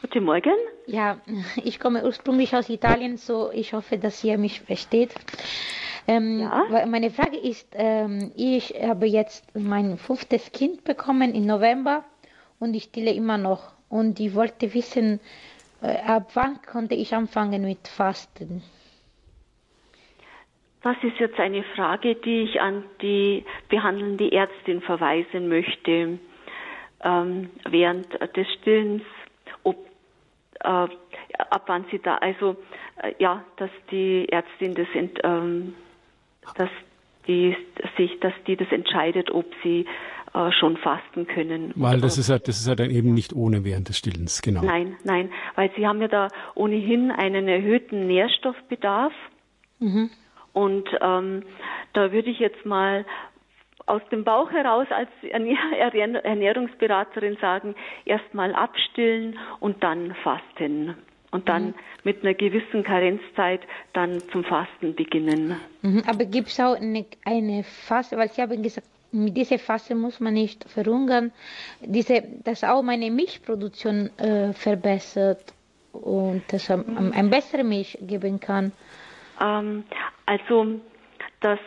Guten 0.01 0.24
Morgen. 0.24 0.55
Ja, 0.86 1.18
ich 1.64 1.80
komme 1.80 2.05
ursprünglich 2.05 2.55
aus 2.55 2.68
Italien, 2.68 3.16
so 3.16 3.51
ich 3.53 3.72
hoffe, 3.72 3.99
dass 3.99 4.22
ihr 4.22 4.38
mich 4.38 4.61
versteht. 4.61 5.12
Ähm, 6.07 6.38
ja? 6.40 6.86
Meine 6.86 7.11
Frage 7.11 7.36
ist, 7.36 7.74
ähm, 7.76 8.30
ich 8.36 8.74
habe 8.80 9.07
jetzt 9.07 9.44
mein 9.57 9.99
fünftes 9.99 10.53
Kind 10.53 10.84
bekommen 10.84 11.34
im 11.34 11.46
November 11.46 12.05
und 12.61 12.74
ich 12.74 12.84
stille 12.84 13.12
immer 13.12 13.38
noch. 13.38 13.72
Und 13.88 14.20
ich 14.20 14.36
wollte 14.36 14.72
wissen, 14.72 15.18
äh, 15.82 15.96
ab 16.07 16.30
wann 16.34 16.62
konnte 16.62 16.94
ich 16.94 17.12
anfangen 17.12 17.62
mit 17.62 17.88
Fasten? 17.88 18.62
Das 20.82 20.96
ist 21.03 21.18
jetzt 21.18 21.40
eine 21.40 21.64
Frage, 21.74 22.14
die 22.14 22.42
ich 22.42 22.61
an 22.61 22.84
die 23.03 23.44
behandelnde 23.68 24.30
Ärztin 24.30 24.80
verweisen 24.80 25.49
möchte. 25.49 26.20
Ähm, 27.03 27.51
während 27.68 28.12
des 28.36 28.46
Stillens, 28.55 29.03
äh, 30.61 30.88
ab 31.50 31.62
wann 31.66 31.84
sie 31.90 31.98
da, 31.98 32.16
also 32.16 32.56
äh, 33.02 33.12
ja, 33.18 33.44
dass 33.56 33.70
die 33.90 34.28
Ärztin 34.28 34.74
das 34.74 34.88
ent, 34.94 35.18
ähm, 35.24 35.74
dass 36.56 36.70
die 37.26 37.56
sich, 37.96 38.18
dass 38.20 38.32
die 38.46 38.56
das 38.56 38.70
entscheidet, 38.72 39.30
ob 39.30 39.46
sie 39.62 39.86
äh, 40.34 40.52
schon 40.52 40.76
fasten 40.76 41.26
können. 41.26 41.72
Weil 41.74 42.00
das 42.00 42.18
ist 42.18 42.28
ja, 42.28 42.38
das 42.38 42.61
ist 42.61 42.66
ja 42.66 42.74
dann 42.74 42.90
eben 42.90 43.14
nicht 43.14 43.32
ohne 43.32 43.64
während 43.64 43.88
des 43.88 43.98
Stillens, 43.98 44.42
genau. 44.42 44.62
Nein, 44.62 44.96
nein, 45.04 45.30
weil 45.54 45.70
sie 45.76 45.86
haben 45.86 46.00
ja 46.00 46.09
da 46.09 46.28
ohnehin 46.54 47.11
einen 47.11 47.48
erhöhten 47.48 48.06
Nährstoffbedarf. 48.06 49.12
Mhm. 49.78 50.11
Und 50.52 50.88
ähm, 51.00 51.44
da 51.92 52.11
würde 52.12 52.30
ich 52.30 52.40
jetzt 52.40 52.66
mal 52.66 53.06
aus 53.89 54.03
dem 54.11 54.24
Bauch 54.24 54.51
heraus 54.51 54.86
als 54.91 55.09
Ernährungsberaterin 55.22 57.36
sagen, 57.41 57.74
erstmal 58.05 58.55
abstillen 58.55 59.39
und 59.61 59.82
dann 59.82 60.14
fasten 60.22 60.95
und 61.30 61.49
dann 61.49 61.68
mhm. 61.68 61.74
mit 62.05 62.22
einer 62.22 62.34
gewissen 62.34 62.82
Karenzzeit 62.82 63.61
dann 63.93 64.20
zum 64.32 64.45
Fasten 64.45 64.95
beginnen. 64.95 65.57
Mhm. 65.82 66.03
Aber 66.07 66.24
gibt 66.24 66.49
es 66.49 66.61
auch 66.61 66.76
eine, 66.76 67.05
eine 67.24 67.64
Phase, 67.64 68.16
weil 68.16 68.30
Sie 68.30 68.43
haben 68.43 68.62
gesagt, 68.62 68.86
mit 69.11 69.36
dieser 69.36 69.59
Phase 69.59 69.95
muss 69.95 70.20
man 70.20 70.34
nicht 70.34 70.68
verhungern, 70.68 71.32
diese, 71.80 72.22
dass 72.45 72.64
auch 72.64 72.82
meine 72.82 73.11
Milchproduktion 73.11 74.11
äh, 74.18 74.53
verbessert 74.53 75.55
und 75.93 76.43
dass 76.53 76.68
man 76.68 76.84
mhm. 76.86 77.12
ein 77.14 77.30
bessere 77.30 77.64
Milch 77.64 77.99
geben 78.03 78.39
kann. 78.39 78.72
Ähm, 79.41 79.84
also 80.26 80.80
das 81.41 81.59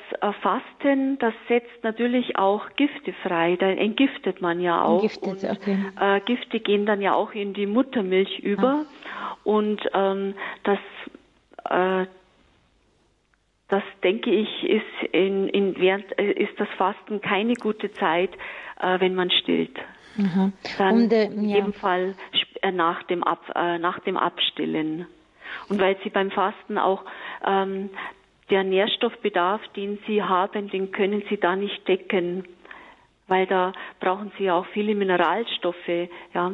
Fasten, 0.42 1.18
das 1.20 1.34
setzt 1.48 1.84
natürlich 1.84 2.38
auch 2.38 2.68
Gifte 2.76 3.14
frei. 3.24 3.56
Da 3.58 3.68
entgiftet 3.68 4.42
man 4.42 4.60
ja 4.60 4.84
auch. 4.84 5.02
Entgiftet, 5.02 5.50
okay. 5.50 5.78
Und, 5.96 6.02
äh, 6.02 6.20
Gifte 6.22 6.60
gehen 6.60 6.86
dann 6.86 7.02
ja 7.02 7.14
auch 7.14 7.32
in 7.32 7.54
die 7.54 7.68
Muttermilch 7.68 8.40
über. 8.40 8.86
Ah. 8.86 9.38
Und 9.44 9.82
ähm, 9.94 10.36
das, 10.64 10.80
äh, 11.70 12.06
das 13.70 13.84
denke 14.04 14.30
ich, 14.30 14.64
ist 14.64 15.14
in, 15.14 15.48
in 15.48 15.80
während 15.80 16.06
äh, 16.20 16.32
ist 16.34 16.60
das 16.60 16.68
Fasten 16.78 17.22
keine 17.22 17.54
gute 17.54 17.94
Zeit, 17.94 18.32
äh, 18.80 19.00
wenn 19.00 19.16
man 19.16 19.32
stillt. 19.32 19.78
Mhm. 20.18 20.54
Dann 20.78 20.96
Und, 21.04 21.14
äh, 21.14 21.26
in 21.26 21.48
jedem 21.48 21.74
Fall 21.74 22.16
äh, 22.62 22.72
nach 22.72 23.04
dem 23.04 23.24
Ab, 23.24 23.52
äh, 23.56 23.78
nach 23.80 24.00
dem 24.00 24.18
Abstillen. 24.18 25.08
Und 25.70 25.80
weil 25.80 25.98
sie 26.04 26.10
beim 26.10 26.32
Fasten 26.32 26.78
auch 26.78 27.04
ähm, 27.46 27.90
der 28.52 28.64
Nährstoffbedarf, 28.64 29.62
den 29.76 29.98
Sie 30.06 30.22
haben, 30.22 30.70
den 30.70 30.92
können 30.92 31.24
Sie 31.30 31.38
da 31.38 31.56
nicht 31.56 31.88
decken, 31.88 32.44
weil 33.28 33.48
da 33.48 33.74
brauchen 34.00 34.32
Sie 34.38 34.52
auch 34.52 34.66
viele 34.74 34.94
Mineralstoffe, 34.94 36.10
ja. 36.34 36.54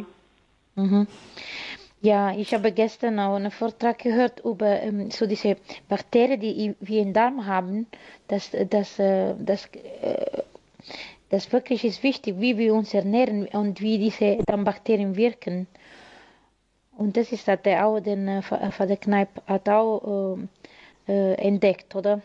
Mhm. 0.76 1.08
Ja, 2.02 2.32
ich 2.32 2.54
habe 2.54 2.72
gestern 2.72 3.20
auch 3.20 3.36
einen 3.36 3.50
Vortrag 3.50 3.98
gehört 3.98 4.42
über 4.46 4.82
ähm, 4.82 5.10
so 5.10 5.26
diese 5.26 5.58
Bakterien, 5.90 6.40
die 6.40 6.76
wir 6.80 7.02
im 7.02 7.12
Darm 7.12 7.48
haben, 7.48 7.88
dass, 8.28 8.52
dass, 8.52 9.00
äh, 9.00 9.34
dass, 9.40 9.66
äh, 9.74 10.44
das 11.30 11.52
wirklich 11.52 11.84
ist 11.84 12.04
wichtig, 12.04 12.36
wie 12.38 12.58
wir 12.58 12.74
uns 12.76 12.94
ernähren 12.94 13.48
und 13.48 13.82
wie 13.82 13.98
diese 13.98 14.38
Darmbakterien 14.46 15.16
wirken. 15.18 15.68
Und 16.98 17.18
das 17.18 17.32
ist 17.32 17.48
hat 17.48 17.68
auch 17.68 18.00
den 18.00 18.28
äh, 18.28 18.42
von 18.42 18.88
der 18.88 18.98
Kneipe 18.98 19.42
hat 19.48 19.68
auch 19.68 20.38
äh, 20.38 20.48
äh, 21.08 21.34
entdeckt, 21.36 21.96
oder? 21.96 22.22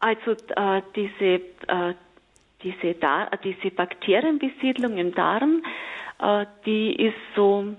Also 0.00 0.32
äh, 0.32 0.82
diese, 0.94 1.40
äh, 1.68 1.94
diese, 2.62 2.94
Dar 2.94 3.30
diese 3.42 3.70
Bakterienbesiedlung 3.70 4.98
im 4.98 5.14
Darm, 5.14 5.62
äh, 6.20 6.46
die 6.64 6.94
ist 6.94 7.16
so, 7.34 7.74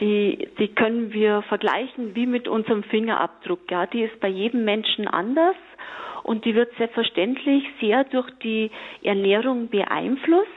die, 0.00 0.48
die 0.58 0.68
können 0.68 1.12
wir 1.12 1.42
vergleichen 1.42 2.14
wie 2.14 2.26
mit 2.26 2.48
unserem 2.48 2.82
Fingerabdruck. 2.84 3.70
Ja, 3.70 3.86
die 3.86 4.02
ist 4.02 4.20
bei 4.20 4.28
jedem 4.28 4.64
Menschen 4.64 5.08
anders 5.08 5.56
und 6.22 6.44
die 6.44 6.54
wird 6.54 6.74
selbstverständlich 6.76 7.64
sehr 7.80 8.04
durch 8.04 8.30
die 8.42 8.70
Ernährung 9.02 9.68
beeinflusst. 9.68 10.48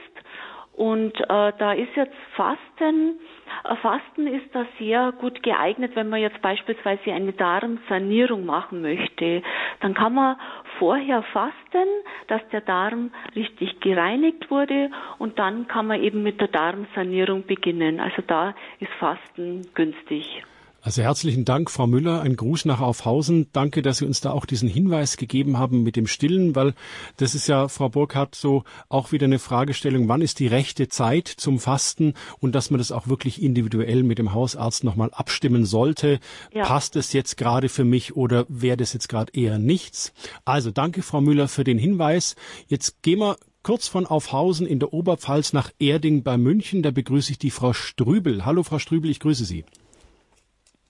Und 0.78 1.18
äh, 1.20 1.52
da 1.58 1.72
ist 1.72 1.94
jetzt 1.96 2.14
Fasten 2.36 3.18
äh, 3.64 3.76
Fasten 3.76 4.26
ist 4.26 4.54
da 4.54 4.64
sehr 4.78 5.12
gut 5.12 5.42
geeignet, 5.42 5.92
wenn 5.94 6.08
man 6.08 6.20
jetzt 6.20 6.40
beispielsweise 6.40 7.12
eine 7.12 7.32
Darmsanierung 7.32 8.44
machen 8.44 8.82
möchte. 8.82 9.42
Dann 9.80 9.94
kann 9.94 10.14
man 10.14 10.36
vorher 10.78 11.22
fasten, 11.22 11.88
dass 12.28 12.46
der 12.50 12.60
Darm 12.60 13.10
richtig 13.34 13.80
gereinigt 13.80 14.50
wurde 14.50 14.90
und 15.18 15.38
dann 15.38 15.66
kann 15.66 15.86
man 15.86 16.02
eben 16.02 16.22
mit 16.22 16.40
der 16.40 16.48
Darmsanierung 16.48 17.44
beginnen. 17.46 18.00
Also 18.00 18.22
da 18.26 18.54
ist 18.80 18.92
Fasten 18.98 19.66
günstig. 19.74 20.44
Also 20.88 21.02
herzlichen 21.02 21.44
Dank, 21.44 21.70
Frau 21.70 21.86
Müller. 21.86 22.22
Ein 22.22 22.34
Gruß 22.34 22.64
nach 22.64 22.80
Aufhausen. 22.80 23.48
Danke, 23.52 23.82
dass 23.82 23.98
Sie 23.98 24.06
uns 24.06 24.22
da 24.22 24.30
auch 24.30 24.46
diesen 24.46 24.70
Hinweis 24.70 25.18
gegeben 25.18 25.58
haben 25.58 25.82
mit 25.82 25.96
dem 25.96 26.06
Stillen, 26.06 26.56
weil 26.56 26.72
das 27.18 27.34
ist 27.34 27.46
ja, 27.46 27.68
Frau 27.68 27.90
Burkhardt, 27.90 28.34
so 28.34 28.64
auch 28.88 29.12
wieder 29.12 29.26
eine 29.26 29.38
Fragestellung, 29.38 30.08
wann 30.08 30.22
ist 30.22 30.38
die 30.38 30.46
rechte 30.46 30.88
Zeit 30.88 31.28
zum 31.28 31.58
Fasten 31.58 32.14
und 32.38 32.54
dass 32.54 32.70
man 32.70 32.78
das 32.78 32.90
auch 32.90 33.06
wirklich 33.06 33.42
individuell 33.42 34.02
mit 34.02 34.18
dem 34.18 34.32
Hausarzt 34.32 34.82
nochmal 34.82 35.10
abstimmen 35.12 35.66
sollte. 35.66 36.20
Ja. 36.54 36.64
Passt 36.64 36.96
es 36.96 37.12
jetzt 37.12 37.36
gerade 37.36 37.68
für 37.68 37.84
mich 37.84 38.16
oder 38.16 38.46
wäre 38.48 38.78
das 38.78 38.94
jetzt 38.94 39.10
gerade 39.10 39.30
eher 39.34 39.58
nichts? 39.58 40.14
Also 40.46 40.70
danke, 40.70 41.02
Frau 41.02 41.20
Müller, 41.20 41.48
für 41.48 41.64
den 41.64 41.76
Hinweis. 41.76 42.34
Jetzt 42.66 43.02
gehen 43.02 43.18
wir 43.18 43.36
kurz 43.62 43.88
von 43.88 44.06
Aufhausen 44.06 44.66
in 44.66 44.78
der 44.78 44.94
Oberpfalz 44.94 45.52
nach 45.52 45.70
Erding 45.78 46.22
bei 46.22 46.38
München. 46.38 46.82
Da 46.82 46.92
begrüße 46.92 47.32
ich 47.32 47.38
die 47.38 47.50
Frau 47.50 47.74
Strübel. 47.74 48.46
Hallo, 48.46 48.62
Frau 48.62 48.78
Strübel, 48.78 49.10
ich 49.10 49.20
grüße 49.20 49.44
Sie. 49.44 49.66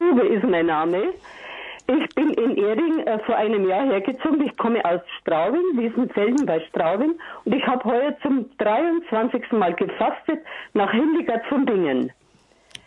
Uwe 0.01 0.27
ist 0.29 0.45
mein 0.45 0.67
Name. 0.67 1.13
Ich 1.89 2.15
bin 2.15 2.31
in 2.35 2.57
Ering 2.59 3.01
äh, 3.01 3.19
vor 3.21 3.37
einem 3.37 3.67
Jahr 3.67 3.87
hergezogen. 3.87 4.47
Ich 4.47 4.57
komme 4.59 4.85
aus 4.85 5.01
Straubing, 5.21 5.63
Wiesenfelden 5.75 6.45
bei 6.47 6.61
Straubing. 6.69 7.15
Und 7.45 7.55
ich 7.55 7.67
habe 7.67 7.83
heuer 7.85 8.17
zum 8.23 8.47
23. 8.59 9.53
Mal 9.53 9.75
gefastet 9.75 10.41
nach 10.75 10.93
Hildegard 10.93 11.45
von 11.47 11.65
Bingen. 11.65 12.13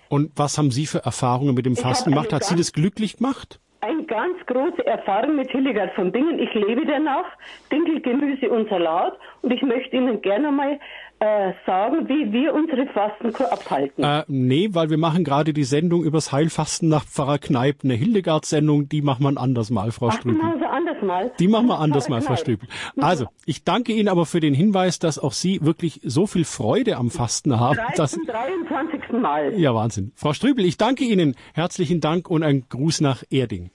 Und 0.07 0.31
was 0.35 0.57
haben 0.57 0.71
Sie 0.71 0.85
für 0.85 0.99
Erfahrungen 0.99 1.55
mit 1.55 1.65
dem 1.65 1.75
Fasten 1.75 2.11
gemacht? 2.11 2.31
Hat 2.31 2.43
Sie 2.43 2.55
das 2.55 2.71
glücklich 2.73 3.17
gemacht? 3.17 3.59
Eine 3.81 4.03
ganz 4.03 4.37
große 4.45 4.85
Erfahrung 4.85 5.35
mit 5.35 5.49
Hildegard 5.49 5.93
von 5.95 6.11
Bingen. 6.11 6.37
Ich 6.37 6.53
lebe 6.53 6.85
danach, 6.85 7.25
Dinkelgemüse 7.71 8.49
und 8.49 8.69
Salat. 8.69 9.17
Und 9.41 9.51
ich 9.51 9.63
möchte 9.63 9.95
Ihnen 9.95 10.21
gerne 10.21 10.51
mal 10.51 10.79
äh, 11.21 11.53
sagen, 11.67 12.09
wie 12.09 12.31
wir 12.31 12.53
unsere 12.53 12.87
Fastenkur 12.87 13.51
abhalten? 13.53 14.03
Äh, 14.03 14.23
nee, 14.27 14.69
weil 14.71 14.89
wir 14.89 14.97
machen 14.97 15.23
gerade 15.23 15.53
die 15.53 15.63
Sendung 15.63 16.03
übers 16.03 16.31
Heilfasten 16.31 16.89
nach 16.89 17.05
Pfarrer 17.05 17.37
Kneip, 17.37 17.81
eine 17.83 17.93
Hildegard-Sendung, 17.93 18.89
die 18.89 19.03
machen 19.03 19.23
wir 19.23 19.39
anders 19.39 19.69
mal, 19.69 19.91
Frau 19.91 20.07
Ach, 20.07 20.15
die 20.15 20.21
Strübel. 20.21 20.41
machen 20.41 20.59
sie 20.59 20.65
anders 20.65 21.01
mal. 21.03 21.31
Die 21.39 21.47
machen 21.47 21.67
wir 21.67 21.79
anders 21.79 22.09
mal, 22.09 22.21
Frau. 22.21 22.35
Strübel. 22.35 22.67
Also, 22.97 23.27
ich 23.45 23.63
danke 23.63 23.93
Ihnen 23.93 24.09
aber 24.09 24.25
für 24.25 24.39
den 24.39 24.55
Hinweis, 24.55 24.97
dass 24.97 25.19
auch 25.19 25.33
Sie 25.33 25.63
wirklich 25.63 26.01
so 26.03 26.25
viel 26.25 26.43
Freude 26.43 26.97
am 26.97 27.11
Fasten 27.11 27.59
haben, 27.59 27.77
dass 27.95 28.13
Zum 28.13 28.25
23. 28.25 29.11
Mal. 29.21 29.53
ja, 29.59 29.75
Wahnsinn. 29.75 30.13
Frau 30.15 30.33
Strübel, 30.33 30.65
ich 30.65 30.77
danke 30.77 31.03
Ihnen. 31.03 31.35
Herzlichen 31.53 32.01
Dank 32.01 32.29
und 32.29 32.41
ein 32.41 32.65
Gruß 32.67 33.01
nach 33.01 33.23
Erding. 33.29 33.69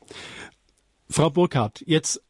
Frau 1.08 1.30
Burkhardt, 1.30 1.84
jetzt 1.86 2.22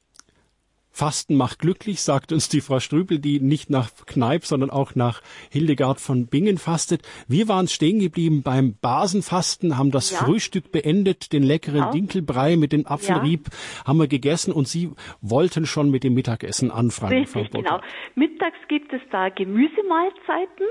Fasten 0.96 1.36
macht 1.36 1.58
glücklich, 1.58 2.00
sagt 2.00 2.32
uns 2.32 2.48
die 2.48 2.62
Frau 2.62 2.80
Strübel, 2.80 3.18
die 3.18 3.38
nicht 3.38 3.68
nach 3.68 3.90
Kneipp, 4.06 4.46
sondern 4.46 4.70
auch 4.70 4.94
nach 4.94 5.20
Hildegard 5.50 6.00
von 6.00 6.26
Bingen 6.26 6.56
fastet. 6.56 7.02
Wir 7.28 7.48
waren 7.48 7.68
stehen 7.68 8.00
geblieben 8.00 8.42
beim 8.42 8.76
Basenfasten, 8.80 9.76
haben 9.76 9.90
das 9.90 10.10
Ja. 10.10 10.18
Frühstück 10.24 10.72
beendet, 10.72 11.34
den 11.34 11.42
leckeren 11.42 11.80
Ja. 11.80 11.90
Dinkelbrei 11.90 12.56
mit 12.56 12.72
dem 12.72 12.86
Apfelrieb 12.86 13.48
haben 13.86 13.98
wir 13.98 14.08
gegessen 14.08 14.52
und 14.54 14.68
Sie 14.68 14.90
wollten 15.20 15.66
schon 15.66 15.90
mit 15.90 16.02
dem 16.02 16.14
Mittagessen 16.14 16.70
anfangen, 16.70 17.26
Frau 17.26 17.40
Richtig, 17.40 17.62
genau. 17.62 17.80
Mittags 18.14 18.56
gibt 18.68 18.90
es 18.94 19.02
da 19.10 19.28
Gemüsemahlzeiten. 19.28 20.66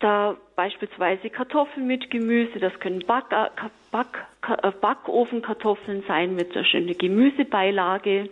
Da 0.00 0.36
beispielsweise 0.54 1.30
Kartoffeln 1.30 1.86
mit 1.86 2.10
Gemüse, 2.10 2.58
das 2.60 2.78
können 2.78 3.00
Back, 3.06 3.24
äh, 3.32 3.48
Back, 3.90 4.26
äh, 4.62 4.70
Backofenkartoffeln 4.70 6.04
sein 6.06 6.36
mit 6.36 6.52
so 6.52 6.62
schöner 6.62 6.94
Gemüsebeilage. 6.94 8.28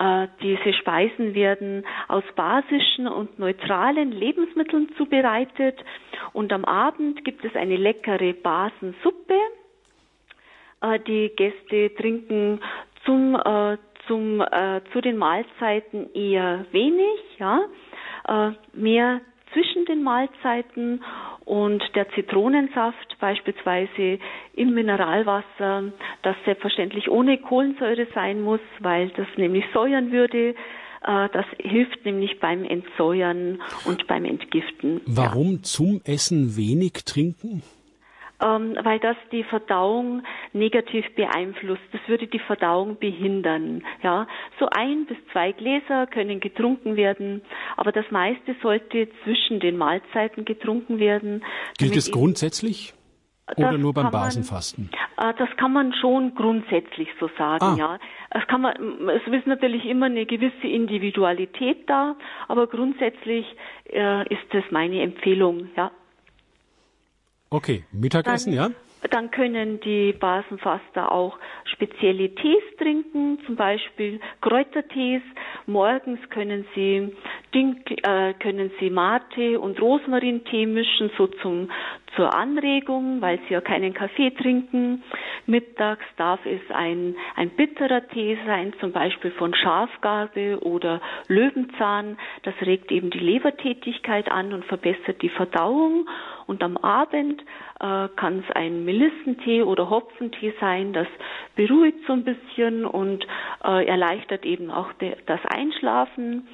Äh, 0.00 0.28
Diese 0.40 0.72
Speisen 0.72 1.34
werden 1.34 1.84
aus 2.08 2.24
basischen 2.34 3.06
und 3.06 3.38
neutralen 3.38 4.12
Lebensmitteln 4.12 4.88
zubereitet. 4.96 5.78
Und 6.32 6.52
am 6.54 6.64
Abend 6.64 7.22
gibt 7.24 7.44
es 7.44 7.54
eine 7.54 7.76
leckere 7.76 8.32
Basensuppe. 8.32 9.34
Äh, 10.80 10.98
Die 11.00 11.30
Gäste 11.36 11.94
trinken 11.96 12.60
zum, 13.04 13.34
äh, 13.34 13.76
zum, 14.06 14.42
zu 14.92 15.00
den 15.02 15.18
Mahlzeiten 15.18 16.12
eher 16.14 16.64
wenig, 16.72 17.20
ja, 17.38 17.60
mehr 18.72 19.20
zwischen 19.52 19.84
den 19.84 20.02
Mahlzeiten 20.02 21.00
und 21.50 21.82
der 21.96 22.08
Zitronensaft 22.10 23.16
beispielsweise 23.18 24.20
im 24.54 24.72
Mineralwasser, 24.72 25.92
das 26.22 26.36
selbstverständlich 26.44 27.10
ohne 27.10 27.38
Kohlensäure 27.38 28.06
sein 28.14 28.40
muss, 28.40 28.60
weil 28.78 29.08
das 29.16 29.26
nämlich 29.36 29.64
säuern 29.74 30.12
würde. 30.12 30.50
Äh, 31.04 31.28
Das 31.32 31.46
hilft 31.58 32.04
nämlich 32.04 32.38
beim 32.38 32.64
Entsäuern 32.64 33.60
und 33.84 34.06
beim 34.06 34.26
Entgiften. 34.26 35.00
Ja. 35.06 35.16
Warum 35.16 35.64
zum 35.64 36.00
Essen 36.04 36.56
wenig 36.56 36.92
trinken? 37.04 37.64
Ähm, 38.42 38.76
weil 38.82 38.98
das 39.00 39.16
die 39.32 39.44
Verdauung 39.44 40.22
negativ 40.54 41.04
beeinflusst. 41.14 41.82
Das 41.92 42.00
würde 42.06 42.26
die 42.26 42.38
Verdauung 42.38 42.98
behindern. 42.98 43.84
Ja, 44.02 44.26
so 44.58 44.66
ein 44.70 45.04
bis 45.06 45.18
zwei 45.32 45.52
Gläser 45.52 46.06
können 46.06 46.40
getrunken 46.40 46.96
werden, 46.96 47.42
aber 47.76 47.92
das 47.92 48.10
meiste 48.10 48.54
sollte 48.62 49.08
zwischen 49.24 49.60
den 49.60 49.76
Mahlzeiten 49.76 50.44
getrunken 50.46 50.98
werden. 50.98 51.44
Gilt 51.78 51.96
es 51.96 52.10
grundsätzlich 52.10 52.94
oder 53.56 53.72
Das 53.72 53.80
nur 53.80 53.92
beim 53.92 54.04
kann 54.04 54.12
man- 54.12 54.22
Basenfasten? 54.22 54.90
Äh, 55.18 55.34
Das 55.36 55.48
kann 55.58 55.72
man 55.72 55.92
schon 55.94 56.34
grundsätzlich 56.34 57.08
so 57.18 57.28
sagen, 57.36 57.64
Ah. 57.64 57.76
ja. 57.78 57.98
Es 58.30 58.46
kann 58.46 58.60
man, 58.62 58.74
es 59.10 59.26
ist 59.32 59.46
natürlich 59.46 59.84
immer 59.84 60.06
eine 60.06 60.24
gewisse 60.24 60.66
Individualität 60.66 61.88
da, 61.90 62.16
aber 62.48 62.68
grundsätzlich 62.68 63.44
äh, 63.92 64.22
ist 64.32 64.42
das 64.52 64.64
meine 64.70 65.02
Empfehlung, 65.02 65.68
ja. 65.76 65.90
Okay, 67.52 67.82
Mittagessen, 67.90 68.52
ja? 68.52 68.70
Dann 69.10 69.32
können 69.32 69.80
die 69.80 70.12
Basenfaster 70.12 71.10
auch 71.10 71.36
spezielle 71.64 72.32
Tees 72.34 72.62
trinken, 72.78 73.38
zum 73.44 73.56
Beispiel 73.56 74.20
Kräutertees. 74.40 75.22
Morgens 75.66 76.20
können 76.28 76.64
sie 76.76 77.12
Dinkel, 77.52 77.96
äh, 78.02 78.34
können 78.34 78.70
sie 78.78 78.90
Mate 78.90 79.58
und 79.58 79.80
Rosmarintee 79.80 80.66
mischen, 80.66 81.10
so 81.16 81.26
zum 81.26 81.70
zur 82.16 82.34
Anregung, 82.34 83.20
weil 83.20 83.38
sie 83.46 83.54
ja 83.54 83.60
keinen 83.60 83.94
Kaffee 83.94 84.30
trinken. 84.30 85.02
Mittags 85.46 86.04
darf 86.16 86.40
es 86.44 86.60
ein 86.70 87.16
ein 87.36 87.50
bitterer 87.50 88.06
Tee 88.08 88.36
sein, 88.46 88.74
zum 88.80 88.92
Beispiel 88.92 89.30
von 89.32 89.54
Schafgarbe 89.54 90.60
oder 90.60 91.00
Löwenzahn. 91.28 92.18
Das 92.42 92.54
regt 92.62 92.92
eben 92.92 93.10
die 93.10 93.18
Lebertätigkeit 93.18 94.30
an 94.30 94.52
und 94.52 94.64
verbessert 94.64 95.22
die 95.22 95.28
Verdauung. 95.28 96.08
Und 96.50 96.64
am 96.64 96.76
Abend 96.78 97.42
äh, 97.78 98.08
kann 98.16 98.40
es 98.44 98.56
ein 98.56 98.84
Melissentee 98.84 99.62
oder 99.62 99.88
Hopfentee 99.88 100.52
sein. 100.60 100.92
Das 100.92 101.06
beruhigt 101.54 102.00
so 102.08 102.12
ein 102.12 102.24
bisschen 102.24 102.84
und 102.84 103.24
äh, 103.62 103.86
erleichtert 103.86 104.44
eben 104.44 104.68
auch 104.72 104.92
de, 104.94 105.14
das 105.26 105.38
Einschlafen. 105.46 106.48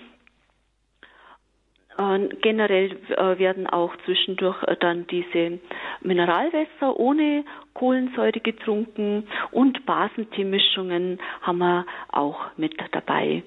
Generell 2.43 2.91
äh, 3.09 3.39
werden 3.39 3.67
auch 3.67 3.97
zwischendurch 4.05 4.63
äh, 4.65 4.77
dann 4.79 5.07
diese 5.07 5.61
Mineralwässer 6.03 6.95
ohne 7.01 7.47
Kohlensäure 7.73 8.41
getrunken 8.41 9.27
und 9.51 9.87
Basenteemischungen 9.87 11.19
haben 11.41 11.57
wir 11.59 11.87
auch 12.13 12.39
mit 12.59 12.75
dabei. 12.93 13.45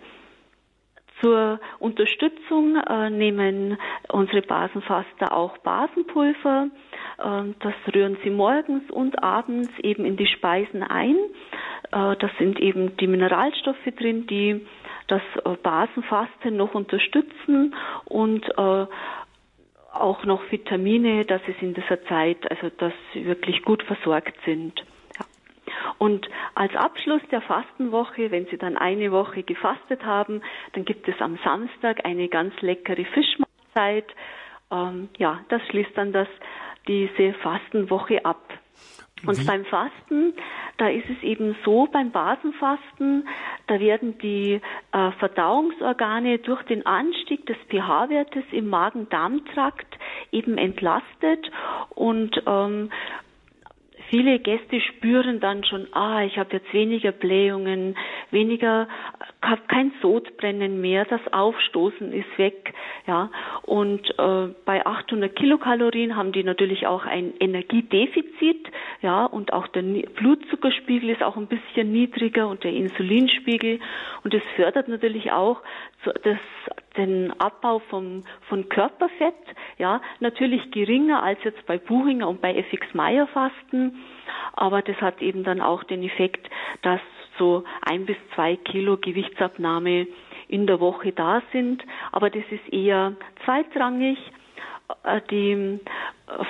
Zur 1.21 1.59
Unterstützung 1.79 2.77
äh, 2.77 3.09
nehmen 3.09 3.77
unsere 4.09 4.41
Basenfaster 4.41 5.35
auch 5.35 5.57
Basenpulver. 5.59 6.67
Äh, 7.17 7.53
das 7.59 7.73
rühren 7.93 8.17
sie 8.23 8.29
morgens 8.29 8.89
und 8.89 9.21
abends 9.21 9.69
eben 9.79 10.05
in 10.05 10.17
die 10.17 10.27
Speisen 10.27 10.83
ein. 10.83 11.15
Äh, 11.91 12.15
das 12.17 12.31
sind 12.37 12.59
eben 12.59 12.95
die 12.97 13.07
Mineralstoffe 13.07 13.77
drin, 13.97 14.27
die 14.27 14.65
das 15.07 15.21
äh, 15.43 15.55
Basenfasten 15.61 16.55
noch 16.55 16.73
unterstützen 16.73 17.75
und 18.05 18.47
äh, 18.57 18.85
auch 19.91 20.23
noch 20.23 20.51
Vitamine, 20.51 21.25
dass 21.25 21.41
es 21.47 21.55
in 21.61 21.73
dieser 21.73 22.03
Zeit, 22.05 22.49
also 22.49 22.69
dass 22.77 22.93
sie 23.13 23.25
wirklich 23.25 23.63
gut 23.63 23.83
versorgt 23.83 24.35
sind. 24.45 24.83
Und 25.99 26.27
als 26.55 26.75
Abschluss 26.75 27.21
der 27.29 27.41
Fastenwoche, 27.41 28.31
wenn 28.31 28.47
Sie 28.47 28.57
dann 28.57 28.77
eine 28.77 29.11
Woche 29.11 29.43
gefastet 29.43 30.03
haben, 30.05 30.41
dann 30.73 30.85
gibt 30.85 31.07
es 31.07 31.19
am 31.21 31.37
Samstag 31.43 32.05
eine 32.05 32.29
ganz 32.29 32.53
leckere 32.61 33.05
Fischmahlzeit. 33.05 34.07
Ähm, 34.71 35.09
ja, 35.17 35.41
das 35.49 35.61
schließt 35.67 35.91
dann 35.95 36.13
das, 36.13 36.27
diese 36.87 37.33
Fastenwoche 37.33 38.25
ab. 38.25 38.41
Und 39.25 39.37
Wie- 39.37 39.45
beim 39.45 39.65
Fasten, 39.65 40.33
da 40.77 40.87
ist 40.87 41.09
es 41.09 41.21
eben 41.21 41.55
so, 41.65 41.87
beim 41.91 42.11
Basenfasten, 42.11 43.27
da 43.67 43.77
werden 43.79 44.17
die 44.19 44.61
äh, 44.93 45.11
Verdauungsorgane 45.19 46.39
durch 46.39 46.63
den 46.63 46.85
Anstieg 46.85 47.45
des 47.45 47.57
pH-Wertes 47.67 48.45
im 48.51 48.69
Magen-Darm-Trakt 48.69 49.97
eben 50.31 50.57
entlastet 50.57 51.51
und 51.89 52.41
ähm, 52.47 52.89
Viele 54.09 54.39
Gäste 54.39 54.81
spüren 54.81 55.39
dann 55.39 55.63
schon, 55.63 55.87
ah, 55.93 56.23
ich 56.23 56.37
habe 56.39 56.53
jetzt 56.53 56.73
weniger 56.73 57.11
Blähungen, 57.11 57.95
weniger, 58.31 58.87
habe 59.41 59.61
kein 59.67 59.91
Sodbrennen 60.01 60.81
mehr, 60.81 61.05
das 61.05 61.21
Aufstoßen 61.31 62.11
ist 62.11 62.37
weg, 62.37 62.73
ja. 63.05 63.29
Und 63.61 64.09
äh, 64.17 64.47
bei 64.65 64.83
800 64.85 65.35
Kilokalorien 65.35 66.15
haben 66.15 66.31
die 66.31 66.43
natürlich 66.43 66.87
auch 66.87 67.05
ein 67.05 67.33
Energiedefizit, 67.39 68.71
ja, 69.01 69.25
und 69.25 69.53
auch 69.53 69.67
der 69.67 69.83
Blutzuckerspiegel 69.83 71.11
ist 71.11 71.21
auch 71.21 71.37
ein 71.37 71.47
bisschen 71.47 71.91
niedriger 71.91 72.47
und 72.47 72.63
der 72.63 72.73
Insulinspiegel 72.73 73.79
und 74.23 74.33
es 74.33 74.43
fördert 74.55 74.87
natürlich 74.87 75.31
auch 75.31 75.61
das, 76.23 76.37
den 76.97 77.33
Abbau 77.39 77.79
vom, 77.89 78.23
von 78.47 78.69
Körperfett, 78.69 79.35
ja, 79.77 80.01
natürlich 80.19 80.71
geringer 80.71 81.23
als 81.23 81.43
jetzt 81.43 81.65
bei 81.65 81.77
Buchinger 81.77 82.27
und 82.27 82.41
bei 82.41 82.55
FX 82.55 82.93
Meyer 82.93 83.27
Fasten, 83.27 83.99
aber 84.53 84.81
das 84.81 84.97
hat 85.01 85.21
eben 85.21 85.43
dann 85.43 85.61
auch 85.61 85.83
den 85.83 86.03
Effekt, 86.03 86.49
dass 86.81 87.01
so 87.37 87.63
ein 87.81 88.05
bis 88.05 88.17
zwei 88.35 88.55
Kilo 88.57 88.97
Gewichtsabnahme 88.97 90.07
in 90.47 90.67
der 90.67 90.79
Woche 90.79 91.11
da 91.11 91.41
sind, 91.51 91.83
aber 92.11 92.29
das 92.29 92.43
ist 92.49 92.73
eher 92.73 93.13
zweitrangig. 93.45 94.17
Äh, 95.03 95.21
Die 95.29 95.51
äh, 95.51 95.79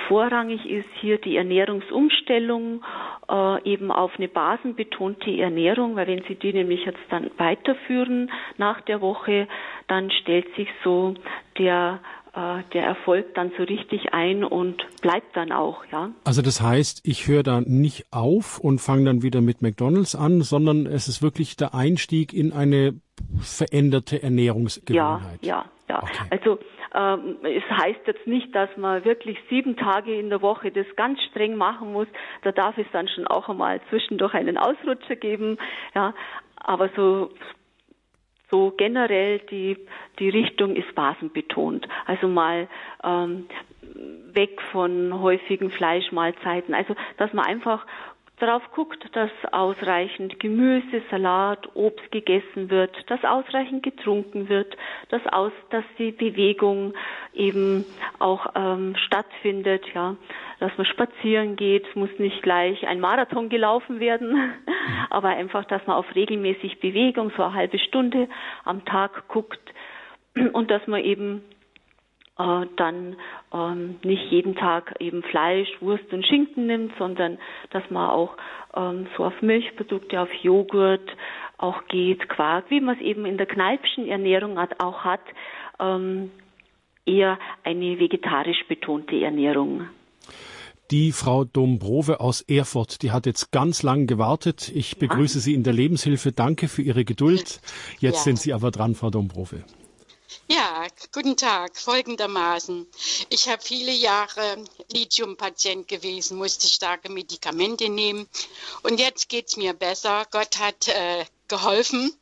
vorrangig 0.08 0.64
ist 0.66 0.88
hier 1.00 1.18
die 1.18 1.36
Ernährungsumstellung 1.36 2.82
äh, 3.30 3.62
eben 3.70 3.90
auf 3.90 4.12
eine 4.16 4.28
basenbetonte 4.28 5.30
Ernährung, 5.40 5.96
weil 5.96 6.06
wenn 6.06 6.22
Sie 6.28 6.34
die 6.34 6.52
nämlich 6.52 6.84
jetzt 6.84 6.98
dann 7.10 7.30
weiterführen 7.38 8.30
nach 8.58 8.80
der 8.82 9.00
Woche, 9.00 9.48
dann 9.88 10.10
stellt 10.10 10.46
sich 10.56 10.68
so 10.84 11.14
der 11.58 12.00
äh, 12.34 12.62
der 12.72 12.84
Erfolg 12.84 13.34
dann 13.34 13.50
so 13.56 13.64
richtig 13.64 14.14
ein 14.14 14.44
und 14.44 14.84
bleibt 15.02 15.36
dann 15.36 15.50
auch, 15.50 15.84
ja. 15.90 16.10
Also 16.24 16.42
das 16.42 16.60
heißt, 16.60 17.00
ich 17.04 17.26
höre 17.26 17.42
da 17.42 17.60
nicht 17.60 18.06
auf 18.12 18.60
und 18.60 18.80
fange 18.80 19.04
dann 19.06 19.22
wieder 19.22 19.40
mit 19.40 19.62
McDonald's 19.62 20.14
an, 20.14 20.42
sondern 20.42 20.86
es 20.86 21.08
ist 21.08 21.22
wirklich 21.22 21.56
der 21.56 21.74
Einstieg 21.74 22.32
in 22.32 22.52
eine 22.52 22.94
veränderte 23.40 24.16
Ja, 24.16 24.22
Ernährungsgewohnheit. 24.22 25.44
ja, 25.44 25.64
ja. 25.88 26.02
Okay. 26.02 26.24
Also 26.30 26.58
ähm, 26.94 27.36
es 27.42 27.62
heißt 27.70 28.00
jetzt 28.06 28.26
nicht, 28.26 28.54
dass 28.54 28.74
man 28.76 29.04
wirklich 29.04 29.38
sieben 29.48 29.76
Tage 29.76 30.18
in 30.18 30.28
der 30.28 30.42
Woche 30.42 30.70
das 30.70 30.86
ganz 30.96 31.20
streng 31.30 31.56
machen 31.56 31.92
muss. 31.92 32.08
Da 32.42 32.52
darf 32.52 32.76
es 32.78 32.86
dann 32.92 33.08
schon 33.08 33.26
auch 33.26 33.48
einmal 33.48 33.80
zwischendurch 33.90 34.34
einen 34.34 34.58
Ausrutscher 34.58 35.16
geben. 35.16 35.58
Ja, 35.94 36.14
aber 36.56 36.90
so 36.96 37.30
so 38.50 38.72
generell 38.76 39.38
die 39.50 39.76
die 40.18 40.28
Richtung 40.28 40.74
ist 40.74 40.92
basenbetont. 40.94 41.86
Also 42.06 42.26
mal 42.26 42.68
ähm, 43.04 43.46
weg 44.32 44.60
von 44.72 45.20
häufigen 45.20 45.70
Fleischmahlzeiten. 45.70 46.74
Also 46.74 46.96
dass 47.16 47.32
man 47.32 47.46
einfach 47.46 47.86
darauf 48.40 48.62
guckt, 48.72 49.04
dass 49.14 49.30
ausreichend 49.52 50.40
Gemüse, 50.40 51.02
Salat, 51.10 51.68
Obst 51.74 52.10
gegessen 52.10 52.70
wird, 52.70 52.94
dass 53.08 53.24
ausreichend 53.24 53.82
getrunken 53.82 54.48
wird, 54.48 54.76
dass 55.10 55.24
aus, 55.26 55.52
dass 55.70 55.84
die 55.98 56.10
Bewegung 56.10 56.94
eben 57.32 57.84
auch 58.18 58.46
ähm, 58.54 58.96
stattfindet, 58.96 59.84
ja, 59.94 60.16
dass 60.58 60.76
man 60.76 60.86
spazieren 60.86 61.56
geht, 61.56 61.94
muss 61.94 62.10
nicht 62.18 62.42
gleich 62.42 62.86
ein 62.86 63.00
Marathon 63.00 63.48
gelaufen 63.48 64.00
werden, 64.00 64.52
aber 65.10 65.28
einfach, 65.28 65.64
dass 65.66 65.86
man 65.86 65.96
auf 65.96 66.14
regelmäßig 66.14 66.80
Bewegung, 66.80 67.32
so 67.36 67.42
eine 67.42 67.54
halbe 67.54 67.78
Stunde 67.78 68.28
am 68.64 68.84
Tag 68.84 69.28
guckt 69.28 69.60
und 70.52 70.70
dass 70.70 70.86
man 70.86 71.02
eben 71.02 71.42
äh, 72.40 72.66
dann 72.76 73.16
ähm, 73.52 73.96
nicht 74.02 74.30
jeden 74.30 74.54
Tag 74.54 74.94
eben 74.98 75.22
Fleisch, 75.22 75.68
Wurst 75.80 76.10
und 76.12 76.24
Schinken 76.24 76.66
nimmt, 76.66 76.92
sondern 76.98 77.38
dass 77.70 77.82
man 77.90 78.08
auch 78.08 78.36
ähm, 78.74 79.06
so 79.16 79.24
auf 79.24 79.42
Milchprodukte, 79.42 80.20
auf 80.20 80.32
Joghurt 80.34 81.08
auch 81.58 81.84
geht, 81.88 82.28
Quark, 82.28 82.70
wie 82.70 82.80
man 82.80 82.96
es 82.96 83.02
eben 83.02 83.26
in 83.26 83.36
der 83.36 83.46
Kneipschen 83.46 84.08
Ernährung 84.08 84.58
hat, 84.58 84.80
auch 84.82 85.04
hat, 85.04 85.20
ähm, 85.78 86.30
eher 87.04 87.38
eine 87.64 87.98
vegetarisch 87.98 88.64
betonte 88.68 89.16
Ernährung. 89.22 89.88
Die 90.90 91.12
Frau 91.12 91.44
Dombrove 91.44 92.20
aus 92.20 92.40
Erfurt, 92.40 93.02
die 93.02 93.12
hat 93.12 93.26
jetzt 93.26 93.52
ganz 93.52 93.82
lang 93.82 94.06
gewartet. 94.06 94.72
Ich 94.74 94.98
begrüße 94.98 95.38
ja. 95.38 95.42
Sie 95.42 95.54
in 95.54 95.62
der 95.62 95.72
Lebenshilfe. 95.72 96.32
Danke 96.32 96.68
für 96.68 96.82
Ihre 96.82 97.04
Geduld. 97.04 97.60
Jetzt 98.00 98.16
ja. 98.16 98.22
sind 98.22 98.38
Sie 98.40 98.52
aber 98.52 98.72
dran, 98.72 98.96
Frau 98.96 99.10
Dombrove. 99.10 99.62
Ja, 100.48 100.86
guten 101.12 101.36
Tag. 101.36 101.76
Folgendermaßen. 101.78 102.86
Ich 103.28 103.48
habe 103.48 103.62
viele 103.62 103.92
Jahre 103.92 104.64
Lithium-Patient 104.92 105.88
gewesen, 105.88 106.38
musste 106.38 106.68
starke 106.68 107.10
Medikamente 107.10 107.88
nehmen. 107.88 108.28
Und 108.82 109.00
jetzt 109.00 109.28
geht 109.28 109.48
es 109.48 109.56
mir 109.56 109.74
besser. 109.74 110.26
Gott 110.30 110.58
hat 110.58 110.88
äh, 110.88 111.24
geholfen. 111.50 112.16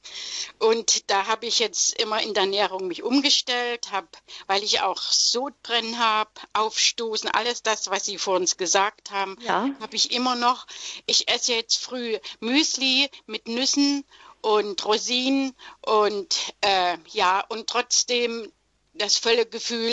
Und 0.58 1.08
da 1.10 1.26
habe 1.26 1.46
ich 1.46 1.60
jetzt 1.60 2.00
immer 2.00 2.20
in 2.20 2.34
der 2.34 2.44
Ernährung 2.44 2.88
mich 2.88 3.04
umgestellt, 3.04 3.92
hab, 3.92 4.08
weil 4.48 4.64
ich 4.64 4.80
auch 4.80 5.00
Sodbrennen 5.00 5.98
habe, 5.98 6.30
Aufstoßen, 6.54 7.30
alles 7.30 7.62
das, 7.62 7.90
was 7.90 8.06
Sie 8.06 8.18
vor 8.18 8.36
uns 8.36 8.56
gesagt 8.56 9.12
haben, 9.12 9.36
ja. 9.40 9.70
habe 9.80 9.94
ich 9.94 10.10
immer 10.10 10.34
noch. 10.34 10.66
Ich 11.06 11.28
esse 11.28 11.52
jetzt 11.52 11.76
früh 11.76 12.18
Müsli 12.40 13.08
mit 13.26 13.46
Nüssen 13.46 14.04
und 14.40 14.84
Rosinen 14.84 15.54
und 15.82 16.54
äh, 16.60 16.96
ja, 17.10 17.44
und 17.48 17.68
trotzdem 17.68 18.50
das 18.94 19.18
Völlegefühl 19.18 19.92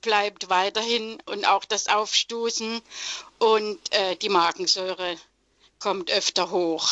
bleibt 0.00 0.50
weiterhin 0.50 1.18
und 1.26 1.46
auch 1.46 1.64
das 1.64 1.88
Aufstoßen 1.88 2.80
und 3.38 3.78
äh, 3.92 4.16
die 4.16 4.28
Magensäure 4.28 5.16
kommt 5.80 6.10
öfter 6.10 6.50
hoch. 6.50 6.88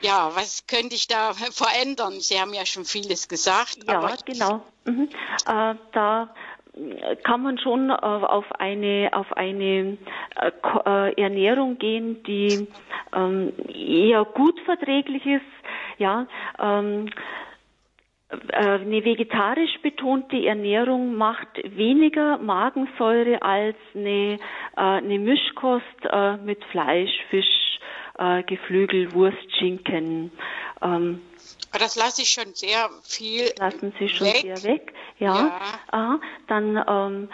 Ja, 0.00 0.30
was 0.34 0.66
könnte 0.66 0.94
ich 0.94 1.08
da 1.08 1.32
verändern? 1.52 2.20
Sie 2.20 2.40
haben 2.40 2.54
ja 2.54 2.66
schon 2.66 2.84
vieles 2.84 3.28
gesagt. 3.28 3.78
Ja, 3.86 4.16
genau. 4.24 4.62
Mhm. 4.84 5.08
Äh, 5.46 5.74
da 5.92 6.34
kann 7.24 7.42
man 7.42 7.58
schon 7.58 7.90
äh, 7.90 7.94
auf 7.94 8.44
eine 8.52 9.10
auf 9.12 9.32
eine 9.32 9.98
äh, 10.36 10.50
äh, 10.86 11.20
Ernährung 11.20 11.78
gehen, 11.78 12.22
die 12.22 12.68
ähm, 13.12 13.52
eher 13.68 14.24
gut 14.24 14.60
verträglich 14.60 15.26
ist 15.26 15.42
ja, 15.98 16.26
ähm, 16.58 17.10
äh, 18.30 18.36
eine 18.56 19.04
vegetarisch 19.04 19.80
betonte 19.82 20.44
Ernährung 20.44 21.14
macht 21.14 21.48
weniger 21.64 22.36
Magensäure 22.38 23.40
als 23.42 23.76
eine, 23.94 24.34
äh, 24.34 24.38
eine 24.76 25.18
Mischkost 25.18 25.84
äh, 26.04 26.36
mit 26.36 26.62
Fleisch, 26.66 27.12
Fisch, 27.30 27.46
Geflügel, 28.48 29.12
Wurst, 29.12 29.56
Schinken. 29.56 30.32
Ähm, 30.82 31.20
das 31.70 31.94
lasse 31.94 32.22
ich 32.22 32.30
schon 32.30 32.52
sehr 32.52 32.90
viel. 33.04 33.48
Lassen 33.60 33.92
Sie 33.96 34.08
schon 34.08 34.26
weg. 34.26 34.40
sehr 34.40 34.62
weg, 34.64 34.92
ja. 35.20 35.36
ja. 35.36 35.60
Aha, 35.92 36.20
dann 36.48 36.76
ähm, 36.88 37.28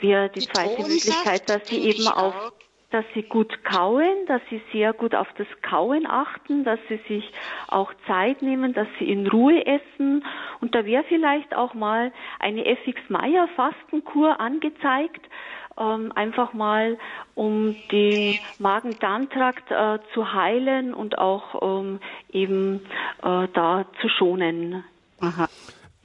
wäre 0.00 0.30
die, 0.30 0.40
die 0.40 0.46
zweite 0.46 0.80
Möglichkeit, 0.80 1.50
dass 1.50 1.68
Sie 1.68 1.78
eben 1.78 2.08
auch 2.08 2.52
dass 2.94 3.04
sie 3.12 3.24
gut 3.24 3.64
kauen, 3.64 4.24
dass 4.28 4.40
sie 4.50 4.62
sehr 4.72 4.92
gut 4.92 5.16
auf 5.16 5.26
das 5.36 5.48
Kauen 5.62 6.06
achten, 6.06 6.62
dass 6.62 6.78
sie 6.88 7.00
sich 7.08 7.28
auch 7.66 7.92
Zeit 8.06 8.40
nehmen, 8.40 8.72
dass 8.72 8.86
sie 9.00 9.10
in 9.10 9.26
Ruhe 9.26 9.66
essen. 9.66 10.24
Und 10.60 10.76
da 10.76 10.84
wäre 10.86 11.02
vielleicht 11.08 11.56
auch 11.56 11.74
mal 11.74 12.12
eine 12.38 12.64
FX 12.64 13.00
Meyer 13.08 13.48
Fastenkur 13.56 14.38
angezeigt, 14.38 15.28
ähm, 15.76 16.12
einfach 16.14 16.52
mal, 16.52 16.96
um 17.34 17.74
den 17.90 18.38
Magen-Darm-Trakt 18.60 19.72
äh, 19.72 19.98
zu 20.14 20.32
heilen 20.32 20.94
und 20.94 21.18
auch 21.18 21.80
ähm, 21.80 21.98
eben 22.30 22.76
äh, 23.24 23.48
da 23.52 23.86
zu 24.00 24.08
schonen. 24.08 24.84
Aha. 25.20 25.48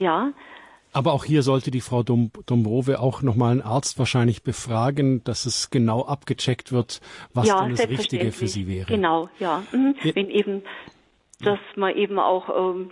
Ja, 0.00 0.32
aber 0.92 1.12
auch 1.12 1.24
hier 1.24 1.42
sollte 1.42 1.70
die 1.70 1.80
Frau 1.80 2.02
Dombrove 2.02 3.00
auch 3.00 3.22
nochmal 3.22 3.52
einen 3.52 3.62
Arzt 3.62 3.98
wahrscheinlich 3.98 4.42
befragen, 4.42 5.22
dass 5.24 5.46
es 5.46 5.70
genau 5.70 6.04
abgecheckt 6.04 6.72
wird, 6.72 7.00
was 7.32 7.48
ja, 7.48 7.58
dann 7.58 7.70
das 7.70 7.88
Richtige 7.88 8.32
für 8.32 8.48
sie 8.48 8.66
wäre. 8.66 8.86
Genau, 8.86 9.28
ja. 9.38 9.62
Mhm. 9.72 9.94
Wenn 10.02 10.30
eben, 10.30 10.62
dass 11.42 11.60
man 11.76 11.94
eben 11.94 12.18
auch 12.18 12.48
ähm, 12.48 12.90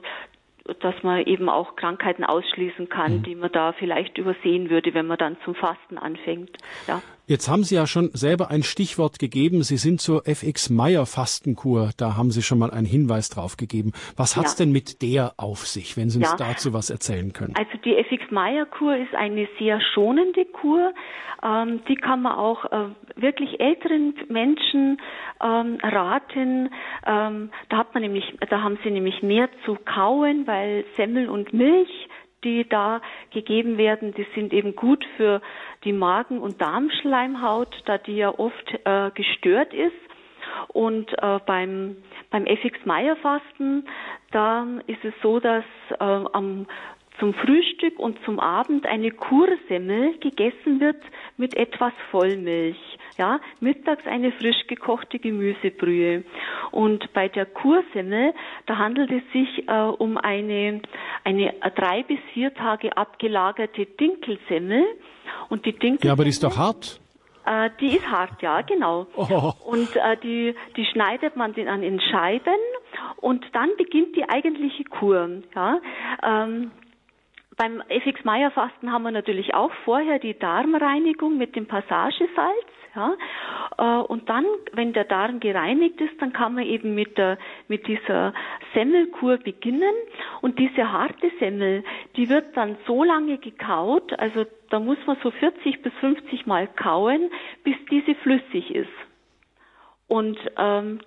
dass 0.81 0.95
man 1.03 1.25
eben 1.25 1.49
auch 1.49 1.77
Krankheiten 1.77 2.25
ausschließen 2.25 2.89
kann, 2.89 3.19
mhm. 3.19 3.23
die 3.23 3.35
man 3.35 3.51
da 3.53 3.73
vielleicht 3.73 4.19
übersehen 4.19 4.69
würde, 4.69 4.93
wenn 4.95 5.07
man 5.07 5.19
dann 5.19 5.37
zum 5.45 5.55
Fasten 5.55 5.97
anfängt. 5.97 6.51
Ja. 6.87 7.01
Jetzt 7.29 7.47
haben 7.47 7.63
Sie 7.63 7.75
ja 7.75 7.87
schon 7.87 8.09
selber 8.15 8.51
ein 8.51 8.63
Stichwort 8.63 9.19
gegeben. 9.19 9.63
Sie 9.63 9.77
sind 9.77 10.01
zur 10.01 10.27
FX 10.27 10.71
Meyer 10.71 11.05
Fastenkur. 11.05 11.91
Da 11.99 12.17
haben 12.17 12.31
Sie 12.31 12.41
schon 12.41 12.59
mal 12.59 12.71
einen 12.71 12.87
Hinweis 12.87 13.29
drauf 13.29 13.59
gegeben. 13.59 13.93
Was 14.17 14.35
hat's 14.35 14.59
ja. 14.59 14.65
denn 14.65 14.73
mit 14.73 15.03
der 15.03 15.35
auf 15.37 15.67
sich, 15.67 15.99
wenn 15.99 16.09
Sie 16.09 16.21
uns 16.21 16.31
ja. 16.31 16.37
dazu 16.39 16.73
was 16.73 16.89
erzählen 16.89 17.35
können? 17.35 17.53
Also 17.55 17.77
die 17.85 17.97
FX 17.97 18.31
Meyer 18.31 18.65
Kur 18.65 18.97
ist 18.97 19.15
eine 19.15 19.47
sehr 19.59 19.79
schonende 19.93 20.47
Kur. 20.47 20.95
Ähm, 21.43 21.83
die 21.87 21.97
kann 21.97 22.23
man 22.23 22.33
auch 22.33 22.65
äh, 22.65 22.89
wirklich 23.17 23.61
älteren 23.61 24.15
Menschen 24.31 24.99
ähm, 25.43 25.77
raten. 25.83 26.71
Ähm, 27.07 27.51
da 27.69 27.77
hat 27.77 27.93
man 27.93 28.05
nämlich, 28.05 28.25
da 28.49 28.63
haben 28.63 28.79
sie 28.83 28.91
nämlich 28.91 29.23
mehr 29.23 29.51
zu 29.67 29.77
kauen, 29.85 30.47
weil 30.47 30.87
Semmel 30.97 31.29
und 31.29 31.53
Milch 31.53 32.09
die 32.45 32.69
da 32.69 33.01
gegeben 33.33 33.79
werden, 33.79 34.15
die 34.15 34.27
sind 34.35 34.53
eben 34.53 34.77
gut 34.77 35.05
für 35.17 35.41
die 35.85 35.93
Magen- 35.93 36.41
und 36.41 36.61
Darmschleimhaut, 36.61 37.83
da 37.87 37.99
die 37.99 38.17
ja 38.17 38.37
oft 38.37 38.79
äh, 38.85 39.11
gestört 39.13 39.73
ist. 39.75 39.93
Und 40.69 41.13
äh, 41.23 41.39
beim, 41.47 41.97
beim 42.31 42.47
FX-Meyer-Fasten, 42.47 43.87
da 44.33 44.67
ist 44.87 45.05
es 45.05 45.15
so, 45.23 45.41
dass 45.41 45.65
äh, 45.99 46.05
am 46.05 46.67
zum 47.19 47.35
Frühstück 47.35 47.99
und 47.99 48.19
zum 48.25 48.39
Abend 48.39 48.87
eine 48.87 49.11
Kursemmel 49.11 50.19
gegessen 50.19 50.81
wird 50.81 51.03
mit 51.37 51.57
etwas 51.57 51.93
Vollmilch. 52.11 52.79
Ja, 53.19 53.41
mittags 53.61 54.07
eine 54.07 54.31
frisch 54.33 54.67
gekochte 54.69 55.19
Gemüsebrühe. 55.19 56.23
Und 56.71 57.13
bei 57.13 57.29
der 57.29 57.47
Kursemmel, 57.47 58.33
da 58.67 58.79
handelt 58.79 59.11
es 59.11 59.23
sich 59.33 59.69
äh, 59.69 59.73
um 59.73 60.17
eine, 60.17 60.81
eine 61.25 61.53
drei 61.75 62.05
bis 62.05 62.21
vier 62.33 62.55
Tage 62.55 62.97
abgelagerte 62.97 63.87
Dinkelsemmel. 63.87 64.85
Und 65.49 65.67
die 65.67 65.73
Dinkelsemmel. 65.73 66.07
Ja, 66.07 66.13
aber 66.13 66.25
die 66.25 66.31
ist 66.31 66.45
doch 66.45 66.57
hart. 66.57 67.01
Äh, 67.45 67.71
die 67.81 67.97
ist 67.97 68.07
hart, 68.07 68.41
ja, 68.43 68.61
genau. 68.61 69.07
Oh. 69.17 69.53
Und 69.65 69.97
äh, 69.97 70.17
die, 70.23 70.55
die 70.77 70.85
schneidet 70.85 71.35
man 71.35 71.55
dann 71.55 71.83
in 71.83 72.01
Scheiben 72.01 72.61
und 73.17 73.45
dann 73.53 73.71
beginnt 73.79 74.15
die 74.17 74.29
eigentliche 74.29 74.85
Kur. 74.85 75.43
Ja. 75.55 75.81
Ähm, 76.23 76.71
beim 77.59 77.83
FX 77.89 78.25
Meyer 78.25 78.51
Fasten 78.53 78.93
haben 78.93 79.03
wir 79.03 79.11
natürlich 79.11 79.53
auch 79.53 79.73
vorher 79.85 80.19
die 80.19 80.39
Darmreinigung 80.39 81.37
mit 81.37 81.57
dem 81.57 81.67
Passagesalz. 81.67 82.67
Ja, 82.95 83.17
äh, 83.77 84.03
und 84.03 84.29
dann, 84.31 84.47
wenn 84.73 84.95
der 84.95 85.05
Darm 85.05 85.41
gereinigt 85.41 86.01
ist, 86.01 86.21
dann 86.23 86.33
kann 86.33 86.55
man 86.55 86.65
eben 86.65 86.95
mit 86.95 87.19
der, 87.19 87.37
mit 87.69 87.87
dieser 87.87 88.33
Semmelkur 88.73 89.37
beginnen. 89.37 89.95
Und 90.41 90.59
diese 90.59 90.91
harte 90.91 91.31
Semmel, 91.39 91.85
die 92.17 92.31
wird 92.31 92.57
dann 92.57 92.79
so 92.87 93.05
lange 93.05 93.39
gekaut, 93.39 94.19
also 94.19 94.47
da 94.71 94.81
muss 94.81 94.99
man 95.07 95.17
so 95.23 95.31
40 95.31 95.83
bis 95.83 95.93
50 96.01 96.47
Mal 96.47 96.67
kauen, 96.67 97.31
bis 97.63 97.77
diese 97.91 98.15
flüssig 98.17 98.75
ist. 98.75 98.89
Und 100.07 100.39
ähm, 100.57 101.01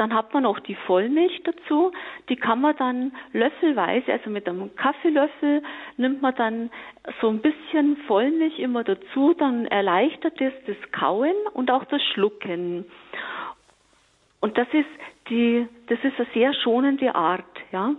dann 0.00 0.14
hat 0.14 0.32
man 0.32 0.46
auch 0.46 0.58
die 0.60 0.76
Vollmilch 0.86 1.42
dazu. 1.44 1.92
Die 2.30 2.36
kann 2.36 2.62
man 2.62 2.74
dann 2.78 3.12
löffelweise, 3.34 4.10
also 4.10 4.30
mit 4.30 4.48
einem 4.48 4.74
Kaffeelöffel, 4.74 5.62
nimmt 5.98 6.22
man 6.22 6.34
dann 6.36 6.70
so 7.20 7.28
ein 7.28 7.40
bisschen 7.40 7.98
Vollmilch 8.06 8.58
immer 8.58 8.82
dazu. 8.82 9.34
Dann 9.34 9.66
erleichtert 9.66 10.40
es 10.40 10.54
das 10.66 10.76
Kauen 10.92 11.34
und 11.52 11.70
auch 11.70 11.84
das 11.84 12.02
Schlucken. 12.14 12.86
Und 14.40 14.56
das 14.56 14.68
ist 14.72 14.88
die, 15.28 15.68
das 15.88 15.98
ist 16.02 16.18
eine 16.18 16.28
sehr 16.32 16.54
schonende 16.54 17.14
Art, 17.14 17.44
ja. 17.70 17.94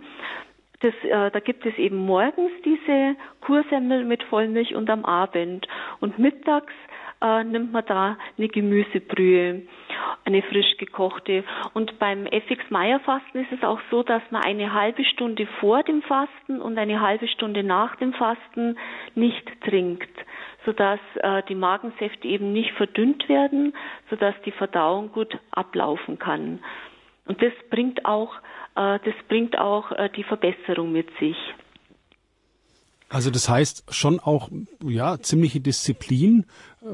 Das, 0.79 0.95
äh, 1.03 1.29
da 1.29 1.39
gibt 1.39 1.63
es 1.67 1.77
eben 1.77 1.97
morgens 1.97 2.51
diese 2.65 3.15
Kursemmel 3.41 4.05
mit 4.05 4.23
Vollmilch 4.23 4.73
und 4.73 4.89
am 4.89 5.05
Abend. 5.05 5.67
Und 5.99 6.17
mittags 6.17 6.73
äh, 7.21 7.43
nimmt 7.43 7.71
man 7.71 7.85
da 7.85 8.17
eine 8.37 8.47
Gemüsebrühe, 8.47 9.61
eine 10.25 10.41
frisch 10.43 10.77
gekochte. 10.77 11.43
Und 11.73 11.99
beim 11.99 12.25
FX 12.25 12.69
Meier 12.69 12.99
Fasten 13.01 13.39
ist 13.39 13.51
es 13.51 13.63
auch 13.63 13.79
so, 13.89 14.03
dass 14.03 14.21
man 14.31 14.43
eine 14.43 14.73
halbe 14.73 15.03
Stunde 15.05 15.47
vor 15.59 15.83
dem 15.83 16.01
Fasten 16.01 16.61
und 16.61 16.77
eine 16.77 17.01
halbe 17.01 17.27
Stunde 17.27 17.63
nach 17.63 17.95
dem 17.97 18.13
Fasten 18.13 18.77
nicht 19.15 19.49
trinkt, 19.61 20.09
sodass 20.65 20.99
äh, 21.17 21.43
die 21.49 21.55
Magensäfte 21.55 22.27
eben 22.27 22.53
nicht 22.53 22.71
verdünnt 22.71 23.27
werden, 23.29 23.73
sodass 24.09 24.35
die 24.45 24.51
Verdauung 24.51 25.11
gut 25.11 25.37
ablaufen 25.51 26.19
kann. 26.19 26.59
Und 27.25 27.41
das 27.41 27.53
bringt 27.69 28.05
auch 28.05 28.35
äh, 28.75 28.99
das 29.03 29.15
bringt 29.27 29.57
auch 29.57 29.91
äh, 29.91 30.09
die 30.15 30.23
Verbesserung 30.23 30.91
mit 30.91 31.07
sich. 31.19 31.37
Also 33.11 33.29
das 33.29 33.49
heißt 33.49 33.93
schon 33.93 34.19
auch 34.19 34.49
ja 34.83 35.19
ziemliche 35.19 35.59
Disziplin, 35.59 36.45
äh, 36.81 36.85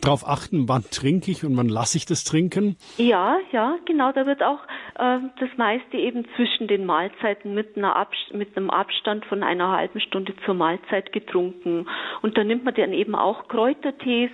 darauf 0.00 0.26
achten, 0.26 0.68
wann 0.68 0.84
trinke 0.90 1.30
ich 1.30 1.44
und 1.44 1.56
wann 1.56 1.68
lasse 1.68 1.98
ich 1.98 2.06
das 2.06 2.24
trinken? 2.24 2.76
Ja, 2.96 3.38
ja, 3.50 3.76
genau. 3.86 4.12
Da 4.12 4.26
wird 4.26 4.42
auch 4.42 4.60
äh, 4.94 5.18
das 5.40 5.48
meiste 5.56 5.96
eben 5.96 6.26
zwischen 6.36 6.68
den 6.68 6.86
Mahlzeiten 6.86 7.54
mit, 7.54 7.76
mit, 7.76 8.56
einem 8.56 8.70
Abstand 8.70 9.24
von 9.26 9.42
einer 9.42 9.72
halben 9.72 10.00
Stunde 10.00 10.34
zur 10.44 10.54
Mahlzeit 10.54 11.12
getrunken. 11.12 11.86
Und 12.22 12.38
da 12.38 12.44
nimmt 12.44 12.64
man 12.64 12.74
dann 12.74 12.92
eben 12.92 13.14
auch 13.14 13.48
Kräutertees. 13.48 14.30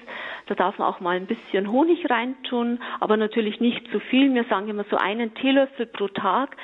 Da 0.46 0.54
darf 0.54 0.78
man 0.78 0.88
auch 0.88 1.00
mal 1.00 1.16
ein 1.16 1.26
bisschen 1.26 1.70
Honig 1.70 2.10
reintun, 2.10 2.80
aber 3.00 3.16
natürlich 3.16 3.60
nicht 3.60 3.90
zu 3.90 4.00
viel. 4.00 4.34
Wir 4.34 4.44
sagen 4.44 4.68
immer 4.68 4.84
so 4.90 4.96
einen 4.96 5.34
Teelöffel 5.34 5.86
pro 5.86 6.08
Tag 6.08 6.56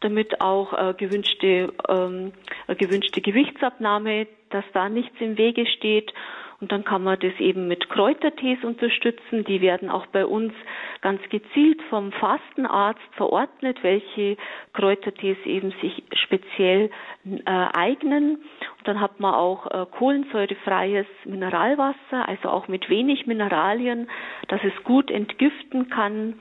damit 0.00 0.40
auch 0.40 0.72
äh, 0.72 0.94
gewünschte, 0.94 1.72
ähm, 1.88 2.32
gewünschte 2.68 3.20
Gewichtsabnahme, 3.20 4.26
dass 4.50 4.64
da 4.72 4.88
nichts 4.88 5.16
im 5.20 5.38
Wege 5.38 5.66
steht. 5.66 6.12
Und 6.60 6.72
dann 6.72 6.84
kann 6.84 7.04
man 7.04 7.18
das 7.18 7.38
eben 7.38 7.68
mit 7.68 7.90
Kräutertees 7.90 8.64
unterstützen. 8.64 9.44
Die 9.44 9.60
werden 9.60 9.90
auch 9.90 10.06
bei 10.06 10.24
uns 10.24 10.54
ganz 11.02 11.20
gezielt 11.28 11.82
vom 11.90 12.12
Fastenarzt 12.12 13.02
verordnet, 13.12 13.82
welche 13.82 14.38
Kräutertees 14.72 15.36
eben 15.44 15.72
sich 15.82 16.02
speziell 16.14 16.90
äh, 17.26 17.40
eignen. 17.44 18.36
Und 18.36 18.88
dann 18.88 19.00
hat 19.02 19.20
man 19.20 19.34
auch 19.34 19.66
äh, 19.66 19.86
kohlensäurefreies 19.98 21.06
Mineralwasser, 21.26 22.26
also 22.26 22.48
auch 22.48 22.68
mit 22.68 22.88
wenig 22.88 23.26
Mineralien, 23.26 24.08
dass 24.48 24.60
es 24.64 24.84
gut 24.84 25.10
entgiften 25.10 25.90
kann 25.90 26.38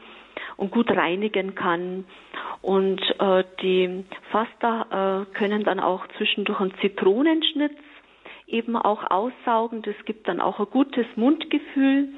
und 0.57 0.71
gut 0.71 0.89
reinigen 0.91 1.55
kann. 1.55 2.05
Und 2.61 3.01
äh, 3.19 3.43
die 3.61 4.03
Faster 4.31 5.25
äh, 5.31 5.37
können 5.37 5.63
dann 5.63 5.79
auch 5.79 6.05
zwischendurch 6.17 6.59
einen 6.59 6.73
Zitronenschnitz 6.81 7.73
eben 8.47 8.75
auch 8.75 9.09
aussaugen. 9.09 9.81
Das 9.81 9.95
gibt 10.05 10.27
dann 10.27 10.39
auch 10.39 10.59
ein 10.59 10.67
gutes 10.71 11.05
Mundgefühl. 11.15 12.09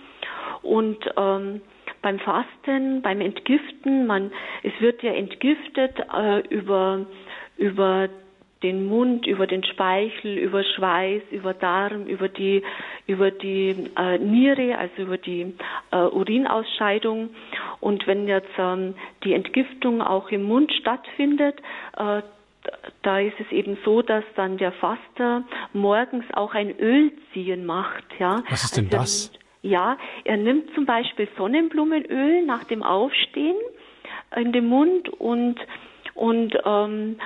Und 0.62 0.98
ähm, 1.18 1.62
beim 2.02 2.20
Fasten, 2.20 3.02
beim 3.02 3.22
Entgiften, 3.22 4.08
man, 4.08 4.32
es 4.64 4.74
wird 4.80 5.02
ja 5.04 5.14
entgiftet 5.14 5.96
äh, 6.16 6.40
über, 6.50 7.06
über 7.58 8.10
den 8.64 8.88
Mund, 8.88 9.28
über 9.28 9.48
den 9.48 9.64
Speichel, 9.64 10.38
über 10.38 10.64
Schweiß, 10.64 11.22
über 11.32 11.54
Darm, 11.54 12.06
über 12.06 12.28
die, 12.28 12.64
über 13.06 13.32
die 13.32 13.76
äh, 13.98 14.18
Niere, 14.18 14.78
also 14.78 15.04
über 15.04 15.18
die 15.18 15.54
äh, 15.92 15.98
Urinausscheidung. 15.98 17.30
Und 17.80 18.08
wenn 18.08 18.28
jetzt 18.28 18.50
ähm, 18.58 18.96
die 19.24 19.34
Entgiftung 19.34 20.02
auch 20.02 20.30
im 20.32 20.44
Mund 20.44 20.72
stattfindet, 20.74 21.60
äh, 21.98 22.22
da 23.04 23.20
ist 23.20 23.40
es 23.40 23.52
eben 23.52 23.78
so, 23.86 24.02
dass 24.02 24.24
dann 24.36 24.58
der 24.58 24.72
Faster 24.74 25.44
morgens 25.74 26.26
auch 26.34 26.54
ein 26.54 26.78
Ölziehen 26.78 27.66
macht. 27.66 28.04
Ja. 28.20 28.44
Was 28.50 28.66
ist 28.66 28.78
denn 28.78 28.86
also 28.86 28.98
das? 28.98 29.32
Ja, 29.62 29.98
er 30.24 30.38
nimmt 30.38 30.74
zum 30.74 30.86
Beispiel 30.86 31.28
Sonnenblumenöl 31.38 32.46
nach 32.46 32.64
dem 32.66 32.84
Aufstehen 32.84 33.56
in 34.36 34.52
den 34.52 34.68
Mund 34.68 35.10
und 35.10 35.60
und 36.14 36.58
ähm, 36.66 37.18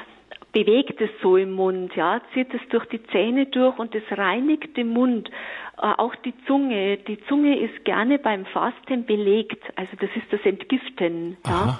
bewegt 0.52 1.00
es 1.02 1.10
so 1.22 1.38
im 1.38 1.52
Mund, 1.52 1.96
ja, 1.96 2.22
zieht 2.34 2.54
es 2.54 2.62
durch 2.70 2.86
die 2.88 3.04
Zähne 3.08 3.46
durch 3.46 3.78
und 3.80 3.96
es 3.96 4.04
reinigt 4.12 4.76
den 4.78 4.90
Mund. 4.90 5.30
Äh, 5.78 5.94
auch 5.98 6.16
die 6.16 6.34
Zunge. 6.46 6.98
Die 6.98 7.20
Zunge 7.26 7.58
ist 7.58 7.86
gerne 7.86 8.20
beim 8.20 8.46
Fasten 8.46 9.06
belegt. 9.06 9.64
Also 9.76 9.92
das 10.00 10.10
ist 10.16 10.32
das 10.32 10.42
Entgiften, 10.46 11.38
ja. 11.46 11.80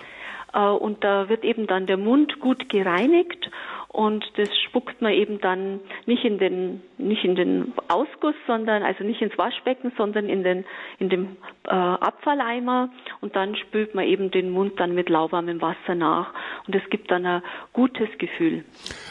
Äh, 0.54 0.60
und 0.60 1.04
da 1.04 1.30
wird 1.30 1.44
eben 1.44 1.68
dann 1.68 1.86
der 1.86 1.98
Mund 1.98 2.40
gut 2.40 2.70
gereinigt 2.70 3.50
und 3.92 4.24
das 4.38 4.48
spuckt 4.68 5.02
man 5.02 5.12
eben 5.12 5.42
dann 5.42 5.82
nicht 6.06 6.24
in 6.24 6.38
den 6.38 6.82
nicht 6.98 7.26
in 7.26 7.36
den 7.36 7.74
Ausguss, 7.90 8.36
sondern 8.48 8.84
also 8.84 9.04
nicht 9.04 9.22
ins 9.22 9.38
Waschbecken, 9.38 9.92
sondern 9.98 10.30
in 10.30 10.44
den 10.44 10.64
in 11.00 11.10
dem 11.10 11.36
äh, 11.66 11.72
Abfalleimer 11.72 12.90
und 13.20 13.36
dann 13.36 13.56
spült 13.58 13.94
man 13.94 14.06
eben 14.06 14.32
den 14.32 14.50
Mund 14.50 14.80
dann 14.80 14.96
mit 14.96 15.10
lauwarmem 15.10 15.62
Wasser 15.62 15.96
nach 15.96 16.34
und 16.68 16.76
es 16.76 16.90
gibt 16.90 17.12
dann 17.12 17.26
ein 17.26 17.42
gutes 17.74 18.08
Gefühl. 18.18 18.64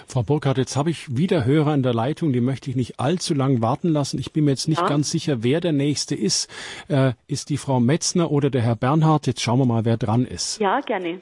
Frau 0.07 0.22
Burkhardt, 0.22 0.57
jetzt 0.57 0.76
habe 0.76 0.89
ich 0.89 1.14
wieder 1.14 1.45
Hörer 1.45 1.74
in 1.74 1.83
der 1.83 1.93
Leitung, 1.93 2.33
die 2.33 2.41
möchte 2.41 2.70
ich 2.70 2.76
nicht 2.76 2.99
allzu 2.99 3.35
lang 3.35 3.61
warten 3.61 3.91
lassen. 3.91 4.18
Ich 4.18 4.33
bin 4.33 4.47
mir 4.47 4.53
jetzt 4.53 4.68
nicht 4.68 4.81
ja. 4.81 4.89
ganz 4.89 5.11
sicher, 5.11 5.43
wer 5.43 5.61
der 5.61 5.72
nächste 5.72 6.14
ist. 6.14 6.51
Äh, 6.89 7.12
ist 7.28 7.51
die 7.51 7.59
Frau 7.59 7.81
Metzner 7.81 8.31
oder 8.31 8.49
der 8.49 8.62
Herr 8.62 8.76
Bernhard? 8.76 9.26
Jetzt 9.26 9.43
schauen 9.43 9.59
wir 9.59 9.66
mal, 9.66 9.85
wer 9.85 9.99
dran 9.99 10.24
ist. 10.24 10.59
Ja, 10.59 10.81
gerne. 10.81 11.20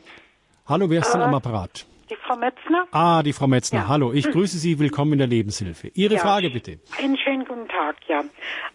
Hallo, 0.66 0.88
wer 0.90 1.00
ist 1.00 1.12
denn 1.12 1.22
am 1.22 1.34
Apparat? 1.34 1.86
Die 2.10 2.16
Frau 2.16 2.36
Metzner. 2.36 2.86
Ah, 2.90 3.22
die 3.22 3.34
Frau 3.34 3.46
Metzner. 3.46 3.80
Ja. 3.80 3.88
Hallo, 3.88 4.12
ich 4.12 4.30
grüße 4.30 4.56
Sie. 4.56 4.78
Willkommen 4.78 5.12
in 5.12 5.18
der 5.18 5.28
Lebenshilfe. 5.28 5.88
Ihre 5.94 6.14
ja. 6.14 6.20
Frage 6.20 6.48
bitte. 6.48 6.80
Einen 6.98 7.18
schönen 7.18 7.44
guten 7.44 7.68
Tag, 7.68 7.96
ja. 8.06 8.24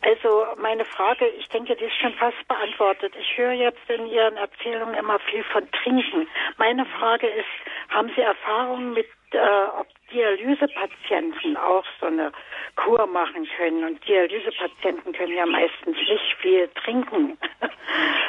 Also 0.02 0.46
meine 0.62 0.86
Frage, 0.86 1.26
ich 1.40 1.48
denke, 1.50 1.76
die 1.76 1.86
ist 1.86 1.96
schon 2.00 2.14
fast 2.14 2.48
beantwortet. 2.48 3.14
Ich 3.20 3.38
höre 3.38 3.54
jetzt 3.54 3.90
in 3.90 4.06
Ihren 4.06 4.38
Erzählungen 4.38 4.94
immer 4.94 5.18
viel 5.32 5.44
von 5.52 5.64
Trinken. 5.72 6.28
Meine 6.58 6.86
Frage 6.86 7.28
ist, 7.28 7.50
haben 7.90 8.12
Sie 8.16 8.22
Erfahrungen 8.22 8.94
mit, 8.94 9.08
äh, 9.34 9.80
ob 9.80 9.88
Dialysepatienten 10.12 11.58
auch 11.58 11.86
so 12.00 12.08
eine 12.08 12.32
Kur 12.76 13.06
machen 13.08 13.48
können. 13.58 13.84
Und 13.84 14.08
Dialysepatienten 14.08 15.14
können 15.14 15.34
ja 15.34 15.46
meistens 15.46 15.98
nicht 15.98 16.36
viel 16.40 16.68
trinken. 16.84 17.38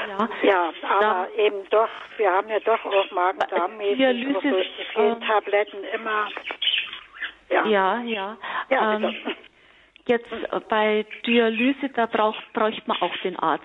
Ja, 0.09 0.29
ja 0.43 0.73
aber 0.89 1.29
ja. 1.37 1.45
eben 1.45 1.69
doch, 1.71 1.89
wir 2.17 2.31
haben 2.31 2.49
ja 2.49 2.61
doch 2.61 2.85
auch 2.85 3.11
Magen-Darm-mäßig 3.11 4.43
durch 4.43 4.71
die 4.79 4.85
vielen 4.95 5.23
äh, 5.23 5.27
Tabletten 5.27 5.85
immer. 5.95 6.29
Ja, 7.51 7.67
ja. 7.67 8.01
ja. 8.03 8.37
ja 8.71 8.95
ähm, 8.95 9.15
jetzt 10.07 10.29
bei 10.69 11.07
Dialyse, 11.27 11.89
da 11.91 12.07
braucht, 12.07 12.53
braucht 12.53 12.87
man 12.87 13.01
auch 13.01 13.17
den 13.19 13.39
Arzt. 13.39 13.65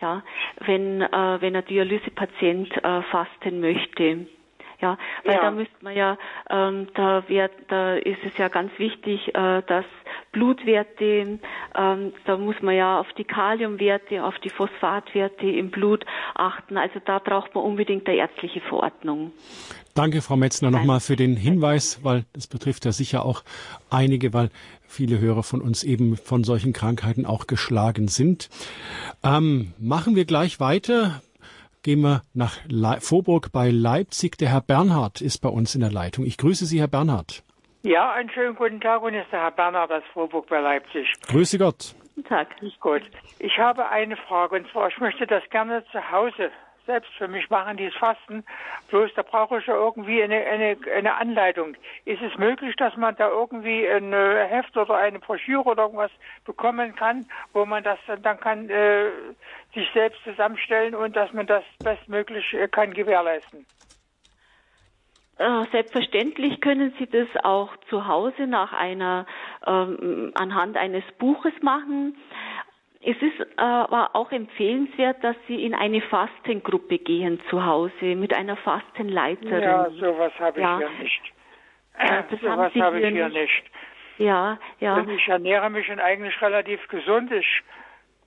Ja, 0.00 0.22
wenn, 0.60 1.02
äh, 1.02 1.40
wenn 1.40 1.54
ein 1.54 1.64
Dialysepatient 1.66 2.74
äh, 2.82 3.02
fasten 3.02 3.60
möchte. 3.60 4.26
Ja, 4.80 4.96
weil 5.24 5.34
ja. 5.34 5.40
da 5.42 5.50
müsste 5.50 5.74
man 5.82 5.94
ja, 5.94 6.16
ähm, 6.48 6.88
da, 6.94 7.28
wär, 7.28 7.50
da 7.68 7.96
ist 7.96 8.20
es 8.24 8.36
ja 8.38 8.48
ganz 8.48 8.70
wichtig, 8.78 9.28
äh, 9.34 9.62
dass 9.66 9.84
Blutwerte, 10.32 11.38
ähm, 11.76 12.12
da 12.24 12.36
muss 12.36 12.56
man 12.62 12.74
ja 12.74 13.00
auf 13.00 13.12
die 13.18 13.24
Kaliumwerte, 13.24 14.24
auf 14.24 14.38
die 14.38 14.50
Phosphatwerte 14.50 15.46
im 15.46 15.70
Blut 15.70 16.06
achten. 16.34 16.76
Also 16.76 17.00
da 17.04 17.18
braucht 17.18 17.54
man 17.54 17.64
unbedingt 17.64 18.08
eine 18.08 18.16
ärztliche 18.16 18.60
Verordnung. 18.60 19.32
Danke, 19.94 20.22
Frau 20.22 20.36
Metzner, 20.36 20.70
nochmal 20.70 21.00
für 21.00 21.16
den 21.16 21.36
Hinweis, 21.36 22.00
weil 22.04 22.24
das 22.32 22.46
betrifft 22.46 22.84
ja 22.84 22.92
sicher 22.92 23.24
auch 23.24 23.42
einige, 23.90 24.32
weil 24.32 24.50
viele 24.86 25.18
Hörer 25.18 25.42
von 25.42 25.60
uns 25.60 25.82
eben 25.82 26.16
von 26.16 26.44
solchen 26.44 26.72
Krankheiten 26.72 27.26
auch 27.26 27.46
geschlagen 27.46 28.08
sind. 28.08 28.48
Ähm, 29.24 29.74
machen 29.78 30.16
wir 30.16 30.24
gleich 30.24 30.60
weiter 30.60 31.20
gehen 31.82 32.00
wir 32.02 32.22
nach 32.34 32.58
Le 32.68 33.00
Vorburg 33.00 33.52
bei 33.52 33.70
Leipzig. 33.70 34.36
Der 34.38 34.50
Herr 34.50 34.60
Bernhard 34.60 35.20
ist 35.20 35.38
bei 35.40 35.48
uns 35.48 35.74
in 35.74 35.80
der 35.80 35.90
Leitung. 35.90 36.24
Ich 36.24 36.36
grüße 36.36 36.66
Sie, 36.66 36.80
Herr 36.80 36.88
Bernhard. 36.88 37.42
Ja, 37.82 38.12
einen 38.12 38.30
schönen 38.30 38.56
guten 38.56 38.80
Tag 38.80 39.02
und 39.02 39.14
ist 39.14 39.32
der 39.32 39.40
Herr 39.40 39.50
Bernhard 39.52 39.90
aus 39.90 40.02
Vorburg 40.12 40.48
bei 40.48 40.60
Leipzig. 40.60 41.10
Grüße 41.28 41.58
Gott. 41.58 41.94
Guten 42.14 42.28
Tag. 42.28 42.48
Gut. 42.80 43.02
Ich 43.38 43.56
habe 43.58 43.88
eine 43.88 44.16
Frage 44.16 44.56
und 44.56 44.70
zwar, 44.70 44.88
ich 44.88 44.98
möchte 44.98 45.26
das 45.26 45.42
gerne 45.50 45.82
zu 45.90 46.10
Hause 46.10 46.50
selbst 46.90 47.12
für 47.16 47.28
mich 47.28 47.48
machen, 47.50 47.76
dieses 47.76 47.94
Fasten. 47.94 48.44
Bloß 48.88 49.10
da 49.14 49.22
brauche 49.22 49.58
ich 49.58 49.66
ja 49.66 49.74
irgendwie 49.74 50.22
eine, 50.22 50.44
eine, 50.44 50.76
eine 50.96 51.14
Anleitung. 51.14 51.76
Ist 52.04 52.20
es 52.20 52.36
möglich, 52.36 52.74
dass 52.76 52.96
man 52.96 53.14
da 53.14 53.28
irgendwie 53.28 53.88
ein 53.88 54.12
äh, 54.12 54.46
Heft 54.48 54.76
oder 54.76 54.96
eine 54.96 55.20
Broschüre 55.20 55.62
oder 55.62 55.84
irgendwas 55.84 56.10
bekommen 56.44 56.96
kann, 56.96 57.26
wo 57.52 57.64
man 57.64 57.84
das 57.84 57.98
dann 58.22 58.40
kann 58.40 58.68
äh, 58.68 59.10
sich 59.72 59.88
selbst 59.94 60.20
zusammenstellen 60.24 60.96
und 60.96 61.14
dass 61.14 61.32
man 61.32 61.46
das 61.46 61.62
bestmöglich 61.78 62.54
äh, 62.54 62.66
kann 62.66 62.92
gewährleisten? 62.92 63.66
Äh, 65.38 65.64
selbstverständlich 65.70 66.60
können 66.60 66.92
Sie 66.98 67.06
das 67.06 67.28
auch 67.44 67.74
zu 67.88 68.06
Hause 68.06 68.46
nach 68.46 68.72
einer 68.72 69.26
ähm, 69.66 70.32
anhand 70.34 70.76
eines 70.76 71.04
Buches 71.18 71.54
machen. 71.62 72.16
Es 73.02 73.16
ist 73.16 73.40
äh, 73.40 73.46
aber 73.56 74.10
auch 74.14 74.30
empfehlenswert, 74.30 75.24
dass 75.24 75.36
Sie 75.48 75.64
in 75.64 75.74
eine 75.74 76.02
Fastengruppe 76.02 76.98
gehen 76.98 77.40
zu 77.48 77.64
Hause 77.64 78.14
mit 78.14 78.34
einer 78.34 78.56
Fastenleiterin. 78.56 79.62
Ja, 79.62 79.90
sowas 79.90 80.32
habe 80.38 80.60
ich 80.60 80.64
ja. 80.64 80.78
hier 80.78 80.90
nicht. 81.02 81.32
Äh, 81.98 82.22
das 82.30 82.40
sowas 82.40 82.74
habe 82.74 83.00
ich 83.00 83.08
hier 83.08 83.28
nicht. 83.28 83.36
nicht. 83.36 83.64
Ja, 84.18 84.58
ja. 84.80 85.00
Denn 85.00 85.08
ich 85.08 85.26
ernähre 85.28 85.70
mich 85.70 85.90
eigentlich 85.90 86.40
relativ 86.42 86.86
gesund. 86.88 87.32
Ich 87.32 87.62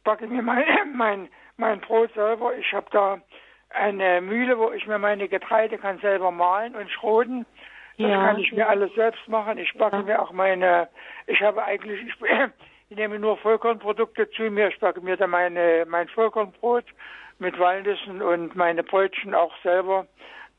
backe 0.03 0.25
mir 0.25 0.41
mein, 0.41 0.65
mein, 0.95 1.29
mein 1.57 1.79
Brot 1.79 2.11
selber. 2.15 2.57
Ich 2.57 2.73
habe 2.73 2.87
da 2.91 3.21
eine 3.69 4.21
Mühle, 4.21 4.57
wo 4.57 4.71
ich 4.71 4.87
mir 4.87 4.97
meine 4.97 5.27
Getreide 5.27 5.77
kann 5.77 5.99
selber 5.99 6.31
mahlen 6.31 6.75
und 6.75 6.89
schroten. 6.89 7.45
Das 7.99 8.09
ja. 8.09 8.25
kann 8.25 8.39
ich 8.39 8.51
mir 8.51 8.67
alles 8.67 8.91
selbst 8.95 9.27
machen. 9.27 9.59
Ich 9.59 9.71
backe 9.75 9.97
ja. 9.97 10.01
mir 10.01 10.21
auch 10.21 10.31
meine, 10.31 10.89
ich 11.27 11.41
habe 11.43 11.63
eigentlich, 11.63 12.01
ich, 12.07 12.15
ich, 12.93 12.97
nehme 12.97 13.19
nur 13.19 13.37
Vollkornprodukte 13.37 14.29
zu 14.31 14.43
mir. 14.43 14.69
Ich 14.69 14.79
backe 14.79 15.01
mir 15.01 15.17
dann 15.17 15.31
meine, 15.31 15.85
mein 15.87 16.07
Vollkornbrot 16.07 16.85
mit 17.39 17.59
Walnüssen 17.59 18.21
und 18.21 18.55
meine 18.55 18.83
Brötchen 18.83 19.33
auch 19.33 19.53
selber 19.63 20.05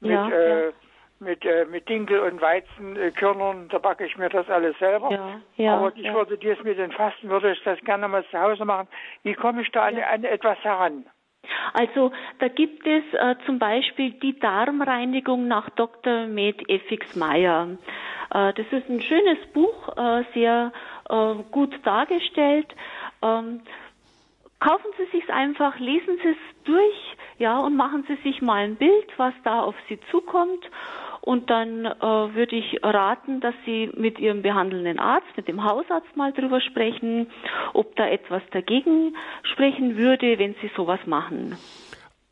mit, 0.01 0.13
ja, 0.13 0.29
äh, 0.29 0.73
mit, 1.21 1.45
äh, 1.45 1.65
mit 1.65 1.89
Dinkel 1.89 2.21
und 2.21 2.41
Weizenkörnern. 2.41 3.69
Da 3.69 3.79
backe 3.79 4.05
ich 4.05 4.17
mir 4.17 4.29
das 4.29 4.49
alles 4.51 4.79
selber. 4.79 5.11
Ja, 5.11 5.41
ja, 5.57 5.77
Aber 5.77 5.93
ich 5.95 6.13
würde 6.13 6.37
dies 6.37 6.63
mit 6.63 6.79
den 6.79 6.93
Fasten, 6.93 7.31
würde 7.31 7.53
ich 7.53 7.63
das 7.63 7.79
gerne 7.81 8.09
mal 8.09 8.25
zu 8.31 8.39
Hause 8.39 8.65
machen. 8.65 8.89
Wie 9.23 9.35
komme 9.35 9.63
ich 9.63 9.71
da 9.71 9.85
an, 9.85 9.97
an 9.97 10.25
etwas 10.25 10.59
heran? 10.59 11.07
Also 11.73 12.13
da 12.39 12.49
gibt 12.49 12.87
es 12.87 13.03
äh, 13.13 13.37
zum 13.47 13.59
Beispiel 13.59 14.13
die 14.13 14.39
Darmreinigung 14.39 15.47
nach 15.47 15.71
Dr. 15.71 16.27
Med 16.27 16.69
Effix 16.69 17.17
Meyer. 17.17 17.69
Äh, 18.33 18.53
das 18.55 18.67
ist 18.71 18.89
ein 18.89 19.01
schönes 19.01 19.39
Buch, 19.53 19.97
äh, 19.97 20.25
sehr 20.35 20.73
äh, 21.09 21.35
gut 21.51 21.75
dargestellt. 21.85 22.67
Ähm, 23.23 23.61
kaufen 24.61 24.91
Sie 24.99 25.19
sich 25.19 25.31
einfach, 25.33 25.79
lesen 25.79 26.19
Sie 26.23 26.29
es 26.31 26.65
durch, 26.65 27.17
ja, 27.39 27.59
und 27.61 27.77
machen 27.77 28.05
Sie 28.09 28.17
sich 28.29 28.41
mal 28.43 28.65
ein 28.65 28.77
Bild, 28.77 29.07
was 29.19 29.35
da 29.45 29.61
auf 29.63 29.75
Sie 29.89 29.99
zukommt. 30.11 30.65
Und 31.21 31.49
dann 31.49 31.87
äh, 31.87 32.01
würde 32.35 32.55
ich 32.57 32.81
raten, 32.83 33.41
dass 33.41 33.55
Sie 33.65 33.91
mit 33.95 34.19
Ihrem 34.19 34.43
behandelnden 34.43 34.99
Arzt, 34.99 35.27
mit 35.37 35.49
dem 35.49 35.65
Hausarzt 35.65 36.15
mal 36.17 36.33
drüber 36.33 36.61
sprechen, 36.61 37.31
ob 37.73 37.97
da 37.97 38.07
etwas 38.07 38.43
dagegen 38.51 39.17
sprechen 39.43 39.97
würde, 39.97 40.39
wenn 40.39 40.55
Sie 40.61 40.71
sowas 40.77 41.01
machen. 41.07 41.57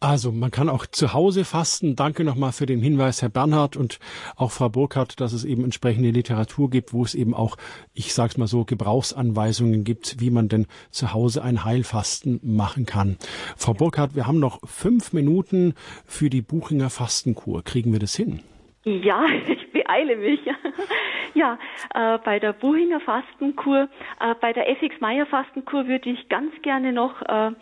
Also 0.03 0.33
man 0.33 0.51
kann 0.51 0.69
auch 0.69 0.85
zu 0.87 1.13
Hause 1.13 1.45
fasten. 1.45 1.95
Danke 1.95 2.25
nochmal 2.25 2.51
für 2.51 2.67
den 2.67 2.81
Hinweis, 2.81 3.23
Herr 3.23 3.29
Bernhard 3.29 3.77
und 3.77 4.01
auch 4.35 4.51
Frau 4.51 4.69
Burkhardt, 4.69 5.21
dass 5.21 5.33
es 5.33 5.45
eben 5.45 5.63
entsprechende 5.63 6.11
Literatur 6.11 6.71
gibt, 6.71 6.93
wo 6.93 7.05
es 7.05 7.15
eben 7.15 7.35
auch, 7.35 7.57
ich 7.95 8.13
sag's 8.13 8.37
mal 8.37 8.49
so, 8.49 8.65
Gebrauchsanweisungen 8.65 9.85
gibt, 9.85 10.19
wie 10.19 10.31
man 10.31 10.49
denn 10.49 10.67
zu 10.91 11.13
Hause 11.13 11.45
ein 11.45 11.65
Heilfasten 11.65 12.41
machen 12.43 12.85
kann. 12.85 13.17
Frau 13.57 13.75
Burkhardt, 13.75 14.17
wir 14.17 14.27
haben 14.27 14.41
noch 14.41 14.59
fünf 14.65 15.13
Minuten 15.13 15.75
für 16.05 16.31
die 16.31 16.43
Buchinger 16.43 16.91
Fastenkur. 16.91 17.63
Kriegen 17.63 17.93
wir 17.93 18.01
das 18.01 18.17
hin? 18.17 18.41
Ja, 18.85 19.27
ich 19.49 19.73
beeile 19.73 20.17
mich. 20.17 20.41
ja, 21.35 21.59
äh, 21.95 22.19
bei 22.19 22.41
der 22.41 22.53
Buhinger 22.53 22.99
Fastenkur, 23.01 23.89
äh, 24.19 24.35
bei 24.41 24.53
der 24.53 24.69
FX 24.71 25.01
Meyer 25.01 25.27
Fastenkur 25.27 25.87
würde 25.87 26.11
ich 26.11 26.29
ganz 26.29 26.53
gerne 26.63 26.93
noch 26.93 27.23
äh, 27.23 27.53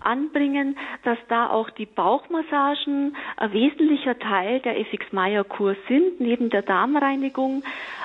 anbringen, 0.00 0.78
dass 1.04 1.18
da 1.28 1.50
auch 1.50 1.68
die 1.70 1.84
Bauchmassagen 1.84 3.14
ein 3.36 3.52
wesentlicher 3.52 4.18
Teil 4.18 4.60
der 4.60 4.80
FX 4.80 5.12
Meyer 5.12 5.44
Kur 5.44 5.76
sind, 5.86 6.18
neben 6.18 6.48
der 6.48 6.62
Darmreinigung, 6.62 7.62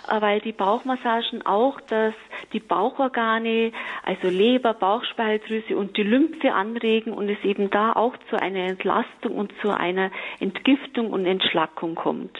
äh, 0.09 0.19
weil 0.19 0.41
die 0.41 0.51
Bauchmassagen 0.51 1.45
auch 1.45 1.79
das, 1.79 2.13
die 2.51 2.59
Bauchorgane, 2.59 3.71
also 4.03 4.27
Leber, 4.27 4.73
Bauchspeicheldrüse 4.73 5.77
und 5.77 5.95
die 5.95 6.03
Lymphe 6.03 6.53
anregen 6.53 7.13
und 7.13 7.29
es 7.29 7.41
eben 7.45 7.69
da 7.69 7.93
auch 7.93 8.17
zu 8.29 8.35
einer 8.35 8.65
Entlastung 8.65 9.37
und 9.37 9.53
zu 9.61 9.69
einer 9.69 10.11
Entgiftung 10.41 11.11
und 11.11 11.25
Entschlackung 11.25 11.95
kommt. 11.95 12.37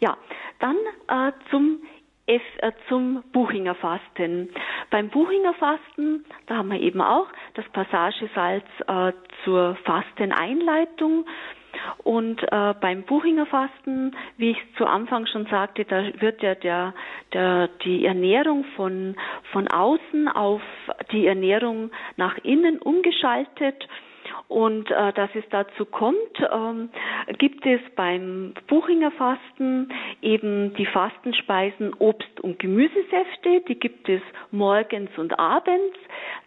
Ja, 0.00 0.16
dann 0.60 0.76
äh, 1.08 1.32
zum 1.50 1.80
F, 2.26 2.42
äh, 2.58 2.72
zum 2.88 3.24
Buchinger 3.32 3.74
Fasten. 3.74 4.50
Beim 4.90 5.08
Buchinger 5.08 5.54
Fasten, 5.54 6.24
da 6.46 6.56
haben 6.56 6.70
wir 6.70 6.80
eben 6.80 7.00
auch 7.00 7.26
das 7.54 7.64
Passagesalz 7.70 8.66
äh, 8.86 9.12
zur 9.44 9.76
Fasteneinleitung. 9.84 11.24
Und 12.04 12.42
äh, 12.42 12.74
beim 12.80 13.04
Buchinger 13.04 13.46
Fasten, 13.46 14.14
wie 14.36 14.50
ich 14.50 14.58
zu 14.76 14.86
Anfang 14.86 15.26
schon 15.26 15.46
sagte, 15.46 15.84
da 15.84 16.02
wird 16.20 16.42
ja 16.42 16.54
der, 16.54 16.94
der, 17.32 17.68
die 17.84 18.04
Ernährung 18.04 18.64
von, 18.76 19.16
von 19.52 19.68
außen 19.68 20.28
auf 20.28 20.62
die 21.12 21.26
Ernährung 21.26 21.90
nach 22.16 22.36
innen 22.38 22.78
umgeschaltet. 22.78 23.88
Und 24.46 24.90
äh, 24.90 25.12
dass 25.12 25.30
es 25.34 25.44
dazu 25.50 25.84
kommt, 25.84 26.16
ähm, 26.52 26.90
gibt 27.38 27.66
es 27.66 27.80
beim 27.96 28.54
Buchinger 28.68 29.10
Fasten 29.12 29.88
eben 30.22 30.74
die 30.74 30.86
Fastenspeisen 30.86 31.94
Obst- 31.98 32.40
und 32.40 32.58
Gemüsesäfte. 32.58 33.62
Die 33.68 33.78
gibt 33.78 34.08
es 34.08 34.22
morgens 34.50 35.10
und 35.18 35.38
abends, 35.38 35.98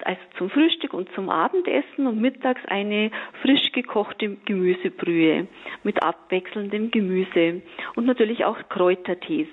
also 0.03 0.21
zum 0.37 0.49
Frühstück 0.49 0.93
und 0.93 1.11
zum 1.13 1.29
Abendessen 1.29 2.07
und 2.07 2.19
mittags 2.19 2.61
eine 2.67 3.11
frisch 3.41 3.71
gekochte 3.73 4.37
Gemüsebrühe 4.45 5.47
mit 5.83 6.01
abwechselndem 6.01 6.91
Gemüse 6.91 7.61
und 7.95 8.05
natürlich 8.05 8.45
auch 8.45 8.57
Kräutertees. 8.69 9.47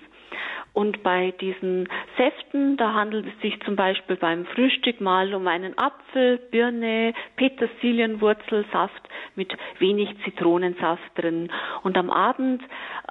Und 0.79 1.03
bei 1.03 1.33
diesen 1.41 1.89
Säften, 2.17 2.77
da 2.77 2.95
handelt 2.95 3.27
es 3.27 3.43
sich 3.43 3.59
zum 3.65 3.75
Beispiel 3.75 4.15
beim 4.15 4.47
Frühstück 4.47 5.01
mal 5.01 5.35
um 5.35 5.49
einen 5.49 5.77
Apfel, 5.77 6.39
Birne, 6.53 7.15
Petersilienwurzelsaft 7.37 9.09
mit 9.35 9.53
wenig 9.81 10.09
Zitronensaft 10.25 11.03
drin. 11.17 11.51
Und 11.83 11.97
am 11.97 12.11
Abend 12.11 12.63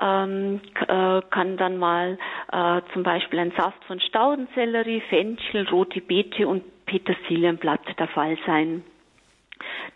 ähm, 0.01 0.61
äh, 0.88 1.22
kann 1.30 1.57
dann 1.57 1.78
mal 1.78 2.18
äh, 2.53 2.82
zum 2.93 3.03
Beispiel 3.03 3.39
ein 3.39 3.51
Saft 3.57 3.84
von 3.86 3.99
Staudensellerie, 3.99 5.01
Fenchel, 5.09 5.68
rote 5.70 5.99
Beete 5.99 6.47
und 6.47 6.63
Petersilienblatt 6.86 7.99
der 7.99 8.07
Fall 8.07 8.38
sein. 8.45 8.84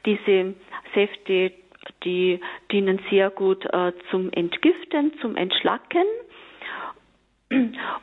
Diese 0.05 0.55
Säfte, 0.93 1.53
die 2.03 2.39
dienen 2.71 2.99
sehr 3.09 3.29
gut 3.29 3.65
äh, 3.65 3.93
zum 4.09 4.29
Entgiften, 4.33 5.13
zum 5.21 5.37
Entschlacken 5.37 6.03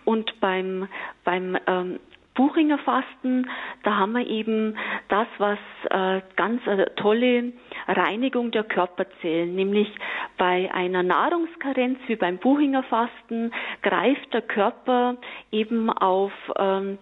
und 0.04 0.40
beim, 0.40 0.88
beim 1.24 1.56
ähm, 1.66 2.00
Buchinger 2.38 2.78
Fasten, 2.78 3.50
da 3.82 3.96
haben 3.96 4.12
wir 4.12 4.24
eben 4.24 4.76
das, 5.08 5.26
was 5.38 5.58
äh, 5.90 6.22
ganz 6.36 6.64
äh, 6.68 6.86
tolle 6.94 7.52
Reinigung 7.88 8.52
der 8.52 8.62
Körperzellen, 8.62 9.56
nämlich 9.56 9.88
bei 10.36 10.72
einer 10.72 11.02
Nahrungskarenz 11.02 11.98
wie 12.06 12.14
beim 12.14 12.38
Buchinger 12.38 12.84
Fasten 12.84 13.52
greift 13.82 14.32
der 14.32 14.42
Körper 14.42 15.16
eben 15.50 15.90
auf, 15.90 16.30
ähm, 16.56 16.98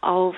auf 0.00 0.36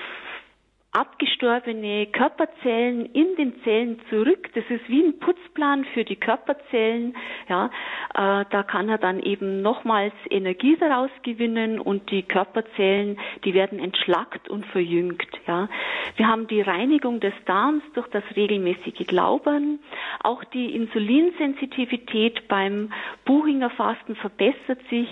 abgestorbene 0.93 2.07
Körperzellen 2.07 3.05
in 3.13 3.35
den 3.37 3.63
Zellen 3.63 4.01
zurück. 4.09 4.49
Das 4.53 4.65
ist 4.69 4.89
wie 4.89 5.01
ein 5.01 5.19
Putzplan 5.19 5.85
für 5.93 6.03
die 6.03 6.17
Körperzellen. 6.17 7.15
Ja, 7.47 7.67
äh, 8.13 8.45
da 8.49 8.63
kann 8.63 8.89
er 8.89 8.97
dann 8.97 9.21
eben 9.21 9.61
nochmals 9.61 10.13
Energie 10.29 10.75
daraus 10.77 11.09
gewinnen 11.23 11.79
und 11.79 12.11
die 12.11 12.23
Körperzellen, 12.23 13.17
die 13.45 13.53
werden 13.53 13.79
entschlackt 13.79 14.49
und 14.49 14.65
verjüngt. 14.65 15.27
Ja, 15.47 15.69
wir 16.17 16.27
haben 16.27 16.47
die 16.47 16.61
Reinigung 16.61 17.21
des 17.21 17.33
Darms 17.45 17.83
durch 17.93 18.07
das 18.09 18.23
regelmäßige 18.35 19.07
Glaubern. 19.07 19.79
Auch 20.23 20.43
die 20.43 20.75
Insulinsensitivität 20.75 22.49
beim 22.49 22.91
Buchinger 23.23 23.69
Fasten 23.69 24.17
verbessert 24.17 24.81
sich. 24.89 25.07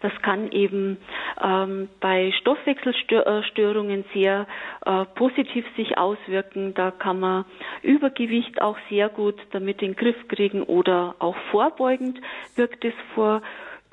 Das 0.00 0.12
kann 0.20 0.52
eben 0.52 0.98
ähm, 1.42 1.88
bei 2.00 2.32
Stoffwechselstörungen 2.40 4.04
sehr 4.12 4.46
äh, 4.84 5.04
positiv 5.22 5.64
sich 5.76 5.98
auswirken. 5.98 6.74
Da 6.74 6.90
kann 6.90 7.20
man 7.20 7.44
Übergewicht 7.82 8.60
auch 8.60 8.76
sehr 8.90 9.08
gut 9.08 9.36
damit 9.52 9.80
in 9.80 9.92
den 9.92 9.96
Griff 9.96 10.16
kriegen 10.26 10.64
oder 10.64 11.14
auch 11.20 11.36
vorbeugend 11.52 12.20
wirkt 12.56 12.84
es 12.84 12.94
vor, 13.14 13.40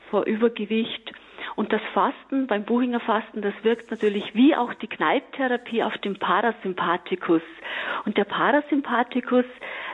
vor 0.09 0.25
Übergewicht. 0.25 1.13
Und 1.55 1.71
das 1.71 1.81
Fasten, 1.93 2.47
beim 2.47 2.63
Buchinger 2.63 2.99
Fasten, 2.99 3.43
das 3.43 3.53
wirkt 3.61 3.91
natürlich 3.91 4.33
wie 4.33 4.55
auch 4.55 4.73
die 4.73 4.87
Kneipptherapie 4.87 5.83
auf 5.83 5.95
den 5.99 6.17
Parasympathikus. 6.17 7.43
Und 8.05 8.17
der 8.17 8.25
Parasympathikus, 8.25 9.45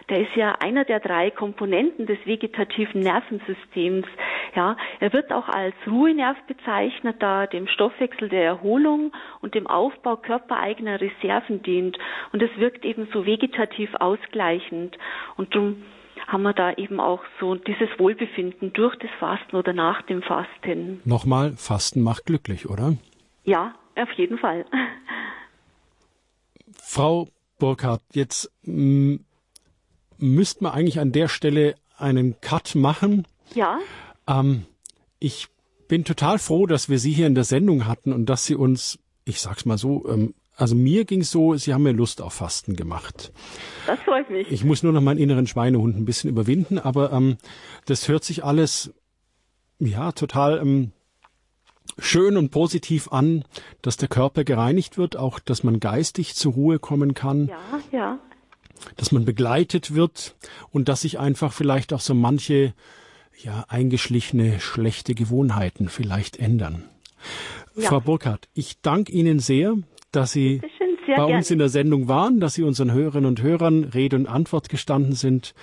der 0.10 0.22
ist 0.22 0.36
ja 0.36 0.54
einer 0.60 0.86
der 0.86 1.00
drei 1.00 1.32
Komponenten 1.32 2.06
des 2.06 2.18
vegetativen 2.26 3.02
Nervensystems. 3.02 4.08
Ja, 4.56 4.78
er 5.00 5.14
wird 5.14 5.32
auch 5.32 5.50
als 5.50 5.76
Ruhenerv 5.88 6.38
bezeichnet, 6.48 7.18
da 7.20 7.48
dem 7.48 7.68
Stoffwechsel 7.68 8.30
der 8.30 8.44
Erholung 8.44 9.12
und 9.42 9.56
dem 9.56 9.68
Aufbau 9.68 10.16
körpereigener 10.16 11.02
Reserven 11.02 11.64
dient. 11.64 11.98
Und 12.32 12.42
es 12.42 12.56
wirkt 12.58 12.86
eben 12.86 13.08
so 13.12 13.26
vegetativ 13.26 13.94
ausgleichend. 13.96 14.98
Und 15.38 15.54
darum 15.56 15.84
haben 16.28 16.44
wir 16.44 16.54
da 16.54 16.74
eben 16.74 17.00
auch 17.00 17.22
so 17.40 17.56
dieses 17.56 17.90
Wohlbefinden 17.98 18.74
durch 18.74 18.96
das 18.98 19.10
Fasten 19.20 19.56
oder 19.56 19.74
nach 19.74 20.02
dem 20.04 20.22
Fasten. 20.22 21.02
Nochmal, 21.06 21.54
Fasten 21.58 22.02
macht 22.02 22.26
glücklich, 22.26 22.70
oder? 22.70 22.94
Ja, 23.44 23.76
auf 23.96 24.12
jeden 24.14 24.38
Fall. 24.38 24.66
Frau 26.78 27.28
Burkhardt, 27.60 28.02
jetzt 28.14 28.52
mm, 28.64 29.18
müsste 30.18 30.64
man 30.64 30.74
eigentlich 30.74 31.00
an 31.00 31.12
der 31.12 31.28
Stelle 31.28 31.76
einen 31.98 32.40
Cut 32.42 32.76
machen. 32.76 33.28
Ja. 33.54 33.80
Ähm, 34.28 34.66
ich 35.20 35.48
bin 35.88 36.04
total 36.04 36.40
froh, 36.40 36.66
dass 36.66 36.90
wir 36.90 37.00
Sie 37.00 37.12
hier 37.12 37.28
in 37.28 37.36
der 37.36 37.44
Sendung 37.44 37.86
hatten 37.88 38.14
und 38.14 38.26
dass 38.26 38.46
Sie 38.46 38.56
uns, 38.56 39.00
ich 39.24 39.42
sag's 39.42 39.66
mal 39.66 39.78
so, 39.78 40.08
ähm, 40.10 40.34
also 40.58 40.76
mir 40.76 41.06
ging 41.06 41.22
es 41.22 41.32
so, 41.32 41.56
Sie 41.56 41.74
haben 41.74 41.84
mir 41.84 41.92
Lust 41.92 42.22
auf 42.22 42.34
Fasten 42.34 42.76
gemacht. 42.76 43.32
Das 43.88 44.00
freut 44.00 44.30
mich. 44.30 44.52
Ich 44.52 44.64
muss 44.64 44.84
nur 44.84 44.94
noch 44.94 45.02
meinen 45.02 45.20
inneren 45.20 45.48
Schweinehund 45.48 45.98
ein 45.98 46.06
bisschen 46.06 46.30
überwinden, 46.30 46.80
aber 46.80 47.12
ähm, 47.12 47.38
das 47.86 48.08
hört 48.08 48.24
sich 48.24 48.44
alles 48.44 48.94
ja 49.80 50.14
total 50.14 50.60
ähm, 50.60 50.92
schön 52.00 52.38
und 52.38 52.52
positiv 52.52 53.12
an, 53.12 53.44
dass 53.82 53.98
der 53.98 54.08
Körper 54.08 54.44
gereinigt 54.44 54.98
wird, 54.98 55.18
auch 55.18 55.40
dass 55.40 55.64
man 55.64 55.80
geistig 55.80 56.36
zur 56.36 56.54
Ruhe 56.54 56.80
kommen 56.80 57.14
kann. 57.14 57.48
Ja, 57.48 57.80
ja. 57.92 58.20
Dass 58.98 59.12
man 59.12 59.26
begleitet 59.26 59.96
wird 59.96 60.36
und 60.72 60.90
dass 60.90 61.02
sich 61.02 61.20
einfach 61.20 61.54
vielleicht 61.54 61.94
auch 61.94 62.02
so 62.02 62.14
manche 62.14 62.74
ja 63.44 63.66
eingeschlichene 63.68 64.60
schlechte 64.60 65.16
Gewohnheiten 65.16 65.90
vielleicht 65.90 66.38
ändern. 66.38 66.84
Ja. 67.76 67.90
Frau 67.90 68.00
Burkhardt, 68.00 68.48
ich 68.54 68.82
danke 68.82 69.12
Ihnen 69.12 69.40
sehr, 69.40 69.76
dass 70.12 70.32
Sie 70.32 70.62
bei 71.08 71.16
gern. 71.16 71.38
uns 71.38 71.52
in 71.52 71.60
der 71.60 71.70
Sendung 71.70 72.08
waren, 72.08 72.40
dass 72.40 72.54
Sie 72.54 72.64
unseren 72.64 72.92
Hörerinnen 72.92 73.28
und 73.28 73.42
Hörern 73.42 73.84
Rede 73.84 74.16
und 74.16 74.28
Antwort 74.28 74.70
gestanden 74.70 75.14
sind. 75.14 75.54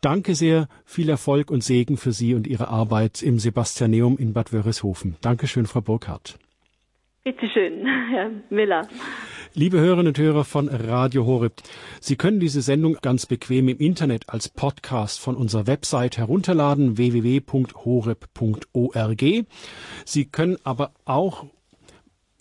Danke 0.00 0.34
sehr, 0.34 0.68
viel 0.84 1.08
Erfolg 1.08 1.50
und 1.50 1.64
Segen 1.64 1.96
für 1.96 2.12
Sie 2.12 2.34
und 2.34 2.46
Ihre 2.46 2.68
Arbeit 2.68 3.22
im 3.22 3.38
Sebastianeum 3.38 4.18
in 4.18 4.34
Bad 4.34 4.52
Wörishofen. 4.52 5.16
Dankeschön, 5.22 5.66
Frau 5.66 5.80
Burkhardt. 5.80 6.38
Bitte 7.24 7.48
schön, 7.48 7.86
Herr 8.10 8.30
Miller. 8.50 8.86
Liebe 9.56 9.78
Hörerinnen 9.78 10.08
und 10.08 10.18
Hörer 10.18 10.42
von 10.42 10.68
Radio 10.68 11.26
Horeb, 11.26 11.62
Sie 12.00 12.16
können 12.16 12.40
diese 12.40 12.60
Sendung 12.60 12.98
ganz 13.00 13.26
bequem 13.26 13.68
im 13.68 13.78
Internet 13.78 14.28
als 14.28 14.48
Podcast 14.48 15.20
von 15.20 15.36
unserer 15.36 15.68
Website 15.68 16.18
herunterladen, 16.18 16.96
www.horeb.org. 16.96 17.54
Sie 20.04 20.24
können 20.24 20.56
aber 20.64 20.90
auch 21.04 21.46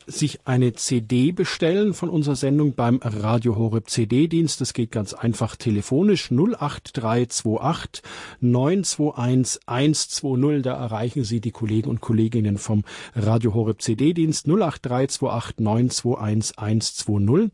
sich 0.08 0.40
eine 0.46 0.74
CD 0.74 1.32
bestellen 1.32 1.94
von 1.94 2.10
unserer 2.10 2.36
Sendung 2.36 2.74
beim 2.74 3.00
Radio 3.04 3.56
Horeb 3.56 3.90
CD-Dienst. 3.90 4.62
Das 4.62 4.74
geht 4.74 4.92
ganz 4.92 5.14
einfach 5.14 5.56
telefonisch 5.56 6.32
08328 6.32 8.04
921 8.42 9.62
120. 9.66 10.64
Da 10.64 10.74
erreichen 10.74 11.24
Sie 11.24 11.42
die 11.42 11.52
Kollegen 11.52 11.90
und 11.90 12.02
Kolleginnen 12.02 12.58
vom 12.58 12.84
Radio 13.16 13.54
Horeb 13.54 13.82
CD-Dienst 13.82 14.48
08328 14.48 15.60
921 15.60 16.58
120. 16.58 17.52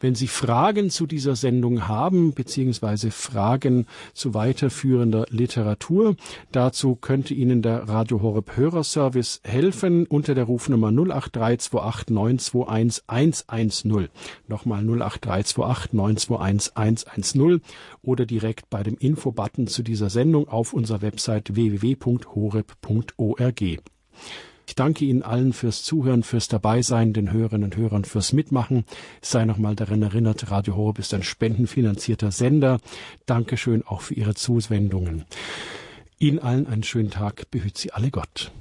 Wenn 0.00 0.14
Sie 0.14 0.28
Fragen 0.28 0.90
zu 0.90 1.06
dieser 1.06 1.36
Sendung 1.36 1.88
haben, 1.88 2.32
beziehungsweise 2.34 3.10
Fragen 3.10 3.86
zu 4.14 4.34
weiterführender 4.34 5.26
Literatur, 5.30 6.16
dazu 6.52 6.96
könnte 6.96 7.34
Ihnen 7.34 7.62
der 7.62 7.88
Radio 7.88 8.22
Horeb 8.22 8.56
Hörerservice 8.56 9.40
helfen 9.44 10.06
unter 10.06 10.34
der 10.34 10.44
Rufnummer 10.44 10.88
08328 10.88 11.89
921 12.08 13.04
110. 13.06 14.08
Nochmal 14.48 14.80
08328 14.80 15.92
921 15.92 16.74
110 16.76 17.60
oder 18.02 18.26
direkt 18.26 18.70
bei 18.70 18.82
dem 18.82 18.96
Infobutton 18.96 19.66
zu 19.66 19.82
dieser 19.82 20.10
Sendung 20.10 20.48
auf 20.48 20.72
unserer 20.72 21.02
Website 21.02 21.54
www.horeb.org. 21.54 22.20
Ich 24.70 24.76
danke 24.76 25.04
Ihnen 25.04 25.24
allen 25.24 25.52
fürs 25.52 25.82
Zuhören, 25.82 26.22
fürs 26.22 26.46
Dabeisein, 26.46 27.12
den 27.12 27.32
Hörerinnen 27.32 27.64
und 27.64 27.76
Hörern 27.76 28.04
fürs 28.04 28.32
Mitmachen. 28.32 28.84
Es 29.20 29.32
sei 29.32 29.44
nochmal 29.44 29.74
daran 29.74 30.00
erinnert, 30.00 30.48
Radio 30.52 30.76
Horeb 30.76 31.00
ist 31.00 31.12
ein 31.12 31.24
spendenfinanzierter 31.24 32.30
Sender. 32.30 32.78
Dankeschön 33.26 33.84
auch 33.84 34.00
für 34.00 34.14
Ihre 34.14 34.34
Zuwendungen. 34.34 35.24
Ihnen 36.20 36.38
allen 36.38 36.68
einen 36.68 36.84
schönen 36.84 37.10
Tag. 37.10 37.50
Behüt 37.50 37.78
Sie 37.78 37.92
alle 37.92 38.12
Gott. 38.12 38.52